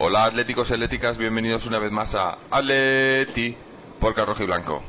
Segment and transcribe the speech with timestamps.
[0.00, 3.56] Hola atléticos y atléticas, bienvenidos una vez más a Atleti
[3.98, 4.82] por Rojo y Blanco.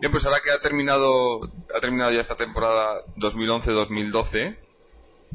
[0.00, 1.40] Bien, pues ahora que ha terminado,
[1.74, 4.69] ha terminado ya esta temporada 2011-2012,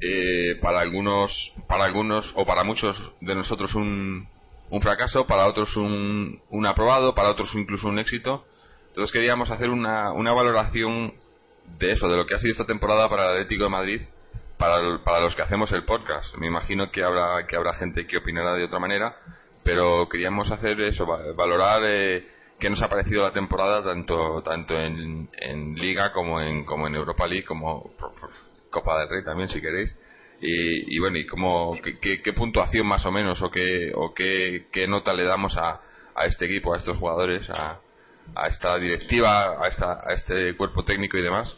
[0.01, 4.27] eh, para algunos, para algunos o para muchos de nosotros un,
[4.69, 8.45] un fracaso, para otros un, aprobado, para otros incluso un éxito.
[8.87, 11.13] Entonces queríamos hacer una, una valoración
[11.79, 14.01] de eso, de lo que ha sido esta temporada para el Atlético de Madrid
[14.57, 16.35] para, para los que hacemos el podcast.
[16.37, 19.15] Me imagino que habrá, que habrá gente que opinará de otra manera,
[19.63, 21.05] pero queríamos hacer eso,
[21.35, 22.27] valorar eh,
[22.59, 26.95] qué nos ha parecido la temporada, tanto, tanto en, en Liga como en, como en
[26.95, 27.91] Europa League, como
[28.75, 29.95] Copa del Rey también, si queréis.
[30.41, 34.87] Y, bueno, y cómo, qué, qué, puntuación más o menos, o qué, o qué, qué
[34.87, 35.81] nota le damos a,
[36.13, 37.79] a este equipo, a estos jugadores, a,
[38.35, 41.57] a esta directiva, a, esta, a este cuerpo técnico y demás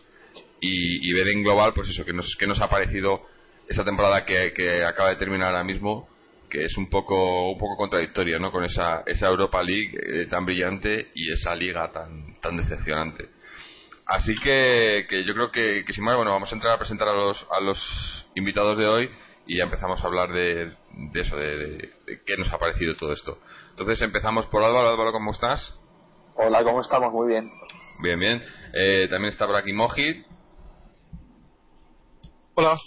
[0.61, 3.21] y, ver en global, pues eso, que nos, que nos ha parecido
[3.67, 6.07] esa temporada que, que acaba de terminar ahora mismo,
[6.49, 8.51] que es un poco un poco contradictoria, ¿no?
[8.51, 13.29] Con esa, esa Europa League eh, tan brillante y esa liga tan, tan decepcionante.
[14.07, 17.09] Así que, que yo creo que, que sin más, bueno, vamos a entrar a presentar
[17.09, 19.09] a los, a los invitados de hoy
[19.45, 21.91] y ya empezamos a hablar de, de eso, de,
[22.25, 23.37] qué nos ha parecido todo esto.
[23.71, 24.89] Entonces empezamos por Álvaro.
[24.89, 25.73] Álvaro, ¿cómo estás?
[26.35, 27.11] Hola, ¿cómo estamos?
[27.11, 27.47] Muy bien.
[28.01, 28.43] Bien, bien.
[28.73, 30.23] Eh, también está por aquí Moji.
[32.55, 32.77] Hola.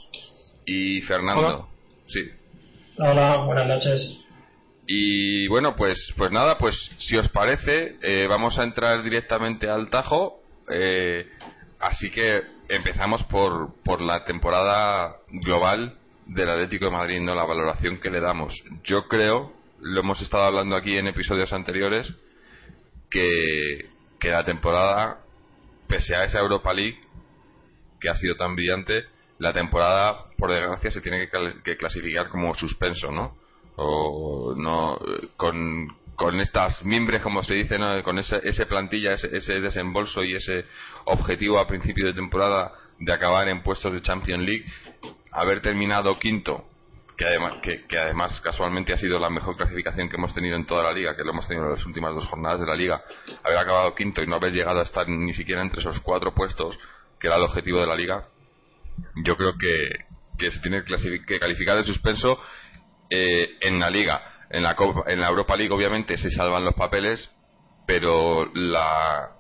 [0.65, 1.69] Y Fernando.
[2.07, 2.21] Sí.
[2.99, 4.17] Hola, buenas noches.
[4.87, 9.91] Y bueno, pues, pues nada, pues si os parece, eh, vamos a entrar directamente al
[9.91, 10.40] Tajo.
[10.73, 11.29] Eh,
[11.79, 17.35] así que empezamos por, por la temporada global del Atlético de Madrid, ¿no?
[17.35, 18.55] La valoración que le damos.
[18.85, 22.13] Yo creo, lo hemos estado hablando aquí en episodios anteriores,
[23.11, 23.89] que,
[24.21, 25.21] que la temporada,
[25.89, 27.01] pese a esa Europa League,
[28.01, 29.05] que ha sido tan brillante,
[29.41, 31.29] la temporada, por desgracia, se tiene
[31.65, 33.37] que, clasificar como suspenso, ¿no?
[33.77, 34.99] O no
[35.37, 35.89] con,
[36.21, 38.03] con estas mimbres, como se dice, ¿no?
[38.03, 40.67] con ese, ese plantilla, ese, ese, desembolso y ese
[41.07, 44.67] objetivo a principio de temporada de acabar en puestos de Champions League,
[45.33, 46.67] haber terminado quinto,
[47.17, 50.67] que además, que, que además casualmente ha sido la mejor clasificación que hemos tenido en
[50.67, 53.01] toda la liga, que lo hemos tenido en las últimas dos jornadas de la liga,
[53.43, 56.79] haber acabado quinto y no haber llegado a estar ni siquiera entre esos cuatro puestos,
[57.19, 58.27] que era el objetivo de la liga,
[59.25, 59.89] yo creo que,
[60.37, 62.39] que se tiene que, calificar de suspenso
[63.09, 64.30] eh, en la liga.
[64.51, 67.31] En la, en la Europa League obviamente se salvan los papeles,
[67.87, 69.37] pero la,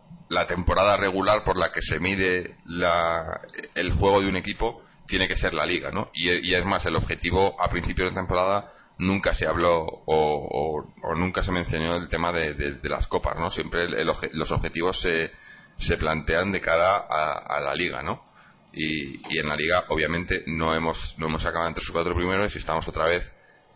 [0.48, 3.40] temporada regular por la que se mide la,
[3.74, 6.10] el juego de un equipo tiene que ser la liga, ¿no?
[6.14, 11.42] Y, es más, el objetivo a principios de temporada nunca se habló o, o, nunca
[11.42, 13.50] se mencionó el tema de, de, las copas, ¿no?
[13.50, 15.32] Siempre los objetivos se,
[15.78, 18.30] se plantean de cara a, a la liga, ¿no?
[18.72, 22.58] y, en la liga obviamente no hemos no hemos acabado entre sus cuatro primeros y
[22.58, 23.30] estamos otra vez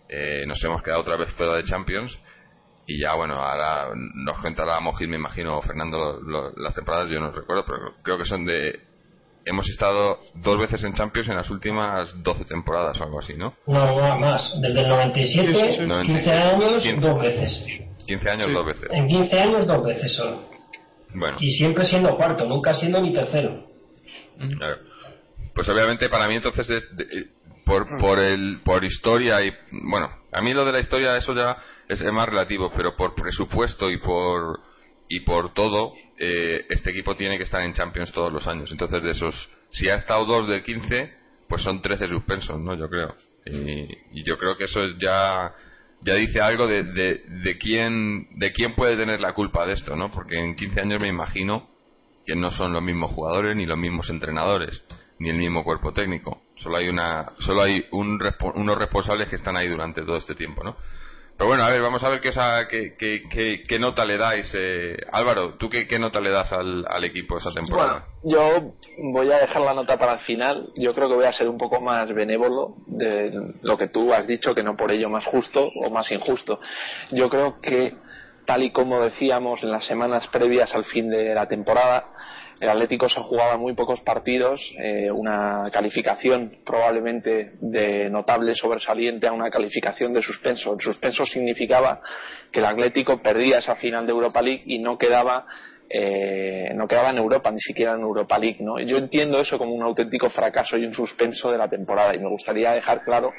[0.09, 2.19] eh, nos hemos quedado otra vez fuera de Champions
[2.87, 6.21] y ya bueno ahora nos contará Mojit me imagino Fernando
[6.57, 8.81] las temporadas yo no recuerdo pero creo que son de
[9.47, 13.55] hemos estado dos veces en Champions en las últimas 12 temporadas o algo así ¿no?
[13.67, 17.85] No, más desde el 97 15 años dos veces.
[18.07, 18.89] 15 años dos veces.
[18.91, 20.49] En 15 años dos veces solo.
[21.15, 21.37] Bueno.
[21.41, 23.67] Y siempre siendo cuarto nunca siendo ni tercero.
[25.55, 27.31] Pues obviamente para mí entonces es eh,
[27.65, 31.57] por, por, el, por historia y bueno, a mí lo de la historia eso ya
[31.89, 34.61] es, más relativo, pero por presupuesto y por
[35.09, 38.71] y por todo eh, este equipo tiene que estar en Champions todos los años.
[38.71, 41.15] Entonces de esos, si ha estado 2 de 15,
[41.49, 42.75] pues son 13 suspensos, ¿no?
[42.75, 43.15] Yo creo.
[43.47, 45.53] Y, y yo creo que eso ya
[46.01, 49.97] ya dice algo de, de, de, quién de quién puede tener la culpa de esto,
[49.97, 50.11] ¿no?
[50.11, 51.71] Porque en 15 años me imagino
[52.27, 54.83] que no son los mismos jugadores ni los mismos entrenadores
[55.19, 58.19] ni el mismo cuerpo técnico solo hay una solo hay un,
[58.55, 60.77] unos responsables que están ahí durante todo este tiempo no
[61.37, 65.55] pero bueno a ver vamos a ver qué qué, qué, nota le dais eh, Álvaro
[65.55, 69.99] tú qué, nota le das al, equipo esa temporada yo voy a dejar la nota
[69.99, 70.71] para el final.
[70.77, 73.31] Yo creo que voy a ser un poco más benévolo de
[73.61, 76.59] lo que tú has dicho que no por ello más justo o más injusto.
[77.11, 77.95] Yo creo que
[78.47, 82.07] tal y como decíamos en las semanas previas al fin de la temporada,
[82.65, 89.33] el Atlético se jugaba muy pocos partidos, eh, una calificación probablemente de notable sobresaliente a
[89.33, 90.73] una calificación de suspenso.
[90.73, 92.01] El suspenso significaba
[92.51, 95.45] que el Atlético perdía esa final de Europa League y no quedaba
[95.91, 98.81] eh, no quedaba en Europa, ni siquiera en Europa League, ¿no?
[98.81, 102.31] Yo entiendo eso como un auténtico fracaso y un suspenso de la temporada y me
[102.31, 103.31] gustaría dejar claro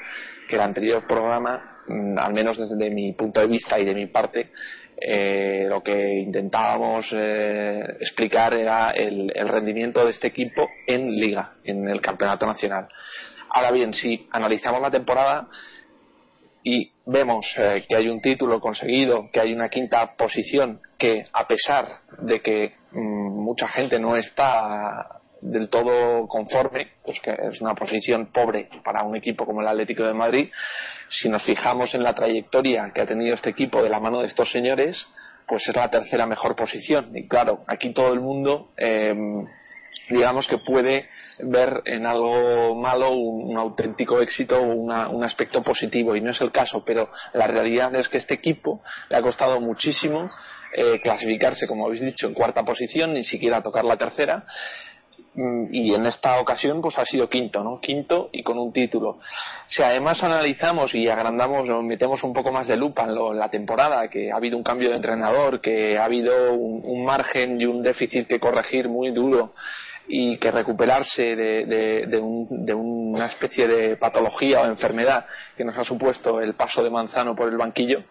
[0.48, 4.06] que el anterior programa, mm, al menos desde mi punto de vista y de mi
[4.06, 4.52] parte,
[4.98, 11.88] eh, lo que intentábamos eh, explicar era el, rendimiento de este equipo en liga, en
[11.88, 12.88] el campeonato nacional.
[13.50, 15.48] Ahora bien, si analizamos la temporada
[16.62, 21.46] y vemos eh, que hay un título conseguido, que hay una quinta posición, que a
[21.46, 27.74] pesar de que mm, mucha gente no está del todo conforme, pues que es una
[27.74, 30.50] posición pobre para un equipo como el Atlético de Madrid.
[31.08, 34.26] Si nos fijamos en la trayectoria que ha tenido este equipo de la mano de
[34.26, 35.06] estos señores,
[35.46, 37.16] pues es la tercera mejor posición.
[37.16, 39.46] Y claro, aquí todo el mundo, em,
[40.10, 41.08] digamos que puede
[41.40, 46.50] ver en algo malo un, auténtico éxito o un aspecto positivo, y no es el
[46.50, 50.28] caso, pero la realidad es que este equipo le ha costado muchísimo
[50.78, 54.44] eh, clasificarse, como habéis dicho, en cuarta posición, ni siquiera tocar la tercera,
[55.36, 57.78] y en esta ocasión pues ha sido quinto, ¿no?
[57.78, 59.18] Quinto y con un título.
[59.66, 64.08] Si además analizamos y agrandamos o metemos un poco más de lupa en, la temporada,
[64.08, 68.26] que ha habido un cambio de entrenador, que ha habido un, margen y un déficit
[68.26, 69.52] que corregir muy duro
[70.08, 72.18] y que recuperarse de,
[72.74, 77.48] una especie de patología o enfermedad que nos ha supuesto el paso de Manzano por
[77.48, 78.04] el banquillo,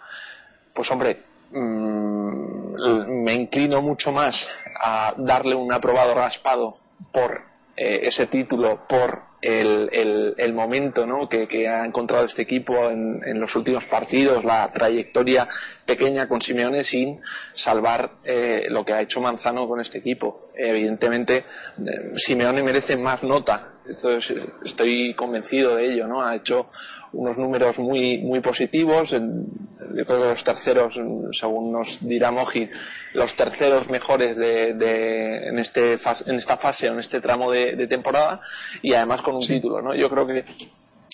[0.74, 4.36] pues hombre, mm, me inclino mucho más
[4.80, 7.42] a darle un aprobado raspado por
[7.78, 11.28] eh, ese título, por el, el, momento ¿no?
[11.30, 15.48] que, ha encontrado este equipo en, los últimos partidos, la trayectoria
[15.86, 17.20] pequeña con Simeone sin
[17.54, 20.50] salvar eh, lo que ha hecho Manzano con este equipo.
[20.56, 23.75] Evidentemente, eh, Simeone merece más nota.
[23.88, 24.18] Esto
[24.64, 26.08] estoy convencido de ello.
[26.08, 26.22] ¿no?
[26.22, 26.68] Ha hecho
[27.14, 29.12] unos números muy, muy positivos.
[29.12, 31.00] Yo creo que los terceros,
[31.40, 32.68] según nos dirá Moji,
[33.14, 38.42] los terceros mejores de, en, este, en esta fase o en este tramo de, temporada
[38.82, 39.82] y además con un título.
[39.82, 39.96] ¿no?
[39.96, 40.34] Yo creo que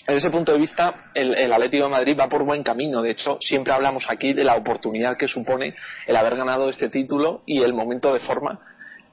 [0.06, 3.02] desde ese punto de vista, el, el, Atlético de Madrid va por buen camino.
[3.02, 5.76] De hecho, siempre hablamos aquí de la oportunidad que supone
[6.06, 8.58] el haber ganado este título y el momento de forma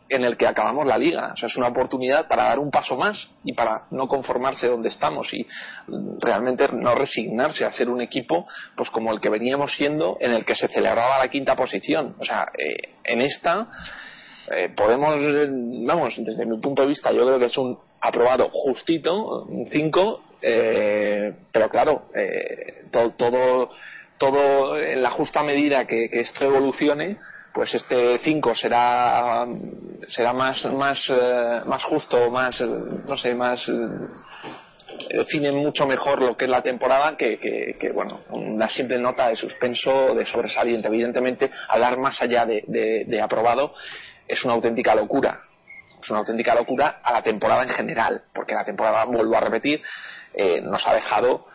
[0.10, 1.32] en el que acabamos la liga.
[1.34, 4.90] O sea, es una oportunidad para dar un paso más y para no conformarse donde
[4.90, 5.46] estamos y
[6.20, 10.46] realmente no resignarse a ser un equipo pues como el que veníamos siendo en el
[10.46, 12.16] que se celebraba la quinta posición.
[12.20, 13.68] O sea, eh, en esta
[14.52, 15.16] eh, podemos,
[15.86, 20.24] vamos, desde mi punto de vista, yo creo que es un aprobado justito, un 5,
[20.42, 22.06] eh, pero claro,
[22.92, 23.70] todo, todo,
[24.18, 27.18] todo en la justa medida que esto evolucione
[27.54, 29.46] pues este 5 será
[30.08, 32.68] será más más eh, más justo más eh,
[33.08, 38.22] no sé más eh, define mucho mejor lo que es la temporada que, que, bueno
[38.30, 40.88] una simple nota de suspenso de sobresaliente.
[40.88, 42.64] Evidentemente hablar más allá de,
[43.08, 43.74] de, aprobado
[44.28, 45.42] es una auténtica locura.
[46.02, 49.82] Es una auténtica locura a la temporada en general porque la temporada vuelvo a repetir
[50.64, 51.46] nos ha dejado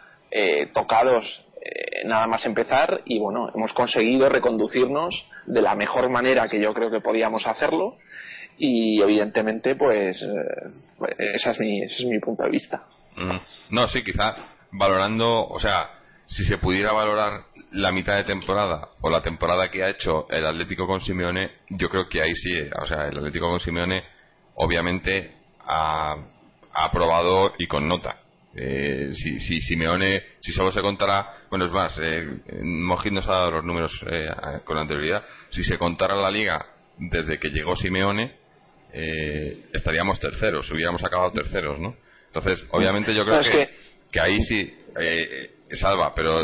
[0.73, 5.15] tocados eh, nada más empezar y bueno, hemos conseguido reconducirnos
[5.47, 7.97] de la mejor manera que yo creo que podíamos hacerlo
[8.57, 12.85] y evidentemente pues, eh, ese, es mi, ese es mi punto de vista.
[13.71, 14.35] No, sí, quizá
[14.73, 15.91] valorando, o sea,
[16.27, 17.43] si se pudiera valorar
[17.73, 21.89] la mitad de temporada o la temporada que ha hecho el Atlético con Simeone, yo
[21.89, 22.51] creo que ahí sí,
[22.81, 24.05] o sea, el Atlético con Simeone
[24.55, 25.33] obviamente
[25.67, 26.17] ha
[26.73, 28.24] aprobado y con nota
[28.57, 32.25] eh, si, si Simeone, si solo se contara, bueno, es más, eh,
[32.63, 34.29] Mojit nos ha dado los números eh,
[34.65, 36.65] con anterioridad, si se contara la liga
[36.97, 38.37] desde que llegó Simeone,
[38.93, 41.97] eh, estaríamos terceros, hubiéramos acabado terceros, ¿no?
[42.27, 43.71] Entonces, obviamente yo creo que,
[44.11, 44.21] que...
[44.21, 46.39] ahí sí eh, salva, pero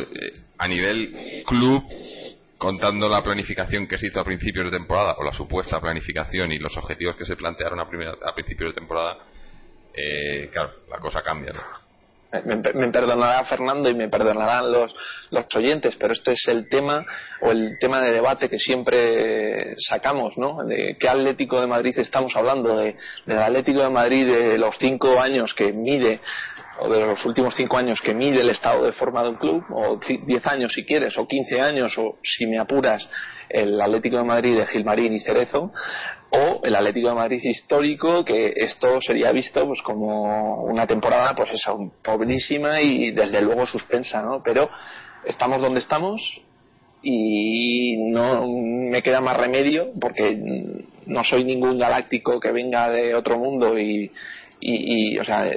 [0.58, 1.14] a nivel
[1.46, 1.82] club,
[2.58, 6.58] contando la planificación que se hizo a principios de temporada, o la supuesta planificación y
[6.58, 9.18] los objetivos que se plantearon a, primera, a principios de temporada,
[10.52, 11.89] claro, la cosa cambia, ¿no?
[12.44, 14.94] Me, perdonará Fernando y me perdonarán los,
[15.30, 17.04] los oyentes, pero este es el tema
[17.40, 20.64] o el tema de debate que siempre sacamos, ¿no?
[20.64, 22.96] De qué Atlético de Madrid estamos hablando, de,
[23.26, 26.20] del Atlético de Madrid de los cinco años que mide
[26.80, 29.64] o de los últimos cinco años que mide el estado de forma de un club,
[29.70, 33.06] o diez años si quieres, o quince años, o si me apuras,
[33.48, 35.72] el Atlético de Madrid de Gilmarín y Cerezo,
[36.30, 41.50] o el Atlético de Madrid histórico, que esto sería visto pues como una temporada, pues
[41.52, 44.42] eso, pobrísima y desde luego suspensa, ¿no?
[44.42, 44.70] Pero
[45.24, 46.20] estamos donde estamos
[47.02, 50.36] y no me queda más remedio porque
[51.06, 54.12] no soy ningún galáctico que venga de otro mundo y,
[54.60, 55.50] y, o sea,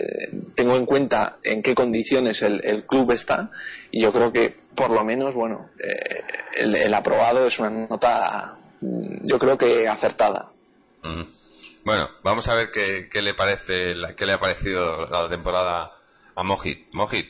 [0.55, 3.51] tengo en cuenta en qué condiciones el, club está
[3.91, 6.23] y yo creo que por lo menos, bueno, eh,
[6.57, 10.52] el, aprobado es una nota yo creo que acertada.
[11.85, 15.91] Bueno, vamos a ver qué, le parece, qué le ha parecido la temporada
[16.35, 16.93] a Mojit.
[16.93, 17.27] Mojit.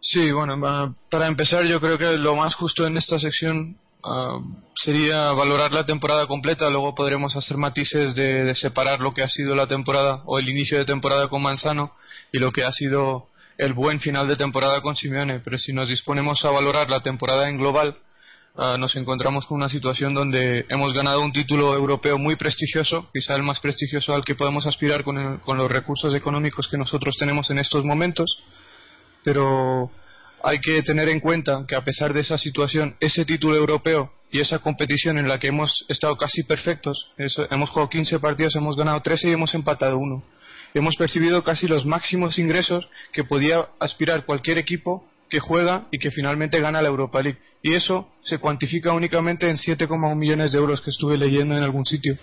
[0.00, 0.58] Sí, bueno,
[1.10, 4.38] para empezar yo creo que lo más justo en esta sección ah,
[4.74, 9.54] sería valorar la temporada completa, luego podremos hacer matices de, separar lo que ha sido
[9.54, 11.92] la temporada o el inicio de temporada con Manzano
[12.32, 13.28] y lo que ha sido
[13.58, 17.46] el buen final de temporada con Simeone, pero si nos disponemos a valorar la temporada
[17.50, 17.98] en global,
[18.56, 23.34] ah, nos encontramos con una situación donde hemos ganado un título europeo muy prestigioso, quizá
[23.34, 27.50] el más prestigioso al que podemos aspirar con, con los recursos económicos que nosotros tenemos
[27.50, 28.42] en estos momentos
[29.22, 29.90] pero
[30.42, 34.40] hay que tener en cuenta que a pesar de esa situación, ese título europeo y
[34.40, 37.12] esa competición en la que hemos estado casi perfectos,
[37.50, 40.22] hemos jugado 15 partidos, hemos ganado 13 y hemos empatado uno.
[40.72, 46.10] Hemos percibido casi los máximos ingresos que podía aspirar cualquier equipo que juega y que
[46.10, 47.38] finalmente gana la Europa League.
[47.62, 51.86] Y eso se cuantifica únicamente en 7,1 millones de euros que estuve leyendo en algún
[51.86, 52.18] sitio.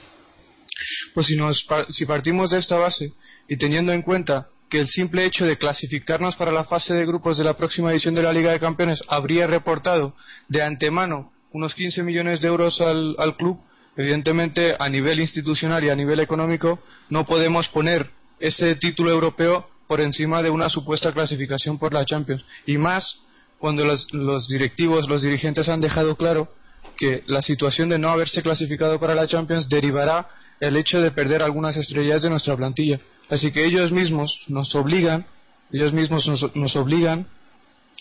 [1.14, 3.14] Pues si, nos, si partimos de esta base
[3.48, 7.38] y teniendo en cuenta que el simple hecho de clasificarnos para la fase de grupos
[7.38, 10.14] de la próxima edición de la Liga de Campeones habría reportado
[10.50, 13.60] de antemano unos 15 millones de euros al, club,
[13.96, 20.02] evidentemente a nivel institucional y a nivel económico no podemos poner ese título europeo por
[20.02, 22.44] encima de una supuesta clasificación por la Champions.
[22.66, 23.20] Y más
[23.58, 26.50] cuando los, los directivos, los dirigentes han dejado claro
[26.98, 30.28] que la situación de no haberse clasificado para la Champions derivará
[30.60, 33.00] el hecho de perder algunas estrellas de nuestra plantilla.
[33.30, 35.26] Así que ellos mismos nos obligan,
[35.72, 37.28] ellos mismos nos, obligan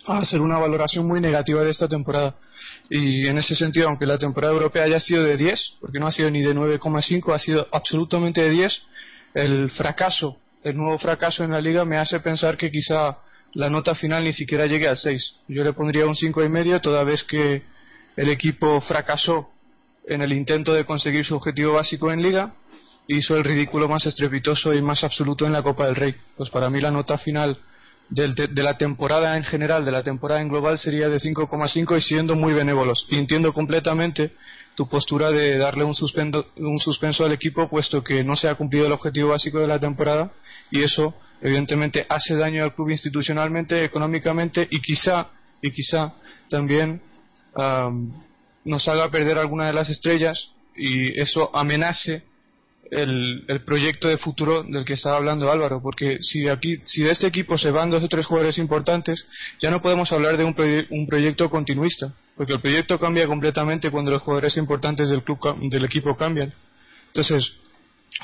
[0.06, 2.36] a hacer una valoración muy negativa de esta temporada.
[2.88, 6.12] Y en ese sentido, aunque la temporada europea haya sido de 10, porque no ha
[6.12, 8.82] sido ni de 9,5, ha sido absolutamente de 10,
[9.34, 13.18] el fracaso, el nuevo fracaso en la liga me hace pensar que quizá
[13.54, 15.36] la nota final ni siquiera llegue al 6.
[15.46, 17.62] Yo le pondría un 5,5 toda vez que
[18.16, 19.48] el equipo fracasó
[20.08, 22.52] en el intento de conseguir su objetivo básico en liga
[23.06, 26.16] hizo el ridículo más estrepitoso y más absoluto en la Copa del Rey.
[26.36, 27.56] Pues para mí la nota final
[28.08, 32.34] de, la temporada en general, de la temporada en global, sería de 5,5 y siendo
[32.34, 33.06] muy benévolos.
[33.08, 34.32] Y entiendo completamente
[34.76, 35.94] tu postura de darle un,
[36.58, 39.80] un suspenso al equipo, puesto que no se ha cumplido el objetivo básico de la
[39.80, 40.32] temporada
[40.70, 45.28] y eso, evidentemente, hace daño al club institucionalmente, económicamente y quizá,
[45.62, 46.12] y quizá
[46.50, 47.00] también
[48.64, 52.24] nos haga perder alguna de las estrellas y eso amenace
[52.90, 57.26] el, proyecto de futuro del que estaba hablando Álvaro, porque si aquí, si de este
[57.26, 59.26] equipo se van dos o tres jugadores importantes,
[59.60, 60.54] ya no podemos hablar de un,
[60.90, 65.38] un proyecto continuista, porque el proyecto cambia completamente cuando los jugadores importantes del club
[65.70, 66.52] del equipo cambian.
[67.08, 67.52] Entonces,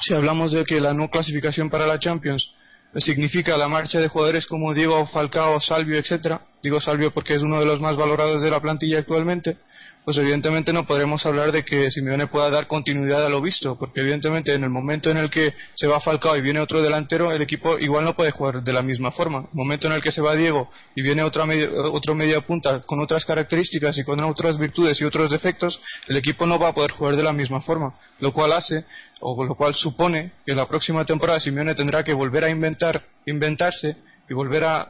[0.00, 2.48] si hablamos de que la no clasificación para la Champions
[2.96, 7.58] significa la marcha de jugadores como Diego Falcao, Salvio, etcétera, digo Salvio porque es uno
[7.58, 9.56] de los más valorados de la plantilla actualmente,
[10.04, 14.00] pues evidentemente no podremos hablar de que Simeone pueda dar continuidad a lo visto, porque
[14.00, 17.40] evidentemente en el momento en el que se va Falcao y viene otro delantero, el
[17.40, 19.38] equipo igual no puede jugar de la misma forma.
[19.38, 21.46] En el momento en el que se va Diego y viene otra
[21.92, 26.46] otro media punta con otras características y con otras virtudes y otros defectos, el equipo
[26.46, 28.84] no va a poder jugar de la misma forma, lo cual hace
[29.20, 33.96] o lo cual supone que la próxima temporada Simeone tendrá que volver a inventar, inventarse
[34.28, 34.88] y volver a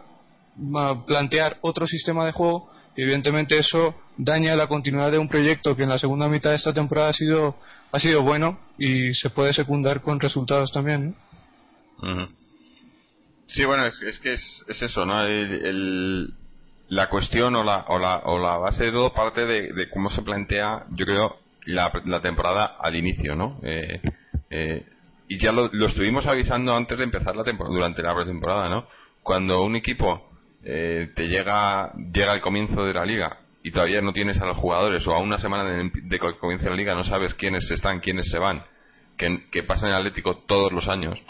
[1.06, 5.88] plantear otro sistema de juego evidentemente eso daña la continuidad de un proyecto que en
[5.88, 7.56] la segunda mitad de esta temporada ha sido
[7.90, 11.14] ha sido bueno y se puede secundar con resultados también
[13.46, 15.22] sí bueno es, que es, eso no
[16.88, 20.22] la cuestión o la, o la, o la base de todo parte de, cómo se
[20.22, 24.00] plantea yo creo la, la temporada al inicio no eh,
[24.50, 24.86] eh,
[25.28, 28.86] y ya lo, lo, estuvimos avisando antes de empezar la temporada durante la pretemporada no
[29.22, 30.31] cuando un equipo
[30.64, 34.56] eh, te llega llega el comienzo de la liga y todavía no tienes a los
[34.56, 38.00] jugadores o a una semana de, de que comience la liga no sabes quiénes están,
[38.00, 38.62] quiénes se van,
[39.16, 41.22] que, que pasa en el Atlético todos los años.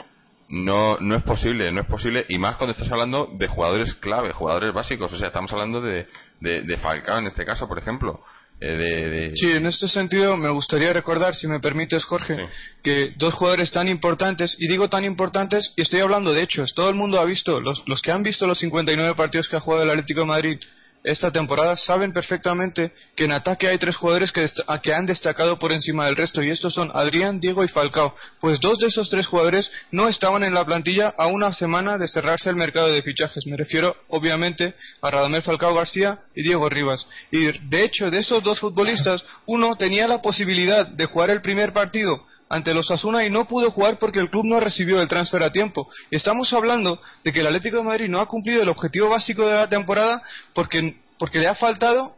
[0.49, 4.33] No, no es posible, no es posible, y más cuando estás hablando de jugadores clave,
[4.33, 6.07] jugadores básicos, o sea, estamos hablando de,
[6.41, 8.23] de Falcao en este caso, por ejemplo,
[8.65, 12.47] eh, sí, en este sentido me gustaría recordar, si me permites, Jorge,
[12.83, 16.89] que dos jugadores tan importantes, y digo tan importantes, y estoy hablando de hechos, todo
[16.89, 19.83] el mundo ha visto, los, los que han visto los 59 partidos que ha jugado
[19.83, 20.59] el Atlético de Madrid
[21.05, 24.47] esta temporada saben perfectamente que en ataque hay tres jugadores que,
[24.83, 28.15] que, han destacado por encima del resto y estos son Adrián, Diego y Falcao.
[28.41, 32.07] Pues dos de esos tres jugadores no estaban en la plantilla a una semana de
[32.07, 33.47] cerrarse el mercado de fichajes.
[33.47, 37.07] Me refiero obviamente a Radamel Falcao García y Diego Rivas.
[37.33, 41.73] Y de hecho de esos dos futbolistas uno tenía la posibilidad de jugar el primer
[41.73, 45.43] partido ante los Asuna y no pudo jugar porque el club no recibió el transfer
[45.43, 45.89] a tiempo.
[46.11, 49.57] Estamos hablando de que el Atlético de Madrid no ha cumplido el objetivo básico de
[49.57, 52.15] la temporada porque, porque le ha faltado,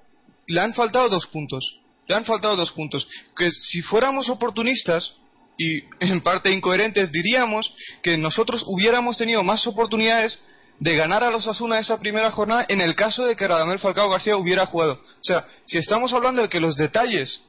[0.48, 1.78] le han faltado dos puntos.
[2.08, 3.06] le han faltado dos puntos.
[3.36, 5.14] Que si fuéramos oportunistas
[5.56, 7.72] y en parte incoherentes, diríamos
[8.02, 10.40] que nosotros hubiéramos tenido más oportunidades
[10.80, 14.10] de ganar a los Asuna esa primera jornada en el caso de que Radamel Falcao
[14.10, 14.94] García hubiera jugado.
[14.94, 17.40] O sea, si estamos hablando de que los detalles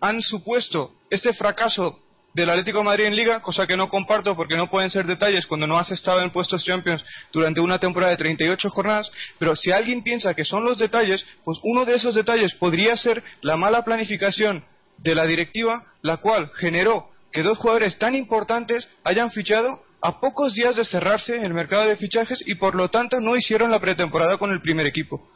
[0.00, 1.98] han supuesto ese fracaso
[2.34, 5.46] del Atlético de Madrid en Liga, cosa que no comparto porque no pueden ser detalles
[5.46, 9.70] cuando no has estado en puestos Champions durante una temporada de 38 jornadas, pero si
[9.70, 13.84] alguien piensa que son los detalles, pues uno de esos detalles podría ser la mala
[13.84, 14.64] planificación
[14.98, 20.54] de la directiva, la cual generó que dos jugadores tan importantes hayan fichado a pocos
[20.54, 24.36] días de cerrarse el mercado de fichajes y por lo tanto no hicieron la pretemporada
[24.36, 25.28] con el primer equipo.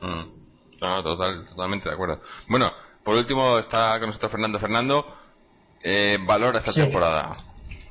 [0.00, 0.42] Mm.
[0.78, 2.20] totalmente de acuerdo.
[2.48, 2.70] Bueno,
[3.04, 5.21] por último está con nuestro Fernando Fernando
[5.82, 7.36] eh, valora esta temporada?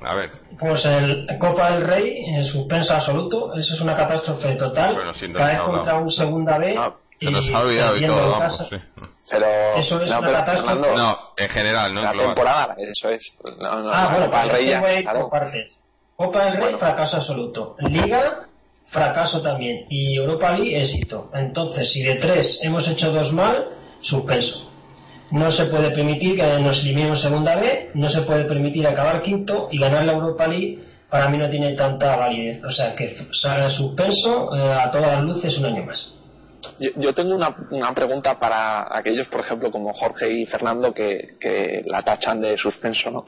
[0.00, 0.32] A ver.
[0.58, 4.94] Pues el Copa del Rey, en suspenso absoluto, eso es una catástrofe total.
[4.94, 6.78] Bueno, Cae contra un segunda B.
[7.20, 8.68] se nos ha olvidado y todo, vamos,
[9.30, 9.46] Pero,
[9.76, 10.96] eso es una catástrofe.
[10.96, 13.38] No, en general, no La temporada, eso es.
[13.62, 15.78] ah, bueno, Copa del Rey ya, partes.
[16.16, 17.76] Copa del Rey, fracaso absoluto.
[17.78, 18.46] Liga,
[18.90, 19.86] fracaso también.
[19.88, 21.30] Y Europa League, éxito.
[21.32, 23.68] Entonces, si de tres hemos hecho dos mal,
[24.02, 24.71] suspenso
[25.32, 29.68] no se puede permitir que nos eliminemos segunda vez, no se puede permitir acabar quinto
[29.72, 30.78] y ganar la Europa League
[31.12, 32.64] para mí no tiene tanta validez.
[32.64, 36.08] O sea, que salga suspenso eh, a todas las luces un año más.
[36.96, 41.82] Yo, tengo una, una, pregunta para aquellos, por ejemplo, como Jorge y Fernando, que, que
[41.84, 43.26] la tachan de suspenso, ¿no?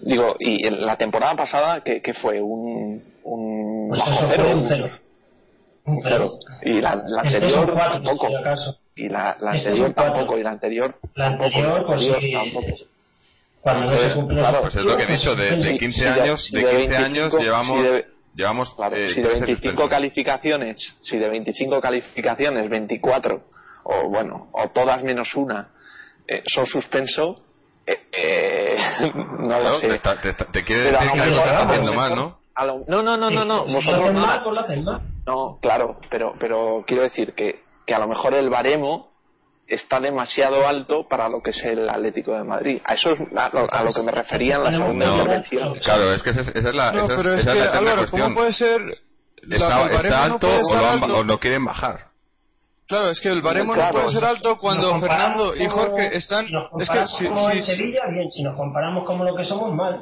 [0.00, 2.40] Digo, y en la temporada pasada, ¿qué, fue?
[2.40, 4.50] ¿Un, un pues cero?
[4.52, 4.88] Un cero.
[5.86, 6.30] Un cero.
[6.62, 8.28] Y la, la anterior tampoco
[8.98, 12.66] y la, la anterior tampoco y la anterior la anterior pues sí, tampoco
[13.60, 16.50] cuando no se cumple claro, pues es lo que he dicho de, de 15 años
[16.52, 23.44] de, 15 años llevamos llevamos eh, si de 25 calificaciones si de 25 calificaciones 24
[23.84, 25.68] o bueno o todas menos una
[26.26, 27.34] eh, son suspenso
[27.86, 28.76] eh, eh
[29.14, 32.38] no lo sé te, te, quiere decir que lo estás haciendo mal ¿no?
[32.88, 33.64] no, no, no, no, no.
[33.64, 35.00] Vosotros no.
[35.26, 39.08] No, claro, pero, pero quiero decir que que a lo mejor el baremo
[39.66, 42.82] está demasiado alto para lo que es el Atlético de Madrid.
[42.84, 45.74] A eso es a, lo que me refería en la segunda intervención.
[45.82, 48.82] Claro, es que esa, es la, no, pero es, que, Álvaro, ¿cómo puede ser
[49.42, 52.08] está, alto, o, lo quieren bajar?
[52.86, 56.44] Claro, es que el baremo no puede ser alto cuando Fernando y Jorge están.
[56.44, 59.98] es que si, como en Sevilla, bien, si nos comparamos como lo que somos, mal.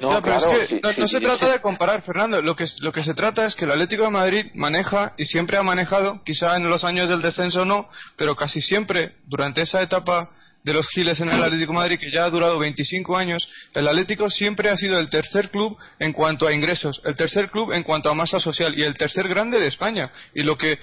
[0.00, 2.42] No, pero es que no, se trata de comparar, Fernando.
[2.42, 5.56] Lo que, lo que se trata es que el Atlético de Madrid maneja y siempre
[5.56, 10.30] ha manejado, quizá en los años del descenso no, pero casi siempre durante esa etapa
[10.64, 14.30] de los Giles en el Atlético Madrid, que ya ha durado 25 años, el Atlético
[14.30, 18.10] siempre ha sido el tercer club en cuanto a ingresos, el tercer club en cuanto
[18.10, 20.10] a masa social y el tercer grande de España.
[20.34, 20.78] Y lo que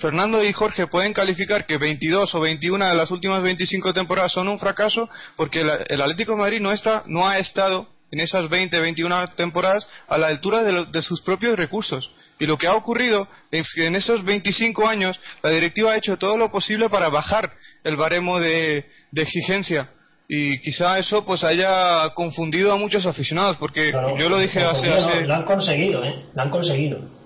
[0.00, 4.48] Fernando y Jorge pueden calificar que 22 o 21 de las últimas 25 temporadas son
[4.48, 8.78] un fracaso, porque el, Atlético de Madrid no, está, no ha estado en esas 20,
[8.80, 12.10] 21 temporadas a la altura de, de sus propios recursos.
[12.40, 16.16] Y lo que ha ocurrido es que en esos 25 años la directiva ha hecho
[16.16, 17.52] todo lo posible para bajar
[17.84, 19.90] el baremo de, exigencia.
[20.26, 25.26] Y quizá eso pues haya confundido a muchos aficionados, porque yo lo dije hace, hace...
[25.26, 26.24] Lo han conseguido, ¿eh?
[26.34, 27.19] Lo han conseguido.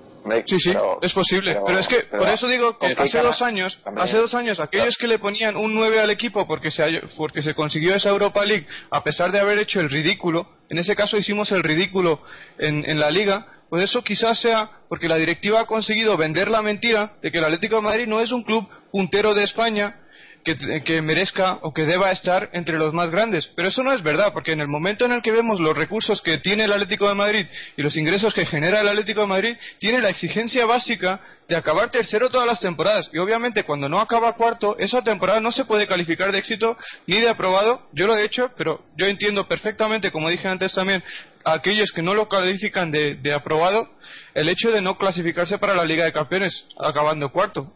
[0.47, 1.59] Sí, sí, es posible.
[1.67, 5.07] Pero, es que, por eso digo que hace dos años, hace dos años, aquellos que
[5.07, 9.03] le ponían un 9 al equipo porque se, porque se consiguió esa Europa League, a
[9.03, 12.23] pesar de haber hecho el ridículo, en ese caso hicimos el ridículo
[12.59, 16.63] en, en la liga, pues eso quizás sea porque la directiva ha conseguido vender la
[16.63, 19.97] mentira de que el Atlético de Madrid no es un club puntero de España
[20.45, 23.51] que, merezca o que deba estar entre los más grandes.
[23.57, 26.21] Pero eso no es verdad, porque en el momento en el que vemos los recursos
[26.23, 29.57] que tiene el Atlético de Madrid y los ingresos que genera el Atlético de Madrid,
[29.79, 33.11] tiene la exigencia básica de acabar tercero todas las temporadas.
[33.13, 36.77] Y obviamente cuando no acaba cuarto, esa temporada no se puede calificar de éxito
[37.07, 37.89] ni de aprobado.
[37.93, 41.03] Yo lo he hecho, pero yo entiendo perfectamente, como dije antes también,
[41.45, 43.89] a aquellos que no lo califican de, de aprobado,
[44.35, 47.73] el hecho de no clasificarse para la Liga de Campeones, acabando cuarto.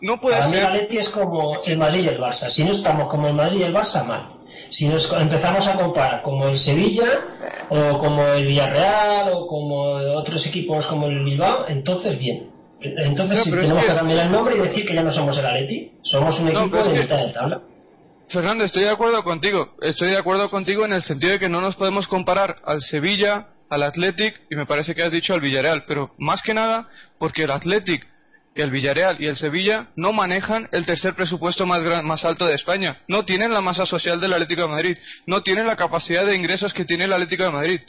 [0.00, 0.72] No puede Para ser.
[0.72, 2.50] Mí el es como el Madrid y el Barça.
[2.50, 4.36] Si no estamos como el Madrid y el Barça, mal.
[4.70, 7.20] Si nos empezamos a comparar como el Sevilla
[7.70, 12.50] o como el Villarreal o como otros equipos como el Bilbao, entonces bien.
[12.80, 13.94] Entonces tenemos que...
[13.94, 17.00] cambiar el nombre y decir que ya no somos el Atleti, somos un equipo de
[17.00, 17.60] mitad de tabla.
[18.28, 19.68] Fernando, estoy de acuerdo contigo.
[19.80, 23.48] Estoy de acuerdo contigo en el sentido de que no nos podemos comparar al Sevilla,
[23.70, 27.44] al Athletic y me parece que has dicho al Villarreal, pero más que nada porque
[27.44, 28.06] el Athletic
[28.56, 32.98] el Villarreal y el Sevilla no manejan el tercer presupuesto más, más alto de España.
[33.08, 34.98] No tienen la masa social del Atlético de Madrid.
[35.26, 37.80] No tienen la capacidad de ingresos que tiene el Atlético de Madrid.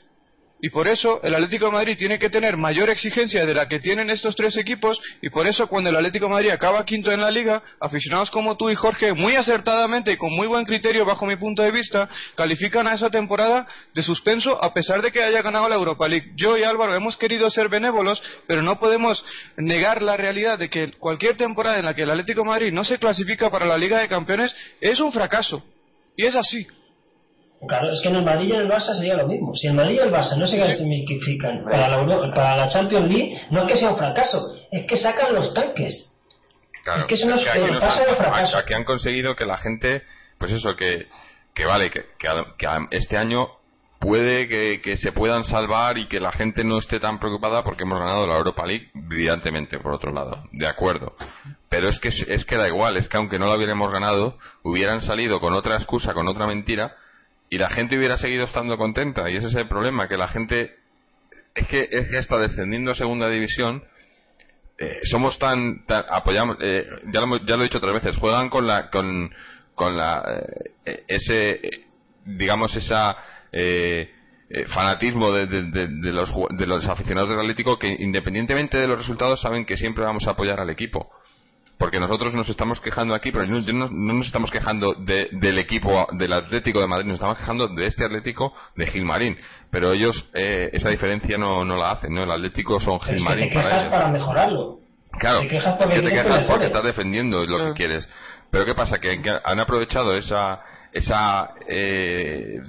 [0.60, 3.80] Y por eso el Atlético de Madrid tiene que tener mayor exigencia de la que
[3.80, 7.22] tienen estos tres equipos y por eso cuando el Atlético de Madrid acaba quinto en
[7.22, 11.28] la liga, aficionados como tú y Jorge, muy acertadamente y con muy buen criterio bajo
[11.28, 15.44] mi punto de vista, califican a esa temporada de suspenso a pesar de que haya
[15.44, 16.32] ganado la Europa League.
[16.36, 19.24] Yo y Álvaro hemos querido ser benévolos, pero no podemos
[19.58, 22.84] negar la realidad de que cualquier temporada en la que el Atlético de Madrid no
[22.84, 25.64] se clasifica para la Liga de Campeones es un fracaso.
[26.16, 26.66] Y es así.
[27.66, 29.56] Claro, es que en el Madrid y en el Barça sería lo mismo.
[29.56, 33.42] Si el Madrid y el Barça no se clasifican para, la para la Champions League,
[33.50, 36.08] no es que sea un fracaso, es que sacan los tanques.
[36.84, 38.58] Claro, es que eso no es que aquí, pasa de fracaso.
[38.58, 40.04] aquí han conseguido que la gente,
[40.38, 41.08] pues eso, que,
[41.56, 43.50] que vale, que, que, este año
[44.00, 47.84] puede que, que, se puedan salvar y que la gente no esté tan preocupada porque
[47.84, 50.44] hemos ganado la Europa League brillantemente, por otro lado.
[50.52, 51.16] De acuerdo.
[51.70, 55.02] Pero es que, es que da igual, es que aunque no la hubiéramos ganado, hubieran
[55.02, 56.96] salido con otra excusa, con otra mentira,
[57.50, 60.76] y la gente hubiera seguido estando contenta y ese es el problema que la gente
[61.56, 63.84] es que, es que está descendiendo a segunda división
[64.78, 68.68] eh, somos tan, apoyamos eh, ya, lo, ya lo he dicho otras veces juegan con
[68.68, 69.34] la con,
[69.76, 70.24] con la
[70.86, 71.62] eh, ese
[72.26, 73.18] digamos esa
[74.68, 79.66] fanatismo de, de, los, de los aficionados del Atlético que independientemente de los resultados saben
[79.66, 81.10] que siempre vamos a apoyar al equipo
[81.78, 86.80] porque nosotros nos estamos quejando aquí, pero no, nos estamos quejando del equipo del Atlético
[86.80, 89.38] de Madrid, nos estamos quejando de este Atlético de Gilmarín.
[89.70, 92.24] Pero ellos eh, esa diferencia no, no la hacen, ¿no?
[92.24, 93.92] El Atlético son Gilmarín para ellos.
[93.92, 94.80] para mejorarlo.
[95.20, 98.08] Claro, es que te quejas porque estás defendiendo lo que quieres.
[98.52, 99.00] Pero ¿qué pasa?
[99.00, 100.62] Que, han aprovechado esa
[100.92, 102.60] esa eh,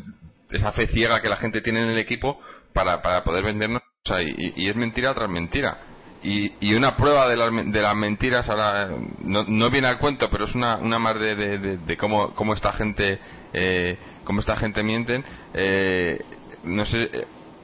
[0.50, 2.40] esa fe ciega que la gente tiene en el equipo
[2.74, 5.87] para, para poder vendernos y es mentira tras mentira
[6.22, 8.88] y, y una prueba de, de las mentiras ahora
[9.20, 12.54] no, no, viene al cuento pero es una, una más de, de, de cómo, cómo
[12.54, 13.18] esta gente
[13.52, 16.20] eh, cómo esta gente mienten eh,
[16.64, 17.08] no sé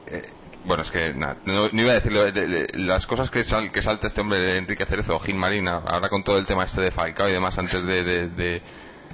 [0.07, 0.29] eh,
[0.65, 2.23] bueno es que nada, no, iba a decirlo
[2.75, 6.09] las cosas que sal, que salta este hombre de Enrique Cerezo o Gil Marina ahora
[6.09, 8.61] con todo el tema este de Falcao y demás antes de,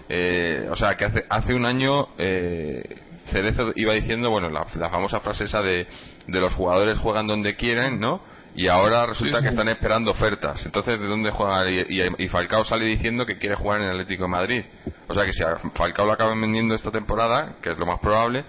[0.08, 2.84] eh, o sea que hace, hace un año eh,
[3.32, 5.88] Cerezo iba diciendo bueno la, la famosa frase esa de,
[6.28, 10.66] de los jugadores juegan donde quieren no y ahora resulta que están esperando ofertas.
[10.66, 11.70] Entonces, ¿de dónde juega?
[11.70, 14.66] Y, Falcao sale diciendo que quiere jugar en el Atlético de Madrid.
[15.08, 18.00] O sea que si a Falcao lo acaban vendiendo esta temporada, que es lo más
[18.00, 18.44] probable,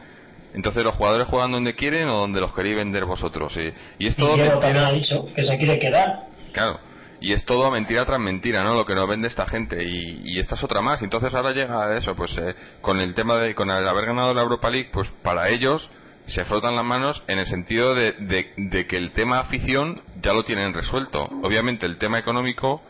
[0.54, 3.56] entonces los jugadores juegan donde quieren o donde los queréis vender vosotros.
[3.56, 4.36] Y, y es todo.
[4.36, 4.88] mentira.
[4.88, 6.24] ha dicho que se quiere quedar.
[6.52, 6.80] Claro.
[7.20, 8.74] Y es todo mentira tras mentira, ¿no?
[8.74, 9.84] Lo que nos vende esta gente.
[9.84, 11.00] Y, y esta es otra más.
[11.02, 14.34] Entonces ahora llega a eso, pues eh, con el tema de, con el haber ganado
[14.34, 15.88] la Europa League, pues para ellos
[16.26, 18.12] se frotan las manos en el sentido de,
[18.56, 21.22] de, que el tema afición ya lo tienen resuelto.
[21.42, 22.82] Obviamente el tema económico,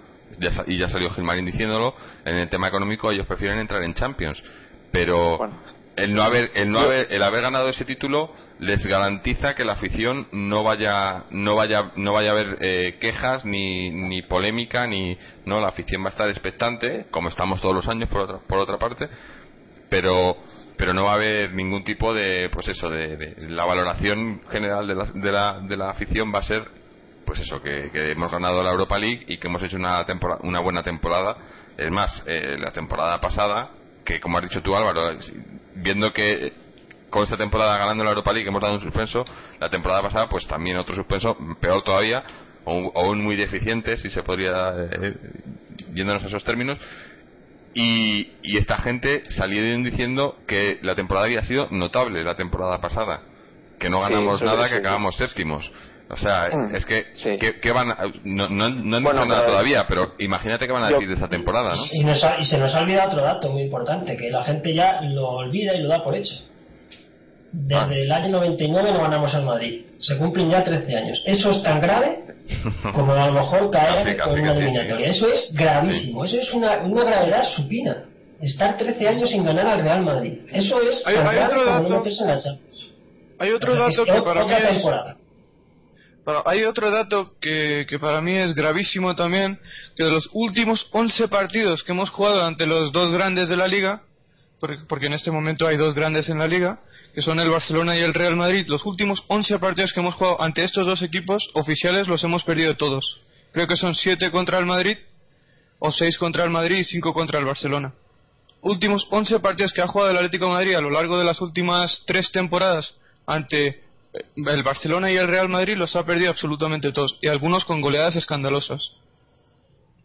[0.67, 4.43] y ya salió Gilmarín diciéndolo, en el tema económico ellos prefieren entrar en Champions.
[4.93, 5.41] Pero
[5.97, 9.75] el no haber el no haber el haber ganado ese título les garantiza que la
[9.75, 15.19] afición no vaya no vaya no vaya a haber eh, quejas ni, ni polémica ni
[15.45, 18.59] no la afición va a estar expectante como estamos todos los años por otra, por
[18.59, 19.09] otra parte
[19.91, 20.35] pero
[20.83, 24.97] pero no va a haber ningún tipo de pues eso de, la valoración general de
[24.97, 26.65] la, de la, de la afición va a ser
[27.25, 30.59] pues eso que, hemos ganado la Europa League y que hemos hecho una temporada, una
[30.59, 31.37] buena temporada.
[31.79, 33.71] Es más eh, la temporada pasada
[34.05, 35.17] que como has dicho tú Álvaro
[35.77, 36.53] viendo que
[37.11, 39.25] con esta temporada ganando la Europa League hemos dado un suspenso
[39.61, 42.25] la temporada pasada pues también otro suspenso peor todavía
[42.65, 45.15] o, aún muy deficiente si se podría eh,
[45.95, 46.77] yéndonos a esos términos
[47.75, 53.23] y, esta gente salieron diciendo que la temporada había sido notable la temporada pasada,
[53.79, 55.71] que no ganamos nada, que acabamos séptimos.
[56.11, 57.89] O sea, mm, es que, que, van
[58.25, 61.29] no, no, no han dicho nada todavía, pero imagínate que van a decir de esta
[61.29, 61.83] temporada, ¿no?
[61.91, 65.29] Y, y se nos ha olvidado otro dato muy importante, que la gente ya lo
[65.29, 66.35] olvida y lo da por hecho.
[67.53, 67.89] Desde ah.
[67.91, 69.87] el año 99 no ganamos al Madrid.
[70.01, 71.23] Se cumplen ya 13 años.
[71.25, 72.32] Eso es tan grave
[72.95, 75.07] como a lo mejor caer con una eliminatoria.
[75.09, 76.25] Eso es gravísimo.
[76.25, 78.05] Eso es una, una gravedad supina.
[78.41, 80.39] Estar 13 años sin ganar al Real Madrid.
[80.53, 82.05] Eso es hay, hay otro dato,
[83.39, 84.85] Hay otro dato que para mí es...
[86.45, 89.59] hay otro dato que, que, para mí es gravísimo también,
[89.97, 93.69] que de los últimos 11 partidos que hemos jugado ante los dos grandes de la
[93.69, 94.03] liga,
[94.89, 96.81] porque en este momento hay dos grandes en la liga,
[97.15, 100.41] que son el Barcelona y el Real Madrid, los últimos 11 partidos que hemos jugado
[100.41, 103.21] ante estos dos equipos oficiales los hemos perdido todos.
[103.53, 104.97] Creo que son 7 contra el Madrid,
[105.79, 107.93] o 6 contra el Madrid y 5 contra el Barcelona.
[108.61, 111.41] Últimos 11 partidos que ha jugado el Atlético de Madrid a lo largo de las
[111.41, 112.97] últimas 3 temporadas
[113.27, 113.81] ante eh,
[114.37, 118.15] el Barcelona y el Real Madrid los ha perdido absolutamente todos, y algunos con goleadas
[118.15, 118.93] escandalosas.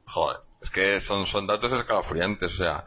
[0.05, 2.83] Joder, es que son, son datos escalofriantes, o sea,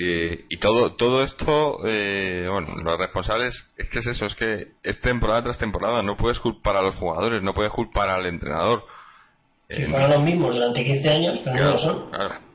[0.00, 4.68] Eh, y todo todo esto, eh, bueno, los responsables es que es eso, es que
[4.84, 8.84] es temporada tras temporada, no puedes culpar a los jugadores, no puedes culpar al entrenador.
[9.68, 12.04] Si eh, fueron los mismos durante 15 años, pero no lo son.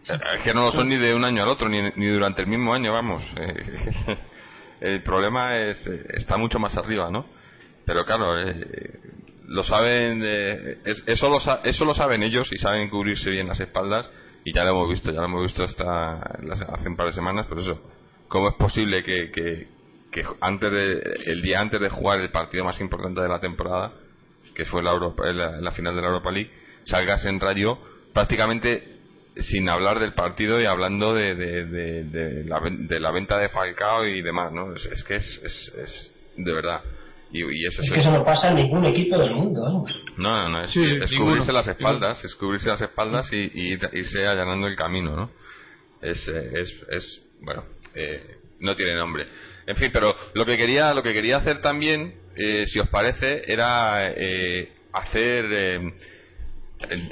[0.06, 2.48] Es que no lo son ni de un año al otro, ni, ni durante el
[2.48, 3.22] mismo año, vamos.
[4.80, 7.26] el problema es está mucho más arriba, ¿no?
[7.86, 8.36] Pero claro,
[9.48, 10.24] lo saben,
[10.86, 14.10] eso, lo, eso lo saben ellos y saben cubrirse bien las espaldas
[14.44, 17.46] y ya lo hemos visto, ya lo hemos visto hasta hace un par de semanas,
[17.48, 17.80] pero eso,
[18.28, 19.68] ¿cómo es posible que, que,
[20.42, 23.94] antes de, el día antes de jugar el partido más importante de la temporada,
[24.54, 26.52] que fue la, Europa, la, final de la Europa League,
[26.86, 27.80] salgas en radio
[28.14, 29.00] prácticamente
[29.38, 34.06] sin hablar del partido y hablando de, de, de, la, de la venta de Falcao
[34.06, 34.76] y demás, ¿no?
[34.76, 36.82] Es, es que es, es, es de verdad
[37.34, 39.92] y, eso es, que eso no pasa en ningún equipo del mundo, vamos.
[40.18, 40.74] No, no, es,
[41.18, 45.32] cubrirse las espaldas, es cubrirse las espaldas y, irse allanando el camino, ¿no?
[46.00, 47.64] Es, es, es bueno,
[47.96, 49.28] eh, no tiene nombre.
[49.66, 53.52] En fin, pero lo que quería, lo que quería hacer también, eh, si os parece,
[53.52, 55.94] era eh, hacer,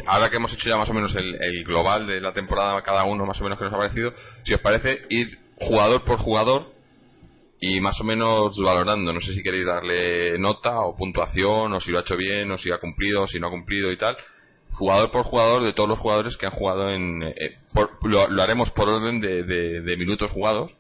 [0.06, 3.06] ahora que hemos hecho ya más o menos el, el global de la temporada, cada
[3.06, 6.81] uno más o menos que nos ha parecido, si os parece, ir jugador por jugador
[7.64, 9.14] y más o menos valorando.
[9.14, 12.58] No sé si queréis darle nota o puntuación, o si lo ha hecho bien, o
[12.58, 14.18] si ha cumplido, o si no ha cumplido y tal.
[14.74, 17.22] Jugador por jugador de todos los jugadores que han jugado en.
[17.22, 17.60] Eh,
[18.02, 20.76] lo, haremos por orden de, de, minutos jugados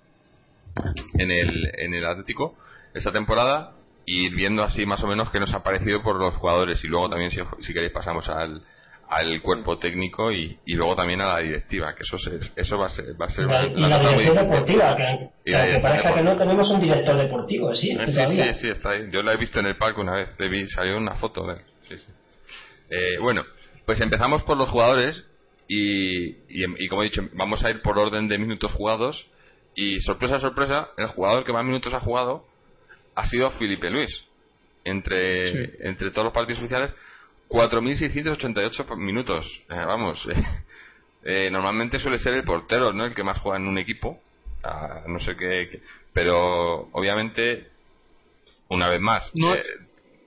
[1.19, 2.55] en el, en el Atlético
[2.93, 3.73] esta temporada
[4.05, 6.83] y viendo así más o menos qué nos ha parecido por los jugadores.
[6.83, 8.63] Y luego también, si, si queréis, pasamos al,
[9.11, 12.15] al cuerpo técnico y, y, luego también a la directiva, que eso
[12.55, 16.23] eso va a ser, va a ser la, y la, dirección deportiva, que, parezca que
[16.23, 17.93] no tenemos un director deportivo, ¿sí?
[17.93, 19.09] Sí, sí, sí, está ahí.
[19.11, 21.55] Yo la he visto en el parque una vez, le vi, salió una foto de
[21.55, 21.61] él.
[21.89, 22.05] Sí, sí.
[22.89, 23.43] Eh, bueno,
[23.85, 25.27] pues empezamos por los jugadores
[25.67, 29.27] y, y, y, como he dicho, vamos a ir por orden de minutos jugados
[29.75, 32.45] y sorpresa, sorpresa, el jugador que más minutos ha jugado
[33.15, 34.25] ha sido Felipe Luis.
[34.83, 36.95] Entre, entre todos los partidos oficiales
[37.51, 39.45] 4.688 minutos.
[39.69, 40.25] Eh, vamos,
[41.23, 43.05] eh, normalmente suele ser el portero, ¿no?
[43.05, 44.19] El que más juega en un equipo.
[44.63, 45.81] Ah, no sé qué,
[46.13, 47.67] Pero obviamente,
[48.69, 49.31] una vez más.
[49.33, 49.63] No, eh,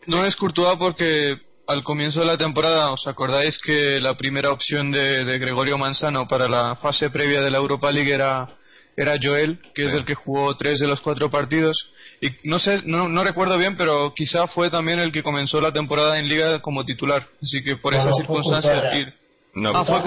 [0.07, 4.91] no es Courtois porque al comienzo de la temporada, ¿os acordáis que la primera opción
[4.91, 8.57] de, de Gregorio Manzano para la fase previa de la Europa League era,
[8.97, 11.91] era Joel, que es el que jugó tres de los cuatro partidos?
[12.27, 15.73] Y no sé, no, no, recuerdo bien, pero quizá fue también el que comenzó la
[15.73, 17.27] temporada en Liga como titular.
[17.43, 18.97] Así que por esa circunstancia.
[18.97, 19.15] Ir...
[19.55, 19.99] No, ah, fue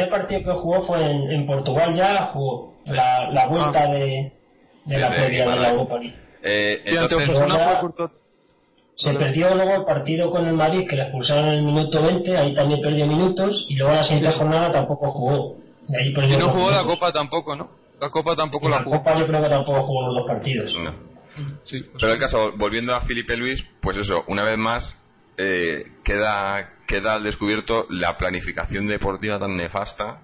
[0.00, 3.92] El partido que jugó fue en, Portugal ya, jugó la, la vuelta ah.
[3.92, 4.32] de,
[4.84, 6.16] de la previa de, la Europa League.
[6.42, 8.08] Eh, entonces, fue
[8.98, 12.36] se perdió luego el partido con el Madrid, que le expulsaron en el minuto 20,
[12.36, 15.56] ahí también perdió minutos, y luego la siguiente jornada tampoco jugó.
[15.88, 17.70] y no jugó la Copa tampoco, ¿no?
[18.00, 18.96] La Copa tampoco la, jugó.
[18.96, 20.76] La Copa yo creo que tampoco jugó los dos partidos.
[20.78, 21.07] No.
[22.00, 24.96] Pero el caso, volviendo a Felipe Luis, pues eso, una vez más
[25.36, 30.20] eh, queda, queda al descubierto la planificación deportiva tan nefasta,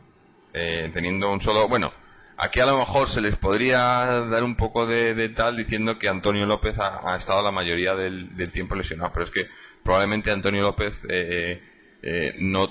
[0.53, 1.69] eh, teniendo un solo.
[1.69, 1.93] Bueno,
[2.37, 3.79] aquí a lo mejor se les podría
[4.31, 8.75] dar un poco de, tal diciendo que Antonio López ha, estado la mayoría del, tiempo
[8.75, 9.47] lesionado, pero es que
[9.83, 11.61] probablemente Antonio López eh,
[12.39, 12.71] no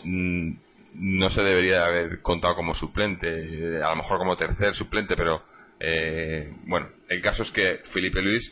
[0.95, 5.43] no se debería haber contado como suplente, a lo mejor como tercer suplente, pero
[5.86, 8.50] eh, bueno, el caso es que Felipe Luis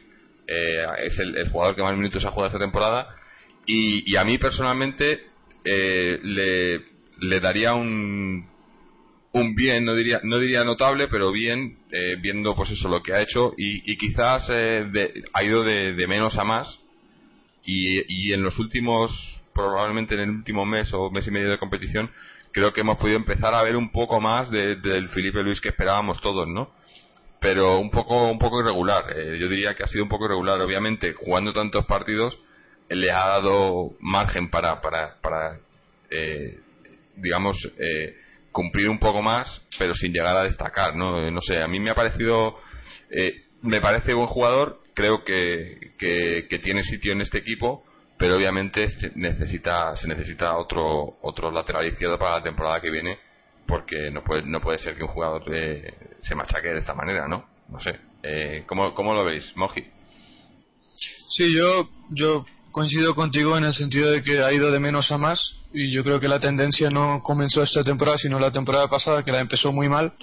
[0.47, 3.07] eh, es el, jugador que más minutos ha jugado esta temporada
[3.65, 5.27] y, a mí personalmente
[5.63, 8.49] eh, le, daría un,
[9.31, 11.77] un bien, no diría, no diría notable, pero bien,
[12.19, 16.79] viendo pues eso lo que ha hecho y, quizás ha ido de, menos a más
[17.63, 22.11] y, en los últimos, probablemente en el último mes o mes y medio de competición,
[22.51, 26.19] creo que hemos podido empezar a ver un poco más del Felipe Luis que esperábamos
[26.19, 26.80] todos, ¿no?
[27.41, 29.05] Pero un poco un poco irregular.
[29.17, 30.61] Eh, yo diría que ha sido un poco irregular.
[30.61, 32.39] Obviamente, jugando tantos partidos,
[32.87, 35.59] le ha dado margen para, para, para
[36.11, 36.59] eh,
[37.15, 38.15] digamos, eh,
[38.51, 40.95] cumplir un poco más, pero sin llegar a destacar.
[40.95, 42.57] No, no sé, a mí me ha parecido,
[43.63, 44.79] me parece buen jugador.
[44.93, 47.83] Creo que, que, que, tiene sitio en este equipo,
[48.19, 53.17] pero obviamente necesita, se necesita otro, otro lateral izquierdo para la temporada que viene
[53.67, 57.27] porque no puede, no puede ser que un jugador eh, se machaque de esta manera,
[57.27, 57.45] ¿no?
[57.69, 57.99] No sé.
[58.23, 59.83] Eh, ¿cómo, ¿Cómo lo veis, Moji?
[61.29, 65.17] Sí, yo, yo coincido contigo en el sentido de que ha ido de menos a
[65.17, 69.23] más y yo creo que la tendencia no comenzó esta temporada sino la temporada pasada
[69.23, 70.13] que la empezó muy mal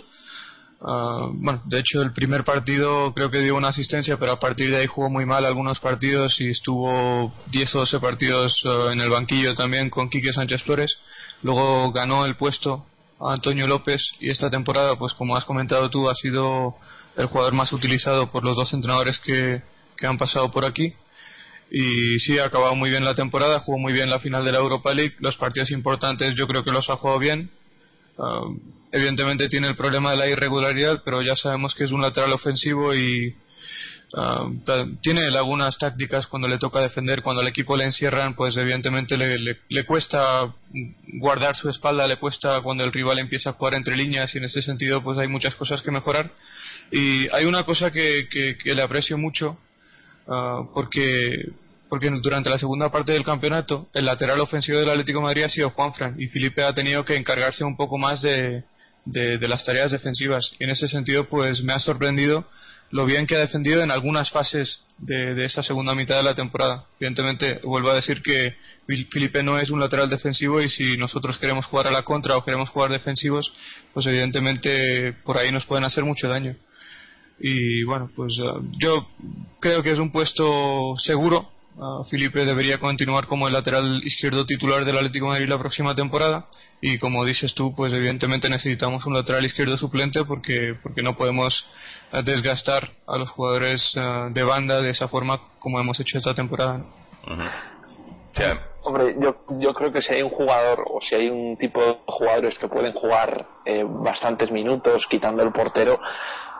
[0.80, 4.70] ah, bueno de hecho el primer partido creo que dio una asistencia pero a partir
[4.70, 9.00] de ahí jugó muy mal algunos partidos y estuvo 10 o 12 partidos ah, en
[9.00, 10.98] el banquillo también con Quique Sánchez Flores
[11.42, 12.86] luego ganó el puesto
[13.20, 16.76] a Antonio López y esta temporada, pues como has comentado tú, ha sido
[17.16, 19.62] el jugador más utilizado por los dos entrenadores que,
[19.96, 20.94] que han pasado por aquí.
[21.70, 24.58] Y sí, ha acabado muy bien la temporada, jugó muy bien la final de la
[24.58, 25.16] Europa League.
[25.18, 27.50] Los partidos importantes yo creo que los ha jugado bien.
[28.18, 28.44] Ah,
[28.92, 32.94] evidentemente tiene el problema de la irregularidad, pero ya sabemos que es un lateral ofensivo
[32.94, 33.36] y
[34.14, 34.48] Ah,
[35.02, 39.84] tiene lagunas tácticas cuando le toca defender, cuando al equipo le encierran, pues evidentemente le,
[39.84, 40.54] cuesta
[41.14, 44.44] guardar su espalda, le cuesta cuando el rival empieza a jugar entre líneas y en
[44.44, 46.30] ese sentido pues hay muchas cosas que mejorar.
[46.90, 49.58] Y hay una cosa que, le aprecio mucho
[50.26, 51.50] ah, porque
[51.90, 55.48] porque durante la segunda parte del campeonato el lateral ofensivo del Atlético de Madrid ha
[55.48, 58.62] sido Juanfran y Felipe ha tenido que encargarse un poco más de,
[59.06, 62.46] de las tareas defensivas y en ese sentido pues me ha sorprendido
[62.90, 66.86] lo bien que ha defendido en algunas fases de, esa segunda mitad de la temporada.
[66.98, 68.54] Evidentemente, vuelvo a decir que
[68.86, 72.44] Felipe no es un lateral defensivo y si nosotros queremos jugar a la contra o
[72.44, 73.52] queremos jugar defensivos,
[73.92, 76.56] pues evidentemente por ahí nos pueden hacer mucho daño.
[77.40, 79.08] Y bueno, pues eh, yo
[79.60, 81.50] creo que es un puesto seguro.
[81.78, 85.94] Uh, Felipe debería continuar como el lateral izquierdo titular del Atlético de Madrid la próxima
[85.94, 86.46] temporada.
[86.80, 91.66] Y como dices tú, pues evidentemente necesitamos un lateral izquierdo suplente porque porque no podemos
[92.24, 96.84] desgastar a los jugadores eh, de banda de esa forma como hemos hecho esta temporada.
[98.84, 101.96] Hombre, yo, yo creo que si hay un jugador o si hay un tipo de
[102.06, 105.98] jugadores que pueden jugar eh, bastantes minutos quitando el portero,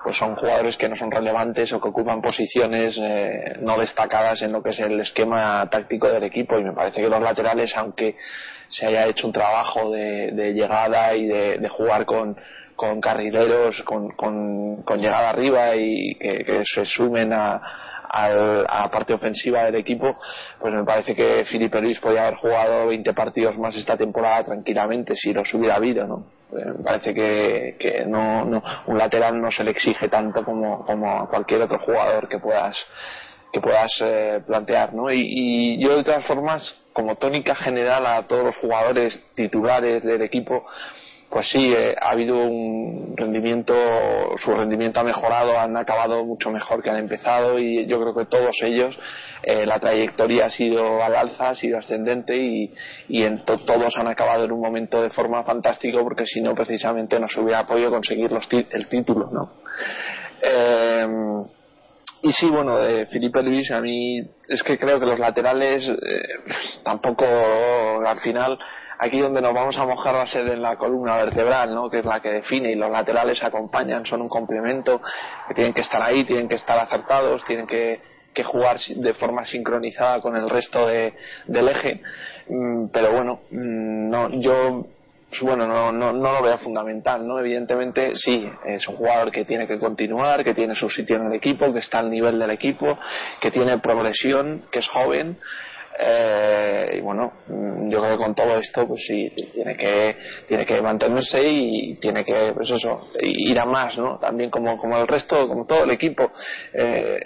[0.03, 4.53] pues son jugadores que no son relevantes o que ocupan posiciones eh, no destacadas en
[4.53, 6.59] lo que es el esquema táctico del equipo.
[6.59, 8.17] Y me parece que los laterales aunque
[8.69, 12.37] se haya hecho un trabajo de, llegada y de jugar con,
[12.79, 17.61] con carrileros con, con, llegada arriba y que, se sumen a,
[18.13, 20.19] la parte ofensiva del equipo,
[20.59, 25.15] pues me parece que Felipe Luis podía haber jugado 20 partidos más esta temporada tranquilamente
[25.17, 26.27] si los hubiera habido, ¿no?
[26.51, 30.85] Eh, me parece que, que no, no, un lateral no se le exige tanto como,
[30.87, 32.77] como a cualquier otro jugador que puedas
[33.53, 35.11] que puedas eh, plantear, ¿no?
[35.11, 40.67] Y, yo de todas formas, como tónica general a todos los jugadores titulares del equipo,
[41.31, 43.75] pues sí, eh, ha habido un rendimiento,
[44.39, 48.25] su rendimiento ha mejorado, han acabado mucho mejor que han empezado y yo creo que
[48.25, 48.99] todos ellos,
[49.43, 52.73] eh, la trayectoria ha sido al alza, ha sido ascendente y,
[53.09, 57.21] y en todos han acabado en un momento de forma fantástico porque si no precisamente
[57.21, 59.53] no se hubiera podido conseguir los el título, ¿no?
[60.41, 61.07] Eh,
[62.23, 65.89] y sí, bueno, de Felipe Luis a mí es que creo que los laterales
[66.83, 68.59] tampoco al final
[68.99, 71.89] aquí donde nos vamos a mojar va a ser en la columna vertebral, ¿no?
[71.89, 75.01] que es la que define y los laterales acompañan, son un complemento,
[75.47, 78.01] que tienen que estar ahí, tienen que estar acertados, tienen que,
[78.35, 81.15] que jugar de forma sincronizada con el resto de,
[81.47, 82.01] del eje.
[82.49, 84.87] Mm, pero bueno, mm, no, yo
[85.43, 87.39] bueno, no, no, no lo veo fundamental, ¿no?
[87.39, 91.35] Evidentemente, sí, es un jugador que tiene que continuar, que tiene su sitio en el
[91.35, 92.99] equipo, que está al nivel del equipo,
[93.41, 95.39] que tiene progresión, que es joven,
[96.01, 100.65] eh, y bueno, mm, yo creo que con todo esto, pues sí, tiene que, tiene
[100.65, 104.19] que mantenerse y tiene que, pues eso, ir a más, ¿no?
[104.19, 106.31] También como, como el resto, como todo el equipo.
[106.73, 107.19] Eh,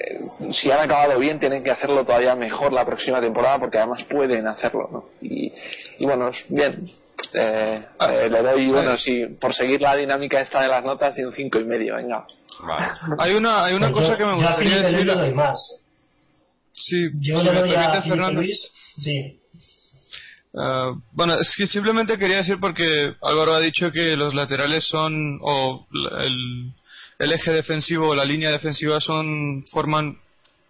[0.51, 4.47] si han acabado bien, tienen que hacerlo todavía mejor la próxima temporada porque además pueden
[4.47, 5.05] hacerlo, ¿no?
[5.21, 5.53] Y,
[5.99, 6.91] y bueno, bien.
[7.35, 11.23] Eh, eh, le doy, bueno, sí, por seguir la dinámica esta de las notas, y
[11.23, 12.27] un cinco y medio, venga.
[13.19, 15.35] Hay una, hay una cosa que me gustaría decir.
[15.35, 15.82] Más.
[16.75, 18.43] Sí, Yo si me permite, Fernando.
[19.03, 19.39] sí.
[20.55, 25.39] Uh, bueno, es que simplemente quería decir porque Álvaro ha dicho que los laterales son,
[25.41, 25.87] o
[26.21, 26.73] el,
[27.19, 30.19] el eje defensivo o la línea defensiva son, forman,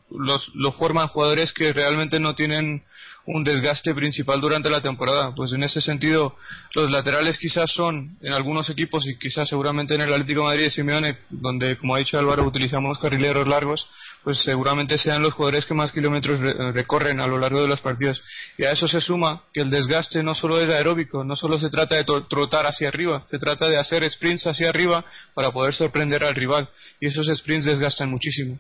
[0.09, 2.85] los, lo forman jugadores que realmente no tienen
[3.25, 5.35] un desgaste principal durante la temporada.
[5.35, 6.37] Pues en ese sentido,
[6.75, 10.67] los laterales quizás son en algunos equipos y quizás seguramente en el Atlético de Madrid
[10.67, 13.87] y Simeone, donde como ha dicho Álvaro utilizamos carrileros largos,
[14.25, 16.41] pues seguramente sean los jugadores que más kilómetros
[16.75, 18.23] recorren a lo largo de los partidos.
[18.57, 21.71] Y a eso se suma que el desgaste no solo es aeróbico, no solo se
[21.71, 25.05] trata de trotar hacia arriba, se trata de hacer sprints hacia arriba
[25.35, 26.69] para poder sorprender al rival.
[27.01, 28.59] Y esos sprints desgastan muchísimo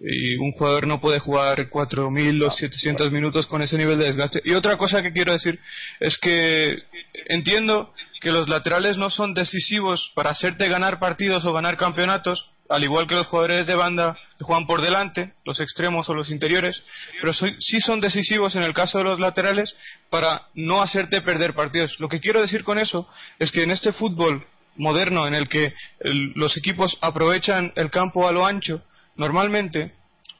[0.00, 4.40] y un jugador no puede jugar 4.000 o 700 minutos con ese nivel de desgaste.
[4.44, 5.60] Y otra cosa que quiero decir
[6.00, 6.82] es que
[7.26, 12.84] entiendo que los laterales no son decisivos para hacerte ganar partidos o ganar campeonatos, al
[12.84, 16.82] igual que los jugadores de banda que juegan por delante, los extremos o los interiores,
[17.20, 19.76] pero sí son decisivos en el caso de los laterales
[20.08, 21.98] para no hacerte perder partidos.
[21.98, 23.08] Lo que quiero decir con eso
[23.40, 28.32] es que en este fútbol moderno en el que los equipos aprovechan el campo a
[28.32, 28.82] lo ancho,
[29.16, 29.92] normalmente,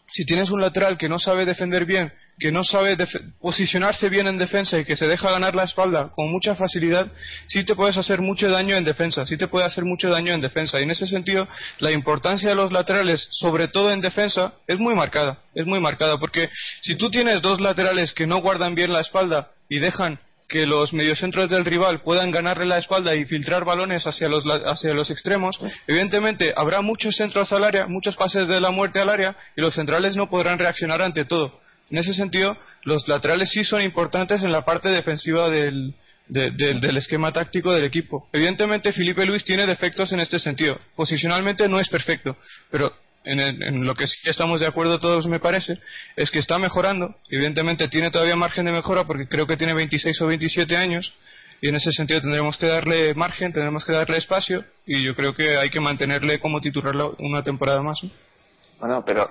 [0.09, 2.97] si tienes un lateral que no sabe defender bien, que no sabe
[3.41, 7.07] posicionarse bien en defensa y que se deja ganar la espalda con mucha facilidad,
[7.47, 10.41] sí te puedes hacer mucho daño en defensa, sí te puede hacer mucho daño en
[10.41, 10.81] defensa.
[10.81, 11.47] Y en ese sentido,
[11.79, 16.19] la importancia de los laterales, sobre todo en defensa, es muy marcada, es muy marcada,
[16.19, 16.49] porque
[16.81, 20.19] si tú tienes dos laterales que no guardan bien la espalda y dejan
[20.49, 24.95] que los mediocentros del rival puedan ganarle la espalda y filtrar balones hacia los, hacia
[24.95, 29.37] los extremos, evidentemente habrá muchos centros al área, muchos pases de la muerte al área
[29.57, 31.61] y los centrales no podrán reaccionar ante todo.
[31.91, 35.95] En ese sentido, los laterales sí son importantes en la parte defensiva del,
[36.29, 38.29] del esquema táctico del equipo.
[38.33, 40.79] Evidentemente, Felipe Luis tiene defectos en este sentido.
[40.95, 42.37] Posicionalmente no es perfecto,
[42.71, 45.79] pero en, lo que sí estamos de acuerdo todos, me parece,
[46.17, 47.17] es que está mejorando.
[47.29, 51.13] Evidentemente tiene todavía margen de mejora porque creo que tiene 26 o 27 años
[51.61, 55.35] y en ese sentido tendremos que darle margen, tendremos que darle espacio y yo creo
[55.35, 58.01] que hay que mantenerle como titular una temporada más.
[58.81, 59.31] Bueno, pero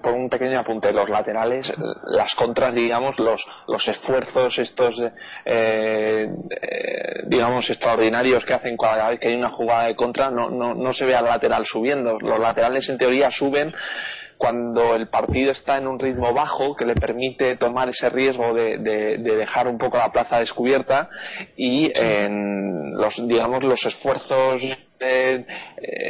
[0.00, 1.72] por un pequeño apunte, los laterales,
[2.12, 5.10] las contras, digamos, los, los esfuerzos estos, eh,
[5.44, 10.74] eh, digamos, extraordinarios que hacen cada vez que hay una jugada de contra, no, no,
[10.74, 12.18] no se ve al lateral subiendo.
[12.20, 13.74] Los laterales en teoría suben
[14.38, 18.78] cuando el partido está en un ritmo bajo que le permite tomar ese riesgo de,
[19.18, 21.08] dejar un poco la plaza descubierta
[21.56, 24.62] y en los digamos los esfuerzos
[25.00, 25.44] eh,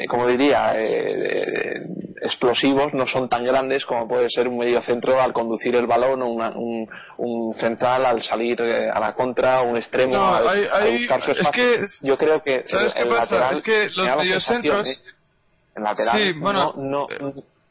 [0.09, 1.82] como diría eh,
[2.20, 6.22] explosivos no son tan grandes como puede ser un medio centro al conducir el balón
[6.22, 10.55] o un, central al salir eh, a la contra un extremo a,
[10.93, 11.64] buscar su espacio.
[12.03, 12.64] yo creo que
[12.97, 15.03] el, Lateral, es que los mediocentros
[15.76, 17.07] el lateral no, no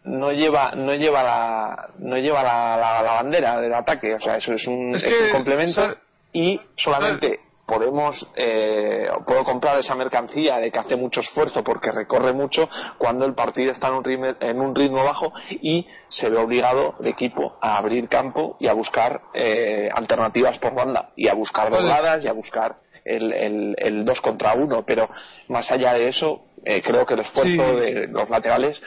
[0.05, 4.53] no lleva no lleva la no lleva la, la, bandera del ataque o sea eso
[4.53, 4.93] es un,
[5.32, 5.95] complemento
[6.34, 12.34] y solamente podemos eh, puedo comprar esa mercancía de que hace mucho esfuerzo porque recorre
[12.34, 16.38] mucho cuando el partido está en un ritmo, en un ritmo bajo y se ve
[16.38, 21.34] obligado el equipo a abrir campo y a buscar eh, alternativas por banda y a
[21.34, 24.84] buscar dobladas y a buscar el, el, el dos contra uno.
[24.86, 25.09] Pero
[25.47, 28.82] más allá de eso eh, creo que el esfuerzo de los laterales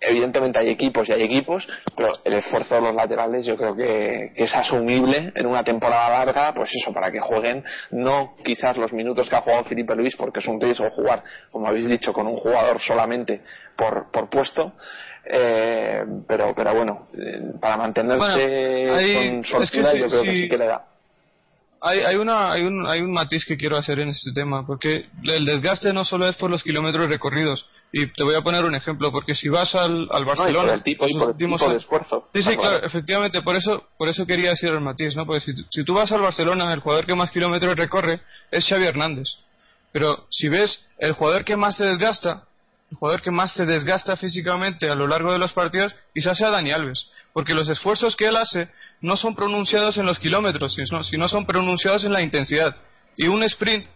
[0.00, 4.32] evidentemente hay equipos y hay equipos, pero el esfuerzo de los laterales yo creo que,
[4.34, 9.28] es asumible en una temporada larga, pues eso, para que jueguen no quizás los minutos
[9.28, 12.36] que ha jugado Felipe Luis, porque es un riesgo jugar, como habéis dicho, con un
[12.36, 13.42] jugador solamente
[13.76, 14.72] por, por puesto,
[15.24, 20.66] eh, pero, pero bueno, eh, para mantenerse con soltura yo creo que sí que le
[20.66, 20.84] da
[21.80, 25.06] hay, hay, una, hay, un, hay un matiz que quiero hacer en este tema, porque
[25.22, 27.66] el desgaste no solo es por los kilómetros recorridos.
[27.92, 30.74] Y te voy a poner un ejemplo, porque si vas al, al Barcelona.
[30.74, 32.28] el tipo, de esfuerzo.
[32.34, 35.24] Sí, sí, claro, efectivamente, por eso, por eso quería decir el matiz, ¿no?
[35.24, 38.20] Porque si, si tú vas al Barcelona, el jugador que más kilómetros recorre
[38.50, 39.28] es Xavi Hernández.
[39.92, 42.44] Pero si ves el jugador que más se desgasta,
[42.90, 46.50] el jugador que más se desgasta físicamente a lo largo de los partidos, quizás sea
[46.50, 48.68] Dani Alves, porque los esfuerzos que él hace
[49.00, 52.76] no son pronunciados en los kilómetros, sino, sino son pronunciados en la intensidad.
[53.16, 53.86] Y un sprint,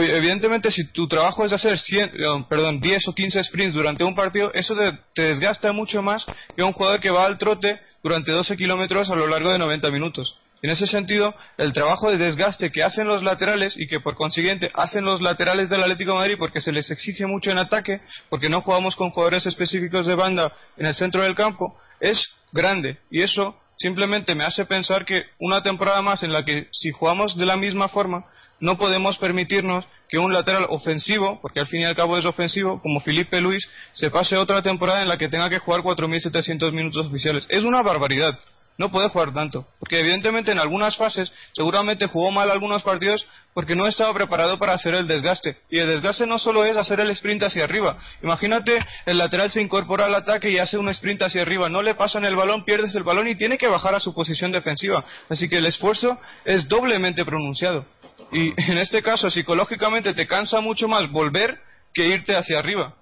[0.00, 4.14] evidentemente si tu trabajo es hacer 100, eh, perdón, 10 o 15 sprints durante un
[4.14, 4.76] partido, eso
[5.14, 9.14] te, desgasta mucho más que un jugador que va al trote durante 12 kilómetros a
[9.14, 10.36] lo largo de 90 minutos.
[10.62, 14.70] En ese sentido, el trabajo de desgaste que hacen los laterales y que por consiguiente
[14.74, 18.50] hacen los laterales del Atlético de Madrid porque se les exige mucho en ataque, porque
[18.50, 22.98] no jugamos con jugadores específicos de banda en el centro del campo, es grande.
[23.10, 27.38] Y eso simplemente me hace pensar que una temporada más en la que si jugamos
[27.38, 28.26] de la misma forma,
[28.60, 32.82] no podemos permitirnos que un lateral ofensivo, porque al fin y al cabo es ofensivo,
[32.82, 37.06] como Felipe Luis, se pase otra temporada en la que tenga que jugar 4.700 minutos
[37.06, 37.46] oficiales.
[37.48, 38.38] Es una barbaridad
[38.80, 39.66] no puede jugar tanto.
[39.78, 44.72] Porque evidentemente en algunas fases seguramente jugó mal algunos partidos porque no estaba preparado para
[44.72, 45.58] hacer el desgaste.
[45.68, 47.98] Y el desgaste no solo es hacer el sprint hacia arriba.
[48.22, 51.68] Imagínate, el lateral se incorpora al ataque y hace un sprint hacia arriba.
[51.68, 54.50] No le pasan el balón, pierdes el balón y tiene que bajar a su posición
[54.50, 55.04] defensiva.
[55.28, 57.84] Así que el esfuerzo es doblemente pronunciado.
[58.32, 61.60] Y en este caso, psicológicamente te cansa mucho más volver
[61.92, 62.94] que irte hacia arriba.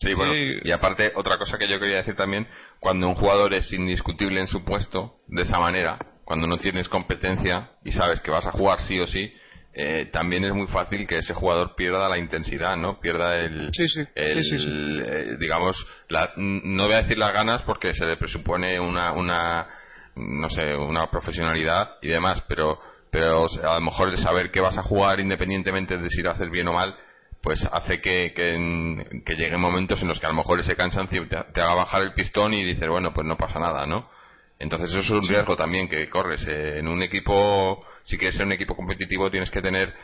[0.00, 2.48] Sí, bueno, y aparte, otra cosa que yo quería decir también,
[2.80, 7.70] cuando un jugador es indiscutible en su puesto, de esa manera, cuando no tienes competencia
[7.84, 9.32] y sabes que vas a jugar sí o sí,
[9.72, 12.98] eh, también es muy fácil que ese jugador pierda la intensidad, ¿no?
[12.98, 14.00] Pierda el, sí, sí.
[14.16, 15.76] Eh, digamos,
[16.08, 19.68] la, no voy a decir las ganas porque se le presupone una, una,
[20.16, 22.80] no sé, una profesionalidad y demás, pero,
[23.12, 26.50] pero a lo mejor el saber que vas a jugar independientemente de si lo haces
[26.50, 26.96] bien o mal,
[27.42, 31.36] pues hace que, que, lleguen momentos en los que a lo mejor ese cansancio te,
[31.36, 34.10] haga bajar el pistón y dices, bueno, pues no pasa nada, ¿no?
[34.58, 36.46] Entonces eso es un riesgo también que corres.
[36.46, 39.94] Eh, en un equipo, si quieres ser un equipo competitivo, tienes que tener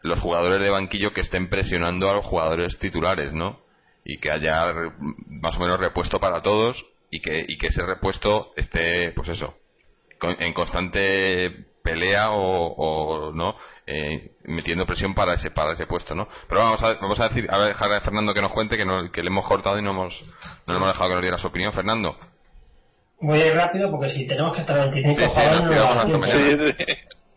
[0.00, 3.60] los jugadores de banquillo que estén presionando a los jugadores titulares, ¿no?
[4.04, 4.72] Y que haya
[5.26, 9.54] más o menos repuesto para todos y que, y que ese repuesto esté, pues eso,
[10.22, 13.56] en constante pelea o, no
[13.86, 17.46] eh, metiendo presión para ese para ese puesto no pero vamos a vamos a decir
[17.50, 19.90] a ver, dejar a Fernando que nos cuente que, que le hemos cortado y no
[19.90, 20.22] hemos
[20.66, 22.16] no le hemos dejado que nos diera su opinión Fernando.
[23.20, 25.20] Voy a ir rápido porque si tenemos que estar 25
[26.24, 26.74] sí,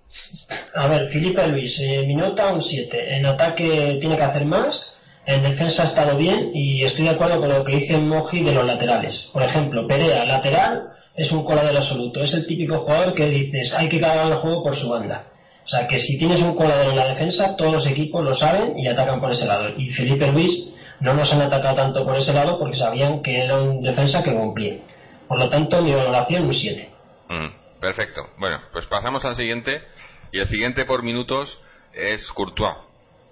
[0.07, 4.91] sí, a ver Felipe Luis eh, Minota un 7 en ataque tiene que hacer más
[5.25, 8.53] en defensa ha estado bien y estoy de acuerdo con lo que dice Moji de
[8.53, 9.29] los laterales.
[9.31, 12.23] Por ejemplo Perea lateral es un coladero absoluto.
[12.23, 15.27] Es el típico jugador que dices, hay que cargar el juego por su banda.
[15.63, 18.77] O sea, que si tienes un coladero en la defensa, todos los equipos lo saben
[18.77, 19.69] y atacan por ese lado.
[19.77, 23.61] Y Felipe Luis no nos han atacado tanto por ese lado porque sabían que era
[23.61, 24.77] un defensa que cumplía.
[25.27, 26.89] Por lo tanto, mi valoración un 7.
[27.29, 28.21] Mm, perfecto.
[28.37, 29.81] Bueno, pues pasamos al siguiente.
[30.31, 31.59] Y el siguiente por minutos
[31.93, 32.75] es Courtois.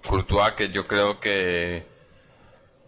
[0.06, 1.84] Courtois que yo creo que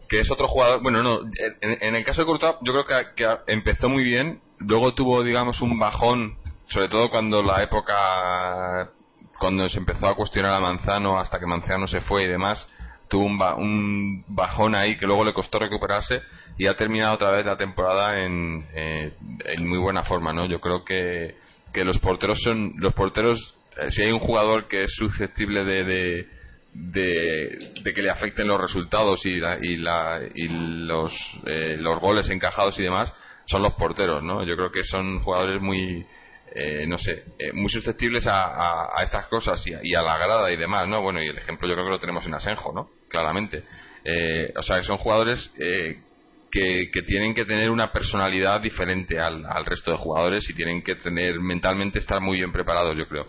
[0.09, 0.82] que es otro jugador.
[0.82, 1.20] Bueno, no,
[1.61, 5.60] en, el caso de Courtois, yo creo que, que, empezó muy bien luego tuvo, digamos,
[5.60, 6.36] un bajón,
[6.66, 8.90] sobre todo cuando la época,
[9.38, 12.68] cuando se empezó a cuestionar a Manzano hasta que Manzano se fue y demás,
[13.08, 16.22] tuvo un, bajón ahí que luego le costó recuperarse
[16.56, 19.12] y ha terminado otra vez la temporada en, eh,
[19.44, 20.46] en muy buena forma, ¿no?
[20.46, 21.36] Yo creo que,
[21.72, 25.84] que los porteros son, los porteros, eh, si hay un jugador que es susceptible de,
[25.84, 26.42] de
[26.74, 31.12] de, que le afecten los resultados y, la, y, la, y los,
[31.46, 33.12] eh, los goles encajados y demás,
[33.47, 34.45] son los porteros, ¿no?
[34.45, 36.07] Yo creo que son jugadores muy,
[36.55, 40.57] eh, no sé, eh, muy susceptibles a, a, estas cosas y a, la grada y
[40.57, 41.01] demás, ¿no?
[41.01, 42.90] Bueno, y el ejemplo yo creo que lo tenemos en Asenjo, ¿no?
[43.09, 43.64] Claramente.
[44.05, 49.47] Eh, o sea, que son jugadores que, que, tienen que tener una personalidad diferente al,
[49.47, 53.26] al, resto de jugadores y tienen que tener mentalmente estar muy bien preparados, yo creo.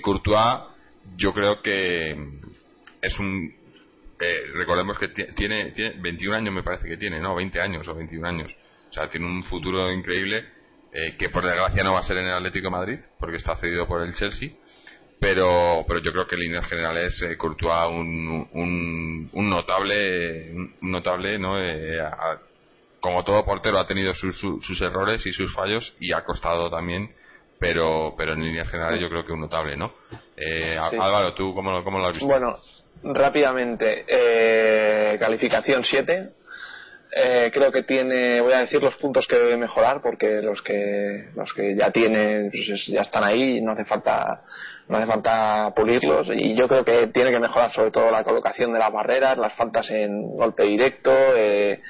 [0.00, 0.60] Courtois,
[1.16, 2.12] yo creo que
[3.00, 3.52] es un.
[4.54, 7.34] recordemos que tiene, tiene 21 años, me parece que tiene, ¿no?
[7.34, 8.54] 20 años o 21 años
[8.92, 10.44] o sea, tiene un futuro increíble
[10.92, 13.56] eh, que por desgracia no va a ser en el Atlético de Madrid porque está
[13.56, 14.50] cedido por el Chelsea.
[15.18, 21.38] Pero, pero yo creo que en líneas generales eh, Courtois un, un, notable, un notable,
[21.38, 21.58] ¿no?
[21.58, 21.98] Eh,
[23.00, 27.14] como todo portero ha tenido sus, sus errores y sus fallos y ha costado también
[27.58, 29.92] pero pero en líneas generales yo creo que un notable, ¿no?
[30.36, 32.26] Eh, Álvaro, ¿tú cómo, cómo, lo has visto?
[32.26, 32.58] Bueno,
[33.04, 34.04] rápidamente,
[35.18, 36.41] calificación 7,
[37.14, 41.28] eh, creo que tiene, voy a decir los puntos que debe mejorar porque los que
[41.36, 44.42] los que ya tiene pues ya están ahí, no hace falta
[44.88, 48.72] no hace falta pulirlos y yo creo que tiene que mejorar sobre todo la colocación
[48.72, 51.82] de las barreras, las faltas en golpe directo eh,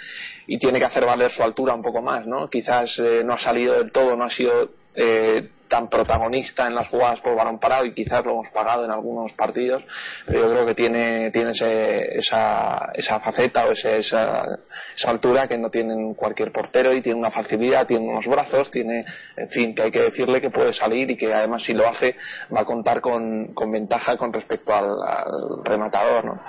[0.49, 2.51] y tiene que hacer valer su altura un poco más, ¿no?
[2.51, 6.89] Quizás eh, no ha salido del todo, no ha sido eh, tan protagonista en las
[6.89, 9.83] jugadas por balón parado y quizás lo hemos pagado en algunos partidos,
[10.27, 15.71] pero yo creo que tiene, tiene esa, esa faceta o esa, esa, altura que no
[15.71, 19.91] tiene cualquier portero y tiene una facilidad, tiene unos brazos, tiene, en fin, que hay
[19.91, 22.17] que decirle que puede salir y que además si lo hace
[22.55, 26.43] va a contar con, con ventaja con respecto al, al rematador, ¿no?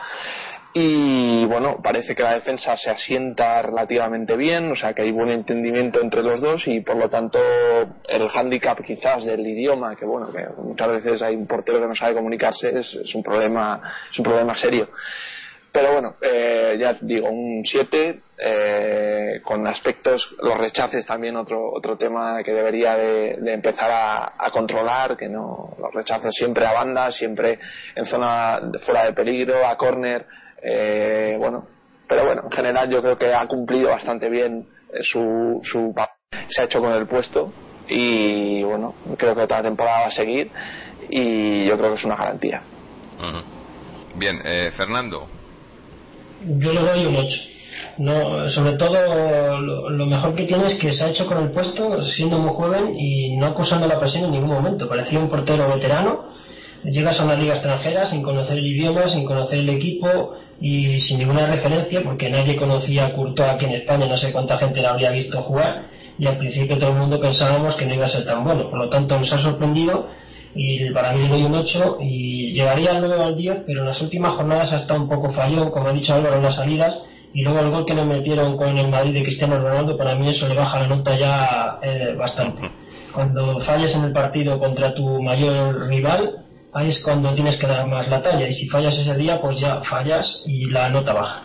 [0.76, 5.30] Y bueno, parece que la defensa se asienta relativamente bien, o sea que hay buen
[5.30, 7.40] entendimiento entre los dos y por lo tanto
[8.08, 11.94] el hándicap quizás del idioma, que bueno, que muchas veces hay un portero que no
[11.94, 14.90] sabe comunicarse, es, un problema, es un problema serio.
[15.72, 21.98] Pero bueno, eh, ya digo, un 7 eh, con aspectos, los rechaces también otro otro
[21.98, 27.12] tema que debería de, empezar a, a, controlar, que no los rechaces siempre a banda,
[27.12, 27.60] siempre
[27.96, 30.26] en zona fuera de peligro, a córner,
[30.64, 31.68] eh, bueno,
[32.08, 34.68] pero bueno, en general yo creo que ha cumplido bastante bien
[35.02, 35.94] su, su
[36.50, 37.52] se ha hecho con el puesto
[37.88, 40.50] y bueno, creo que otra temporada va a seguir
[41.10, 42.62] y yo creo que es una garantía.
[44.16, 45.28] Bien, eh, Fernando.
[46.46, 47.42] Yo le doy un 8.
[47.98, 52.02] No, sobre todo lo, mejor que tiene es que se ha hecho con el puesto
[52.04, 54.90] siendo muy joven y no acusando la presión en ningún momento.
[54.90, 56.34] Parecía un portero veterano.
[56.84, 61.20] Llegas a una liga extranjera sin conocer el idioma, sin conocer el equipo, y sin
[61.20, 64.92] ninguna referencia porque nadie conocía a Courtois aquí en España, no sé cuánta gente la
[64.92, 65.88] habría visto jugar
[66.18, 68.80] y al principio todo el mundo pensábamos que no iba a ser tan bueno, por
[68.80, 70.08] lo tanto nos ha sorprendido
[70.56, 73.88] y para mí le doy un 8 y llegaría al 9 al 10 pero en
[73.88, 76.98] las últimas jornadas ha estado un poco fallón, como ha dicho Álvaro en las salidas
[77.34, 80.30] y luego el gol que nos metieron con el Madrid de Cristiano Ronaldo para mí
[80.30, 82.72] eso le baja la nota ya eh, bastante.
[83.14, 86.43] Cuando falles en el partido contra tu mayor rival
[86.74, 89.60] ahí es cuando tienes que dar más la talla y si fallas ese día pues
[89.60, 91.44] ya fallas y la nota baja.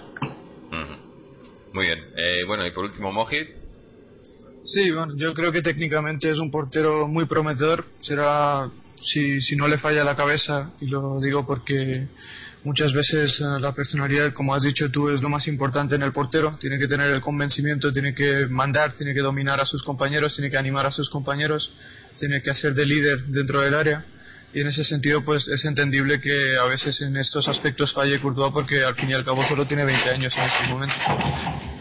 [1.72, 1.99] Muy bien.
[2.16, 3.49] Eh, bueno, y por último, Mojit.
[4.64, 7.85] Sí, bueno, yo creo que técnicamente es un portero muy prometedor.
[8.01, 12.09] Será si, si no le falla la cabeza, y lo digo porque
[12.64, 16.12] muchas veces eh, la personalidad, como has dicho tú, es lo más importante en el
[16.12, 16.57] portero.
[16.61, 20.51] Tiene que tener el convencimiento, tiene que mandar, tiene que dominar a sus compañeros, tiene
[20.51, 21.72] que animar a sus compañeros,
[22.18, 24.05] tiene que hacer de líder dentro del área.
[24.53, 28.53] Y en ese sentido, pues es entendible que a veces en estos aspectos falle Courtois
[28.53, 30.94] porque al fin y al cabo solo tiene 20 años en este momento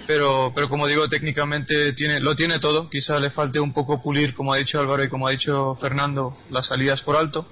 [0.08, 2.90] pero, pero como digo, técnicamente tiene, lo tiene todo.
[2.90, 6.36] Quizá le falte un poco pulir, como ha dicho Álvaro y como ha dicho Fernando,
[6.50, 7.46] las salidas por alto.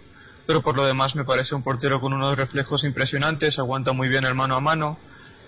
[0.47, 4.24] Pero por lo demás me parece un portero con unos reflejos impresionantes, aguanta muy bien
[4.24, 4.97] el mano a mano.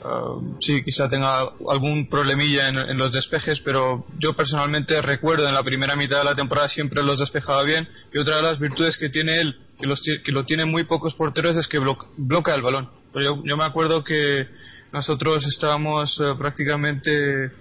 [0.04, 1.40] Uh, sí, quizá tenga
[1.70, 6.36] algún problemilla en, los despejes, pero yo personalmente recuerdo en la primera mitad de la
[6.36, 7.88] temporada siempre los despejaba bien.
[8.14, 11.16] Y otra de las virtudes que tiene él, que, los, que lo tienen muy pocos
[11.16, 12.90] porteros, es que bloca, el balón.
[13.16, 14.48] Yo, yo me acuerdo que
[14.94, 17.52] nosotros estábamos eh, prácticamente